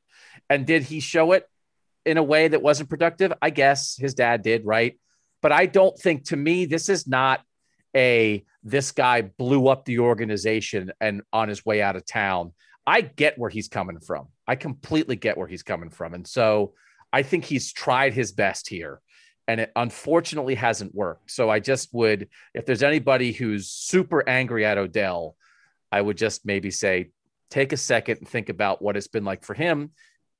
And 0.48 0.66
did 0.66 0.82
he 0.82 0.98
show 0.98 1.30
it 1.32 1.46
in 2.04 2.16
a 2.16 2.22
way 2.24 2.48
that 2.48 2.62
wasn't 2.62 2.88
productive? 2.88 3.32
I 3.40 3.50
guess 3.50 3.96
his 3.96 4.14
dad 4.14 4.42
did, 4.42 4.64
right? 4.64 4.98
But 5.42 5.52
I 5.52 5.66
don't 5.66 5.98
think 5.98 6.24
to 6.24 6.36
me, 6.36 6.66
this 6.66 6.88
is 6.88 7.06
not 7.06 7.42
a 7.96 8.44
this 8.62 8.92
guy 8.92 9.22
blew 9.22 9.68
up 9.68 9.84
the 9.84 10.00
organization 10.00 10.92
and 11.00 11.22
on 11.32 11.48
his 11.48 11.64
way 11.64 11.80
out 11.82 11.96
of 11.96 12.04
town. 12.06 12.52
I 12.86 13.00
get 13.00 13.38
where 13.38 13.50
he's 13.50 13.68
coming 13.68 14.00
from. 14.00 14.28
I 14.46 14.56
completely 14.56 15.16
get 15.16 15.36
where 15.38 15.48
he's 15.48 15.62
coming 15.62 15.90
from. 15.90 16.14
And 16.14 16.26
so 16.26 16.74
I 17.12 17.22
think 17.22 17.44
he's 17.44 17.72
tried 17.72 18.12
his 18.14 18.32
best 18.32 18.68
here. 18.68 19.00
and 19.50 19.60
it 19.60 19.72
unfortunately 19.74 20.54
hasn't 20.54 20.94
worked. 20.94 21.28
So 21.28 21.50
I 21.50 21.58
just 21.58 21.92
would, 21.92 22.28
if 22.54 22.66
there's 22.66 22.84
anybody 22.84 23.32
who's 23.32 23.68
super 23.68 24.22
angry 24.28 24.64
at 24.64 24.78
Odell, 24.78 25.34
I 25.90 26.00
would 26.00 26.16
just 26.16 26.46
maybe 26.46 26.70
say, 26.70 27.10
take 27.50 27.72
a 27.72 27.76
second 27.76 28.18
and 28.18 28.28
think 28.28 28.48
about 28.48 28.80
what 28.80 28.96
it's 28.96 29.08
been 29.08 29.24
like 29.24 29.42
for 29.42 29.54
him. 29.54 29.90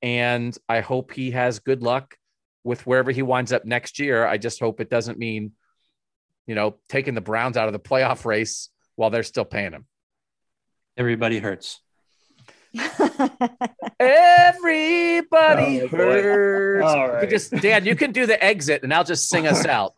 And 0.01 0.57
I 0.69 0.79
hope 0.79 1.11
he 1.11 1.31
has 1.31 1.59
good 1.59 1.83
luck 1.83 2.15
with 2.63 2.85
wherever 2.85 3.11
he 3.11 3.21
winds 3.21 3.51
up 3.51 3.65
next 3.65 3.99
year. 3.99 4.25
I 4.25 4.37
just 4.37 4.59
hope 4.59 4.79
it 4.81 4.89
doesn't 4.89 5.17
mean, 5.17 5.51
you 6.47 6.55
know, 6.55 6.75
taking 6.89 7.13
the 7.15 7.21
Browns 7.21 7.57
out 7.57 7.67
of 7.67 7.73
the 7.73 7.79
playoff 7.79 8.25
race 8.25 8.69
while 8.95 9.09
they're 9.09 9.23
still 9.23 9.45
paying 9.45 9.71
him. 9.73 9.85
Everybody 10.97 11.39
hurts. 11.39 11.79
Everybody 13.99 15.81
Oh, 15.81 15.87
hurts. 15.87 16.85
All 16.85 17.21
You 17.21 17.27
just 17.27 17.51
Dan, 17.51 17.85
you 17.85 17.95
can 17.95 18.11
do 18.11 18.25
the 18.25 18.41
exit, 18.43 18.83
and 18.83 18.93
I'll 18.93 19.03
just 19.03 19.29
sing 19.29 19.47
us 19.47 19.65
out. 19.67 19.93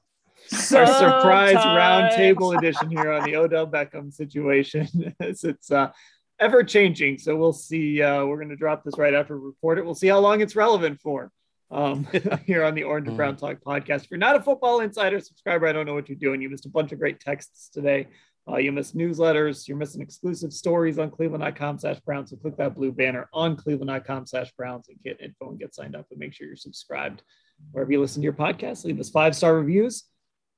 our 0.51 0.57
surprise 0.87 1.53
Sometimes- 1.53 2.13
roundtable 2.15 2.57
edition 2.57 2.89
here 2.89 3.11
on 3.11 3.23
the 3.23 3.35
Odell 3.35 3.67
Beckham 3.67 4.13
situation. 4.13 4.87
it's 5.19 5.43
it's 5.43 5.71
uh, 5.71 5.91
ever 6.39 6.63
changing, 6.63 7.17
so 7.17 7.35
we'll 7.35 7.53
see. 7.53 8.01
Uh, 8.01 8.25
we're 8.25 8.37
going 8.37 8.49
to 8.49 8.55
drop 8.55 8.83
this 8.83 8.97
right 8.97 9.13
after 9.13 9.37
we 9.37 9.45
report 9.47 9.77
it. 9.79 9.85
We'll 9.85 9.95
see 9.95 10.07
how 10.07 10.19
long 10.19 10.41
it's 10.41 10.55
relevant 10.55 10.99
for. 11.01 11.31
Um, 11.71 12.07
here 12.45 12.63
on 12.63 12.75
the 12.75 12.83
Orange 12.83 13.07
and 13.07 13.17
Brown 13.17 13.35
Talk 13.35 13.57
podcast. 13.65 14.05
If 14.05 14.11
you're 14.11 14.17
not 14.17 14.35
a 14.35 14.41
football 14.41 14.81
insider 14.81 15.19
subscriber, 15.19 15.67
I 15.67 15.73
don't 15.73 15.85
know 15.85 15.93
what 15.93 16.09
you're 16.09 16.17
doing. 16.17 16.41
You 16.41 16.49
missed 16.49 16.65
a 16.65 16.69
bunch 16.69 16.91
of 16.91 16.99
great 16.99 17.19
texts 17.19 17.69
today. 17.69 18.07
Uh, 18.47 18.57
you 18.57 18.71
missed 18.71 18.95
newsletters. 18.95 19.67
You're 19.67 19.77
missing 19.77 20.01
exclusive 20.01 20.51
stories 20.51 20.99
on 20.99 21.09
cleveland.com 21.09 21.79
slash 21.79 21.99
Brown. 22.01 22.27
So 22.27 22.35
click 22.35 22.57
that 22.57 22.75
blue 22.75 22.91
banner 22.91 23.29
on 23.33 23.55
cleveland.com 23.55 24.25
slash 24.25 24.51
Browns 24.57 24.89
and 24.89 25.01
get 25.01 25.21
info 25.21 25.49
and 25.49 25.59
get 25.59 25.73
signed 25.73 25.95
up 25.95 26.07
and 26.11 26.19
make 26.19 26.33
sure 26.33 26.47
you're 26.47 26.57
subscribed 26.57 27.23
wherever 27.71 27.91
you 27.91 28.01
listen 28.01 28.21
to 28.21 28.25
your 28.25 28.33
podcast. 28.33 28.83
Leave 28.83 28.99
us 28.99 29.09
five 29.09 29.35
star 29.35 29.55
reviews, 29.55 30.03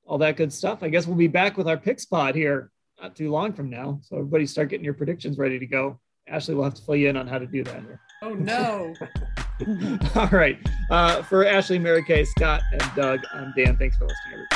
all 0.06 0.18
that 0.18 0.36
good 0.36 0.52
stuff. 0.52 0.82
I 0.82 0.90
guess 0.90 1.06
we'll 1.06 1.16
be 1.16 1.28
back 1.28 1.58
with 1.58 1.68
our 1.68 1.78
pick 1.78 2.00
spot 2.00 2.34
here 2.34 2.72
not 3.02 3.16
too 3.16 3.30
long 3.30 3.54
from 3.54 3.70
now. 3.70 4.00
So 4.04 4.18
everybody 4.18 4.46
start 4.46 4.70
getting 4.70 4.86
your 4.86 4.94
predictions 4.94 5.38
ready 5.38 5.60
to 5.60 5.68
go. 5.68 6.00
Ashley 6.28 6.56
we'll 6.56 6.64
have 6.64 6.74
to 6.76 6.82
fill 6.82 6.96
you 6.96 7.10
in 7.10 7.18
on 7.18 7.28
how 7.28 7.38
to 7.38 7.46
do 7.46 7.64
that 7.64 7.82
here. 7.82 8.02
Oh 8.24 8.34
no. 8.34 8.94
All 10.16 10.28
right. 10.30 10.58
Uh, 10.90 11.22
for 11.24 11.46
Ashley, 11.46 11.80
Mary 11.80 12.04
Kay, 12.04 12.26
Scott, 12.26 12.62
and 12.72 12.84
Doug, 12.96 13.22
I'm 13.34 13.54
Dan. 13.56 13.78
Thanks 13.78 13.98
for 13.98 14.06
listening, 14.06 14.34
everybody. 14.34 14.55